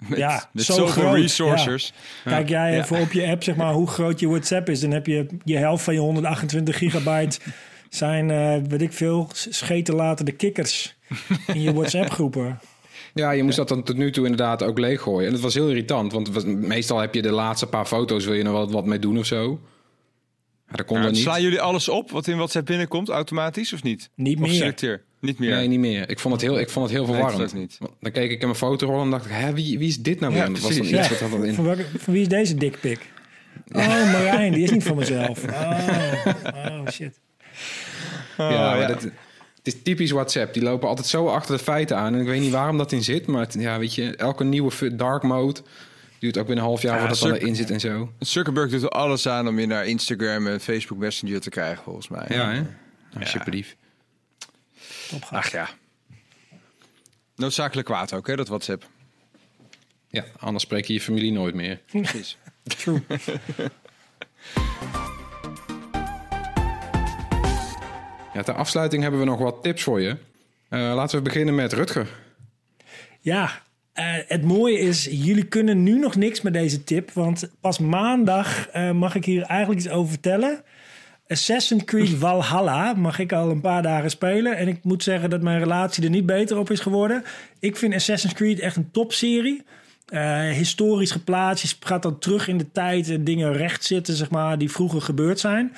Met, 0.07 0.17
Ja, 0.17 0.49
met 0.53 0.63
zo 0.63 0.73
zoveel 0.73 1.03
groot, 1.03 1.15
resources. 1.15 1.93
Kijk 2.23 2.49
jij 2.49 2.71
Ja. 2.75 2.81
even 2.83 2.99
op 2.99 3.11
je 3.11 3.27
app, 3.27 3.43
zeg 3.43 3.55
maar, 3.55 3.73
hoe 3.73 3.87
groot 3.87 4.19
je 4.19 4.27
WhatsApp 4.27 4.69
is. 4.69 4.79
Dan 4.79 4.91
heb 4.91 5.05
je 5.05 5.25
je 5.43 5.57
helft 5.57 5.83
van 5.83 5.93
je 5.93 5.99
128 5.99 6.77
gigabyte 6.77 7.39
zijn, 7.89 8.31
eh, 8.31 8.55
weet 8.69 8.81
ik 8.81 8.93
veel, 8.93 9.29
scheten 9.33 9.95
laten 9.95 10.25
de 10.25 10.31
kikkers 10.31 10.95
in 11.47 11.61
je 11.61 11.73
WhatsApp 11.73 12.09
groepen. 12.11 12.59
Ja, 13.13 13.31
je 13.31 13.43
moest 13.43 13.57
dat 13.57 13.67
dan 13.67 13.83
tot 13.83 13.97
nu 13.97 14.11
toe 14.11 14.23
inderdaad 14.23 14.63
ook 14.63 14.77
leeggooien. 14.79 15.25
En 15.27 15.33
dat 15.33 15.41
was 15.41 15.53
heel 15.53 15.69
irritant, 15.69 16.11
want 16.13 16.45
meestal 16.45 16.97
heb 16.99 17.13
je 17.13 17.21
de 17.21 17.31
laatste 17.31 17.67
paar 17.67 17.85
foto's, 17.85 18.25
wil 18.25 18.33
je 18.33 18.43
er 18.43 18.51
wat, 18.51 18.71
wat 18.71 18.85
mee 18.85 18.99
doen 18.99 19.17
of 19.17 19.25
zo. 19.25 19.59
Ja, 20.69 20.75
dat 20.75 20.85
kon 20.85 20.97
Ja, 20.97 21.03
dan 21.03 21.11
niet. 21.11 21.21
slaan 21.21 21.41
jullie 21.41 21.61
alles 21.61 21.89
op 21.89 22.11
wat 22.11 22.27
in 22.27 22.35
WhatsApp 22.35 22.65
binnenkomt 22.65 23.09
automatisch 23.09 23.73
of 23.73 23.83
niet? 23.83 24.09
Niet 24.15 24.35
Of 24.39 24.41
meer. 24.47 24.53
selecteer? 24.53 25.03
Niet 25.21 25.39
meer. 25.39 25.55
Nee, 25.55 25.67
niet 25.67 25.79
meer. 25.79 26.09
Ik 26.09 26.19
vond 26.19 26.33
het 26.33 26.43
heel, 26.43 26.59
ik 26.59 26.69
vond 26.69 26.85
het 26.89 26.95
heel 26.95 27.05
Nee, 27.05 27.13
verwarrend. 27.15 27.41
dat 27.41 27.49
ook 27.53 27.59
niet. 27.59 27.77
Dan 27.99 28.11
keek 28.11 28.31
ik 28.31 28.39
in 28.39 28.45
mijn 28.47 28.59
fotorol 28.59 29.01
en 29.01 29.09
dacht 29.09 29.25
ik, 29.25 29.31
hè, 29.33 29.53
wie, 29.53 29.77
wie 29.79 29.87
is 29.87 29.97
dit 30.01 30.19
nou 30.19 30.33
Ja, 30.33 30.37
weer? 30.39 30.47
Dat 30.53 30.61
was 30.61 30.77
wat 31.19 31.19
had 31.31 31.43
in. 31.43 31.53
Van, 31.53 31.63
welke, 31.65 31.85
van 31.97 32.13
wie 32.13 32.21
is 32.21 32.27
deze 32.27 32.55
dikpik? 32.55 33.11
Oh, 33.71 33.87
Marijn, 34.11 34.53
die 34.53 34.63
is 34.63 34.71
niet 34.71 34.83
van 34.83 34.95
mezelf. 35.03 35.43
Oh, 35.43 36.25
oh 36.53 36.87
shit. 36.87 37.19
Oh, 38.37 38.49
ja, 38.51 38.69
maar 38.69 38.79
ja. 38.79 38.87
Dat, 38.87 39.01
het 39.01 39.11
is 39.63 39.75
typisch 39.83 40.11
WhatsApp. 40.11 40.53
Die 40.53 40.63
lopen 40.63 40.87
altijd 40.87 41.07
zo 41.07 41.27
achter 41.27 41.57
de 41.57 41.63
feiten 41.63 41.97
aan. 41.97 42.13
En 42.13 42.19
ik 42.21 42.27
weet 42.27 42.41
niet 42.41 42.51
waarom 42.51 42.77
dat 42.77 42.91
in 42.91 43.03
zit. 43.03 43.27
Maar 43.27 43.41
het- 43.41 43.55
ja, 43.59 43.79
weet 43.79 43.95
je, 43.95 44.15
elke 44.15 44.43
nieuwe 44.43 44.95
dark 44.95 45.23
mode. 45.23 45.59
Duurt 46.19 46.37
ook 46.37 46.47
weer 46.47 46.55
een 46.57 46.61
half 46.63 46.81
jaar 46.81 46.93
Ja, 46.93 46.99
voordat 46.99 47.19
dat 47.19 47.37
erin 47.41 47.55
zit 47.55 47.71
en 47.71 47.79
zo. 47.79 48.11
Zuckerberg 48.19 48.69
doet 48.71 48.83
er 48.83 48.89
alles 48.89 49.27
aan 49.27 49.47
om 49.47 49.59
je 49.59 49.65
naar 49.65 49.87
Instagram 49.87 50.47
en 50.47 50.59
Facebook 50.59 50.97
Messenger 50.99 51.39
te 51.41 51.49
krijgen, 51.49 51.83
volgens 51.83 52.07
mij. 52.07 52.25
Ja, 52.29 52.49
hè? 52.51 52.55
Ja, 53.19 53.65
Ach 55.29 55.51
ja. 55.51 55.69
Noodzakelijk 57.35 57.87
kwaad 57.87 58.13
ook, 58.13 58.27
hè, 58.27 58.35
dat 58.35 58.47
WhatsApp. 58.47 58.87
Ja, 60.07 60.25
anders 60.39 60.63
spreek 60.63 60.85
je 60.85 60.93
je 60.93 61.01
familie 61.01 61.31
nooit 61.31 61.55
meer. 61.55 61.81
Precies. 61.91 62.37
True. 62.63 63.01
Ja, 68.33 68.45
ter 68.45 68.53
afsluiting 68.53 69.01
hebben 69.01 69.19
we 69.19 69.25
nog 69.25 69.39
wat 69.39 69.63
tips 69.63 69.83
voor 69.83 70.01
je. 70.01 70.17
Eh, 70.69 70.79
laten 70.79 71.17
we 71.17 71.23
beginnen 71.23 71.55
met 71.55 71.73
Rutger. 71.73 72.07
Ja, 73.19 73.61
eh, 73.93 74.05
het 74.27 74.43
mooie 74.43 74.79
is, 74.79 75.07
jullie 75.11 75.45
kunnen 75.45 75.83
nu 75.83 75.99
nog 75.99 76.15
niks 76.15 76.41
met 76.41 76.53
deze 76.53 76.83
tip. 76.83 77.11
Want 77.11 77.51
pas 77.59 77.79
maandag 77.79 78.67
eh, 78.67 78.91
mag 78.91 79.15
ik 79.15 79.25
hier 79.25 79.41
eigenlijk 79.41 79.81
iets 79.81 79.89
over 79.89 80.09
vertellen. 80.09 80.63
Assassin's 81.29 81.83
Creed 81.83 82.09
Valhalla 82.23 82.93
mag 82.93 83.19
ik 83.19 83.33
al 83.33 83.49
een 83.49 83.61
paar 83.61 83.81
dagen 83.81 84.09
spelen. 84.09 84.57
En 84.57 84.67
ik 84.67 84.83
moet 84.83 85.03
zeggen 85.03 85.29
dat 85.29 85.41
mijn 85.41 85.59
relatie 85.59 86.03
er 86.03 86.09
niet 86.09 86.25
beter 86.25 86.57
op 86.57 86.71
is 86.71 86.79
geworden. 86.79 87.23
Ik 87.59 87.77
vind 87.77 87.93
Assassin's 87.93 88.33
Creed 88.33 88.59
echt 88.59 88.75
een 88.75 88.91
topserie. 88.91 89.63
Eh 90.05 90.49
historisch 90.49 91.11
geplaatst. 91.11 91.69
Je 91.69 91.87
gaat 91.87 92.03
dan 92.03 92.19
terug 92.19 92.47
in 92.47 92.57
de 92.57 92.71
tijd 92.71 93.09
en 93.09 93.23
dingen 93.23 93.53
recht 93.53 93.83
zitten, 93.83 94.15
zeg 94.15 94.29
maar, 94.29 94.57
die 94.57 94.71
vroeger 94.71 95.01
gebeurd 95.01 95.39
zijn. 95.39 95.73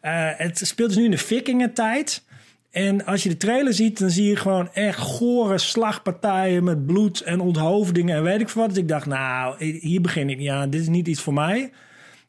Eh, 0.00 0.30
het 0.36 0.60
speelt 0.62 0.88
dus 0.88 0.98
nu 0.98 1.04
in 1.04 1.10
de 1.10 1.18
vikingentijd. 1.18 2.22
En 2.70 3.04
als 3.04 3.22
je 3.22 3.28
de 3.28 3.36
trailer 3.36 3.74
ziet, 3.74 3.98
dan 3.98 4.10
zie 4.10 4.28
je 4.28 4.36
gewoon 4.36 4.72
echt 4.72 4.98
gore 4.98 5.58
slagpartijen 5.58 6.64
met 6.64 6.86
bloed 6.86 7.20
en 7.20 7.40
onthoofdingen 7.40 8.16
en 8.16 8.22
weet 8.22 8.40
ik 8.40 8.48
veel 8.48 8.60
wat. 8.62 8.70
Dus 8.70 8.82
ik 8.82 8.88
dacht, 8.88 9.06
nou, 9.06 9.64
hier 9.64 10.00
begin 10.00 10.30
ik 10.30 10.38
niet 10.38 10.50
aan. 10.50 10.70
Dit 10.70 10.80
is 10.80 10.88
niet 10.88 11.08
iets 11.08 11.20
voor 11.20 11.34
mij. 11.34 11.70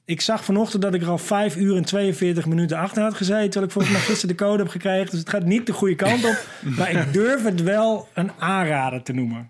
Ik 0.06 0.22
zag 0.22 0.46
vanochtend 0.46 0.82
dat 0.82 0.94
ik 0.94 1.02
er 1.02 1.10
al 1.10 1.18
5 1.18 1.56
uur 1.56 1.76
en 1.76 1.86
42 1.86 2.46
minuten 2.46 2.78
achter 2.78 3.04
had 3.04 3.14
gezeten. 3.14 3.50
Terwijl 3.50 3.66
ik 3.66 3.72
volgens 3.72 3.94
mij 3.94 4.02
gisteren 4.02 4.38
de 4.38 4.44
code 4.44 4.64
heb 4.64 4.72
gekregen. 4.72 5.10
Dus 5.10 5.20
het 5.20 5.30
gaat 5.30 5.46
niet 5.46 5.66
de 5.66 5.74
goede 5.74 5.96
kant 5.96 6.26
op. 6.26 6.46
maar 6.78 6.92
ik 6.92 7.14
durf 7.14 7.44
het 7.44 7.64
wel 7.64 8.08
een 8.14 8.32
aanrader 8.40 9.04
te 9.04 9.14
noemen. 9.14 9.50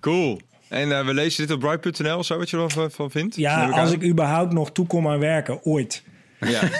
Cool. 0.00 0.40
En 0.68 0.98
eh, 0.98 1.06
we 1.06 1.14
lezen 1.14 1.46
dit 1.46 1.56
op 1.56 1.60
bright.nl, 1.60 2.24
zo 2.24 2.38
wat 2.38 2.50
je 2.50 2.56
er 2.56 2.70
van, 2.70 2.90
van 2.90 3.10
vindt? 3.10 3.36
Ja, 3.36 3.68
als 3.68 3.88
aan. 3.88 3.92
ik 3.92 4.04
überhaupt 4.04 4.52
nog 4.52 4.72
toekom 4.72 5.08
aan 5.08 5.18
werken, 5.18 5.64
ooit. 5.64 6.02
Ja. 6.40 6.60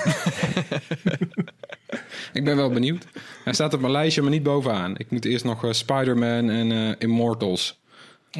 Ik 2.33 2.45
ben 2.45 2.57
wel 2.57 2.71
benieuwd. 2.71 3.07
Hij 3.45 3.53
staat 3.53 3.75
op 3.75 3.81
mijn 3.81 3.92
lijstje, 3.92 4.23
maar 4.23 4.31
niet 4.31 4.42
bovenaan. 4.42 4.95
Ik 4.97 5.11
moet 5.11 5.25
eerst 5.25 5.45
nog 5.45 5.64
eh, 5.64 5.73
Spider-Man 5.73 6.51
en 6.51 6.73
eh, 6.73 6.95
Immortals. 6.99 7.81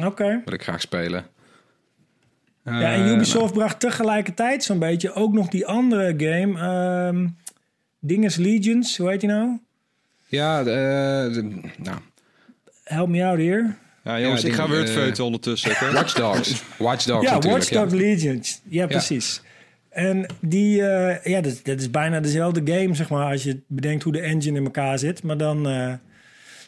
Oké. 0.03 0.41
Wil 0.45 0.53
ik 0.53 0.63
graag 0.63 0.81
spelen. 0.81 1.25
Ja, 2.71 2.81
Eh, 2.81 2.93
en 2.93 3.07
Ubisoft 3.15 3.53
bracht 3.53 3.79
tegelijkertijd 3.79 4.63
zo'n 4.63 4.79
beetje 4.79 5.13
ook 5.13 5.33
nog 5.33 5.47
die 5.47 5.65
andere 5.65 6.13
game. 6.17 6.59
ehm 6.59 7.27
Dinges 7.99 8.35
Legions, 8.35 8.97
hoe 8.97 9.09
heet 9.09 9.19
die 9.19 9.29
nou? 9.29 9.59
Ja, 10.27 10.63
de, 10.63 10.71
eh, 10.71 11.33
de- 11.33 11.61
nou, 11.83 11.97
Help 12.83 13.09
me 13.09 13.25
out 13.25 13.37
hier. 13.37 13.75
ja, 14.03 14.19
jongens, 14.19 14.41
Ja, 14.41 14.47
ik 14.47 14.53
ga 14.53 14.69
het 14.69 14.87
eh, 14.89 14.93
feuten 14.95 15.25
ondertussen. 15.25 15.71
oké? 15.71 15.91
Watch 15.91 16.13
Dogs. 16.13 16.63
Watch 16.77 17.05
Dogs 17.05 17.25
ja, 17.27 17.33
natuurlijk. 17.33 17.63
Watch 17.63 17.69
Dogs 17.81 17.93
Legions. 17.93 18.61
Ja, 18.69 18.87
precies. 18.87 19.41
En 19.89 20.25
die, 20.39 20.81
eh, 20.87 21.23
ja, 21.33 21.41
dat, 21.41 21.59
dat 21.63 21.79
is 21.79 21.91
bijna 21.91 22.19
dezelfde 22.19 22.73
game, 22.73 22.95
zeg 22.95 23.09
maar, 23.09 23.31
als 23.31 23.43
je 23.43 23.59
bedenkt 23.67 24.03
hoe 24.03 24.13
de 24.13 24.19
engine 24.19 24.57
in 24.57 24.63
elkaar 24.65 24.99
zit. 24.99 25.23
Maar 25.23 25.37
dan, 25.37 25.67
eh, 25.67 25.93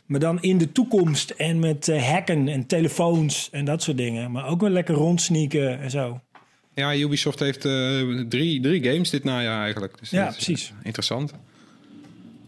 maar 0.10 0.20
dan 0.20 0.42
in 0.42 0.58
de 0.58 0.72
toekomst 0.72 1.30
en 1.30 1.60
met 1.60 1.88
eh, 1.88 2.10
hacken 2.10 2.48
en 2.48 2.66
telefoons 2.66 3.50
en 3.52 3.66
dat 3.66 3.84
soort 3.84 3.98
dingen. 3.98 4.32
Maar 4.32 4.48
ook 4.48 4.62
wel 4.62 4.70
lekker 4.70 4.96
rondsneaken 4.96 5.80
en 5.80 5.90
zo. 5.90 6.22
Ja, 6.74 6.96
Ubisoft 6.96 7.40
heeft 7.40 7.66
eh, 7.66 7.72
drie, 8.30 8.62
drie 8.62 8.84
games 8.84 9.10
dit 9.10 9.24
najaar 9.24 9.62
eigenlijk. 9.64 10.00
Dus 10.00 10.10
Ja, 10.10 10.28
is, 10.28 10.34
precies. 10.36 10.70
eh, 10.70 10.76
interessant. 10.84 11.34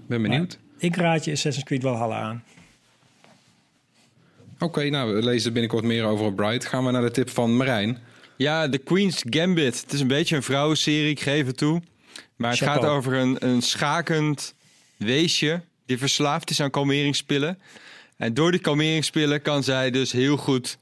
Ben 0.08 0.21
benieuwd. 0.21 0.58
Ik 0.78 0.95
raad 0.95 1.26
je 1.26 1.32
Assassin's 1.32 1.65
Creed 1.65 1.82
Valhalla 1.82 2.19
aan. 2.21 2.43
Oké, 4.60 4.89
nou, 4.89 5.13
we 5.15 5.24
lezen 5.24 5.47
er 5.47 5.52
binnenkort 5.54 5.84
meer 5.84 6.04
over 6.06 6.26
op 6.26 6.36
Bright. 6.36 6.65
Gaan 6.65 6.86
we 6.86 6.91
naar 6.91 7.02
de 7.02 7.12
tip 7.12 7.30
van 7.30 7.58
Marijn. 7.58 7.97
Ja, 8.38 8.69
The 8.69 8.78
Queen's 8.78 9.24
Gambit. 9.30 9.82
Het 9.82 9.93
is 9.93 10.00
een 10.00 10.08
beetje 10.08 10.36
een 10.36 10.43
vrouwenserie, 10.43 11.10
ik 11.10 11.19
geef 11.19 11.45
het 11.45 11.58
toe. 11.58 11.82
Maar 12.36 12.50
het 12.50 12.60
Chapeau. 12.60 12.82
gaat 12.82 12.89
over 12.89 13.13
een, 13.13 13.36
een 13.47 13.62
schakend 13.62 14.54
weesje 14.97 15.62
die 15.92 16.00
verslaafd 16.00 16.50
is 16.50 16.62
aan 16.62 16.70
kalmeringspillen. 16.70 17.60
En 18.18 18.34
door 18.34 18.52
die 18.52 18.60
kalmeringspillen 18.60 19.42
kan 19.42 19.64
zij 19.64 19.92
dus 19.92 20.12
heel 20.12 20.38
goed 20.38 20.78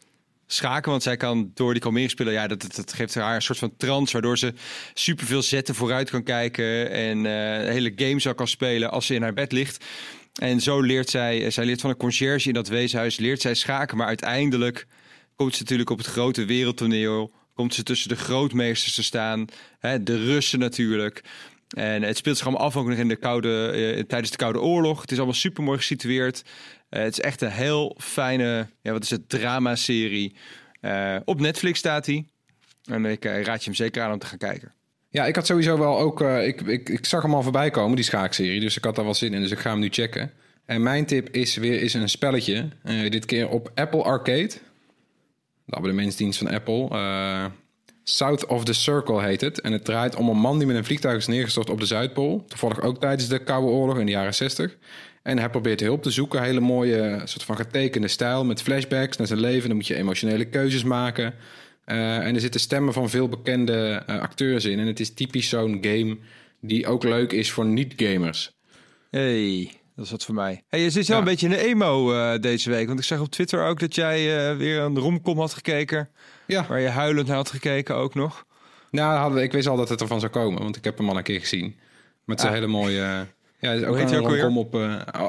schaken. 0.48 0.92
Want 0.92 1.04
zij 1.04 1.18
kan 1.18 1.52
door 1.54 1.74
die 1.74 1.82
kalmeringspillen, 1.82 2.34
ja, 2.34 2.48
dat, 2.48 2.76
dat, 2.76 2.94
geeft 2.94 3.16
haar 3.16 3.36
een 3.36 3.42
soort 3.42 3.58
van 3.58 3.78
trance. 3.78 4.14
Waardoor 4.14 4.38
ze 4.38 4.54
superveel 4.94 5.42
zetten 5.42 5.76
vooruit 5.76 6.10
kan 6.10 6.24
kijken. 6.24 6.92
En 6.92 7.26
eh 7.26 7.72
hele 7.72 7.94
games 7.96 8.28
al 8.28 8.34
kan 8.36 8.48
spelen 8.48 8.92
als 8.92 9.06
ze 9.06 9.14
in 9.16 9.22
haar 9.22 9.34
bed 9.34 9.52
ligt. 9.52 9.86
En 10.34 10.62
zo 10.62 10.82
leert 10.82 11.10
zij, 11.10 11.52
zij 11.52 11.66
leert 11.66 11.82
van 11.82 11.90
een 11.90 11.98
conciërge 11.98 12.48
in 12.48 12.54
dat 12.54 12.68
weeshuis, 12.68 13.18
leert 13.18 13.42
zij 13.42 13.54
schaken. 13.54 13.98
Maar 13.98 14.08
uiteindelijk 14.08 14.88
komt 15.36 15.56
ze 15.56 15.62
natuurlijk 15.62 15.90
op 15.90 15.98
het 15.98 16.08
grote 16.08 16.46
wereldtoneel. 16.46 17.32
Komt 17.54 17.74
ze 17.74 17.84
tussen 17.84 18.10
de 18.10 18.16
grootmeesters 18.16 18.96
te 18.96 19.04
staan. 19.04 19.46
Hè, 19.80 20.04
de 20.04 20.26
Russen 20.26 20.60
natuurlijk. 20.60 21.24
En 21.70 22.04
het 22.04 22.18
speelt 22.18 22.38
zich 22.38 22.46
allemaal 22.46 22.66
af 22.66 22.78
ook 22.78 22.88
nog 22.88 22.98
in 22.98 23.08
de 23.08 23.16
koude, 23.16 23.68
eh, 23.68 24.04
tijdens 24.04 24.32
de 24.32 24.38
Koude 24.38 24.62
Oorlog. 24.62 25.02
Het 25.02 25.12
is 25.12 25.18
allemaal 25.18 25.36
super 25.36 25.64
mooi 25.64 25.78
gesitueerd. 25.78 26.44
Eh, 26.90 27.02
het 27.02 27.12
is 27.12 27.20
echt 27.20 27.42
een 27.42 27.52
heel 27.52 27.96
fijne, 28.00 28.68
ja, 28.82 28.92
wat 28.92 29.04
is 29.04 29.10
het, 29.10 29.30
drama-serie. 29.30 30.36
Eh, 30.82 31.16
op 31.26 31.40
Netflix 31.40 31.80
staat 31.80 32.06
hij. 32.06 32.26
En 32.84 33.06
ik 33.06 33.24
raad 33.24 33.60
je 33.60 33.66
hem 33.66 33.74
zeker 33.74 34.04
aan 34.04 34.12
om 34.12 34.20
te 34.20 34.26
gaan 34.26 34.38
kijken. 34.38 34.74
Ja, 35.10 35.26
ik 35.26 35.36
had 35.36 35.46
sowieso 35.46 35.78
wel 35.78 36.00
ook... 36.00 36.22
ik, 36.22 36.62
ik, 36.62 36.90
ik 36.90 37.06
zag 37.06 37.22
hem 37.22 37.34
al 37.34 37.44
voorbij 37.44 37.70
komen, 37.70 37.96
die 37.96 38.06
schaakserie. 38.06 38.60
Dus 38.60 38.78
ik 38.78 38.84
had 38.84 38.96
daar 38.96 39.06
wel 39.06 39.14
zin 39.14 39.34
in. 39.34 39.42
Dus 39.42 39.52
ik 39.52 39.60
ga 39.60 39.70
hem 39.70 39.80
nu 39.80 39.88
checken. 39.92 40.32
En 40.66 40.84
mijn 40.84 41.06
tip 41.06 41.30
is 41.30 41.56
weer 41.56 41.82
is 41.82 41.94
een 41.94 42.10
spelletje. 42.10 42.68
Dit 43.10 43.26
keer 43.26 43.50
op 43.50 43.72
Apple 43.76 44.04
Arcade. 44.04 44.52
De 45.66 45.76
abonnementsdienst 45.76 46.40
van 46.40 46.50
Apple. 46.50 46.88
Eh, 48.10 48.16
South 48.16 48.46
of 48.46 48.64
the 48.64 48.74
Circle 48.74 49.22
heet 49.22 49.42
het. 49.42 49.62
En 49.62 49.72
het 49.72 49.86
draait 49.86 50.16
om 50.16 50.30
een 50.30 50.38
man 50.38 50.58
die 50.58 50.68
met 50.68 50.76
een 50.76 50.86
vliegtuig 50.86 51.18
is 51.18 51.28
neergestort 51.28 51.70
op 51.70 51.80
de 51.80 51.86
Zuidpool. 51.86 52.46
Toevallig 52.48 52.82
ook 52.82 53.00
tijdens 53.00 53.28
de 53.28 53.44
Koude 53.44 53.68
Oorlog 53.68 54.00
in 54.00 54.06
de 54.06 54.12
jaren 54.12 54.36
60. 54.36 54.78
En 55.24 55.38
hij 55.38 55.50
probeert 55.50 55.80
hulp 55.80 56.04
te 56.04 56.12
zoeken. 56.12 56.44
Hele 56.44 56.60
mooie 56.60 57.22
soort 57.24 57.44
van 57.44 57.56
getekende 57.56 58.08
stijl 58.08 58.46
met 58.46 58.62
flashbacks 58.62 59.18
naar 59.18 59.28
zijn 59.28 59.40
leven. 59.40 59.68
Dan 59.68 59.78
moet 59.78 59.88
je 59.88 59.96
emotionele 59.96 60.46
keuzes 60.46 60.84
maken. 60.84 61.34
Eh, 61.86 62.18
en 62.18 62.36
er 62.36 62.42
zitten 62.42 62.60
stemmen 62.60 62.94
van 62.94 63.10
veel 63.10 63.30
bekende 63.30 64.04
eh, 64.06 64.20
acteurs 64.20 64.66
in. 64.66 64.80
En 64.80 64.88
het 64.88 65.00
is 65.00 65.14
typisch 65.14 65.50
zo'n 65.50 65.78
game 65.82 66.18
die 66.62 66.88
ook 66.88 67.04
leuk 67.04 67.32
is 67.32 67.52
voor 67.52 67.66
niet-gamers. 67.66 68.52
Hey, 69.10 69.72
dat 70.00 70.08
is 70.08 70.12
wat 70.14 70.26
voor 70.26 70.36
mij. 70.36 70.64
Hey, 70.70 70.82
je 70.82 70.90
zit 70.90 71.08
wel 71.08 71.18
Ja. 71.18 71.24
een 71.24 71.30
beetje 71.30 71.46
in 71.48 71.52
de 71.52 71.66
emo 71.66 72.14
eh, 72.14 72.40
deze 72.42 72.70
week. 72.70 72.88
Want 72.88 73.00
ik 73.00 73.06
zag 73.06 73.20
op 73.20 73.30
Twitter 73.30 73.66
ook 73.66 73.80
dat 73.80 73.96
jij 73.96 74.50
eh, 74.50 74.58
weer 74.58 74.80
een 74.80 75.00
romcom 75.00 75.40
had 75.40 75.54
gekeken. 75.54 76.10
Ja, 76.48 76.66
Waar 76.68 76.80
je 76.80 76.88
huilend 76.88 77.28
naar 77.28 77.36
had 77.36 77.50
gekeken 77.50 77.96
ook 77.96 78.16
nog. 78.16 78.46
nou, 78.92 79.42
ik 79.42 79.52
wist 79.52 79.68
al 79.68 79.78
dat 79.78 79.90
het 79.90 80.02
ervan 80.02 80.20
zou 80.20 80.32
komen, 80.32 80.62
want 80.62 80.76
ik 80.76 80.84
heb 80.84 80.98
hem 80.98 81.10
al 81.10 81.18
een 81.18 81.24
keer 81.24 81.40
gezien. 81.40 81.76
Met 82.24 82.40
zijn 82.40 82.52
Ah. 82.54 82.60
hele 82.60 82.72
mooie... 82.72 83.02
eh, 83.02 83.20
ja, 83.60 83.72
is 83.72 83.84
ook 83.84 83.98
heet 83.98 84.12
een 84.12 84.18
romcom 84.20 84.58
op 84.58 84.76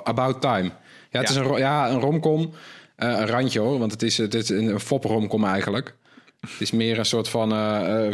About 0.04 0.40
Time. 0.40 0.70
Ja, 1.10 1.20
het 1.20 1.28
Ja. 1.28 1.40
is 1.40 1.48
een, 1.48 1.56
ja, 1.58 1.90
een 1.90 2.00
romcom. 2.00 2.52
een 2.96 3.26
randje 3.26 3.60
hoor, 3.60 3.78
want 3.78 3.92
het 3.92 4.02
is, 4.02 4.16
het 4.18 4.34
is 4.34 4.48
een 4.48 4.80
fop-romcom 4.80 5.44
eigenlijk. 5.44 5.94
Het 6.40 6.50
is 6.60 6.70
meer 6.70 6.98
een 6.98 7.04
soort 7.04 7.28
van 7.28 7.50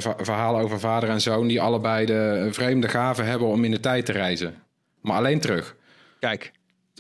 va- 0.01 0.17
verhaal 0.21 0.59
over 0.59 0.81
vader 0.81 1.09
en 1.09 1.21
zoon... 1.21 1.47
die 1.47 1.61
allebei 1.61 2.07
de 2.07 2.49
vreemde 2.51 2.89
gave 2.89 3.23
hebben 3.23 3.49
om 3.49 3.65
in 3.65 3.71
de 3.71 3.81
tijd 3.81 4.07
te 4.07 4.13
reizen. 4.13 4.55
Maar 5.01 5.17
alleen 5.17 5.41
terug. 5.41 5.77
Kijk, 6.27 6.53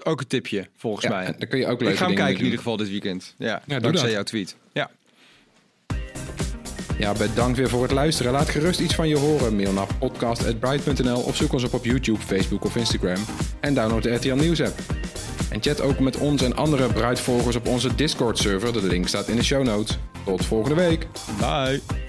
ook 0.03 0.21
een 0.21 0.27
tipje 0.27 0.67
volgens 0.77 1.05
Ja, 1.05 1.11
mij. 1.11 1.25
dan 1.39 1.49
kun 1.49 1.59
je 1.59 1.67
ook 1.67 1.81
leuke 1.81 1.93
Ik 1.93 1.99
ga 1.99 2.07
hem 2.07 2.15
kijken 2.15 2.39
in 2.39 2.45
ieder 2.45 2.59
geval 2.59 2.77
dit 2.77 2.89
weekend. 2.89 3.35
Ja, 3.39 3.63
doe 3.67 3.81
dankzij 3.81 4.05
dat. 4.07 4.15
jouw 4.15 4.23
tweet. 4.23 4.57
Ja. 4.73 4.91
Ja, 6.99 7.13
bedankt 7.13 7.59
weer 7.59 7.69
voor 7.69 7.83
het 7.83 7.91
luisteren. 7.91 8.33
Laat 8.33 8.49
gerust 8.49 8.81
iets 8.81 8.95
van 8.95 9.09
je 9.09 9.17
horen. 9.17 9.57
Mail 9.57 9.73
naar 9.73 9.87
podcast.bright.nl 9.99 11.21
of 11.21 11.37
zoek 11.37 11.53
ons 11.53 11.65
op 11.65 11.75
op 11.75 11.85
YouTube, 11.85 12.19
Facebook 12.21 12.65
of 12.65 12.77
Instagram. 12.77 13.25
En 13.61 13.75
download 13.75 14.03
de 14.03 14.15
RTL 14.15 14.35
Nieuws 14.35 14.61
app. 14.61 14.79
En 15.51 15.63
chat 15.63 15.81
ook 15.81 15.99
met 15.99 16.17
ons 16.17 16.43
en 16.43 16.57
andere 16.57 16.93
Bright-volgers 16.93 17.57
op 17.57 17.67
onze 17.67 17.95
Discord-server. 17.95 18.73
De 18.73 18.87
link 18.87 19.09
staat 19.09 19.29
in 19.29 19.37
de 19.37 19.45
show 19.45 19.65
notes. 19.65 19.99
Tot 20.25 20.45
volgende 20.45 20.75
week. 20.77 21.07
Bye. 21.39 22.06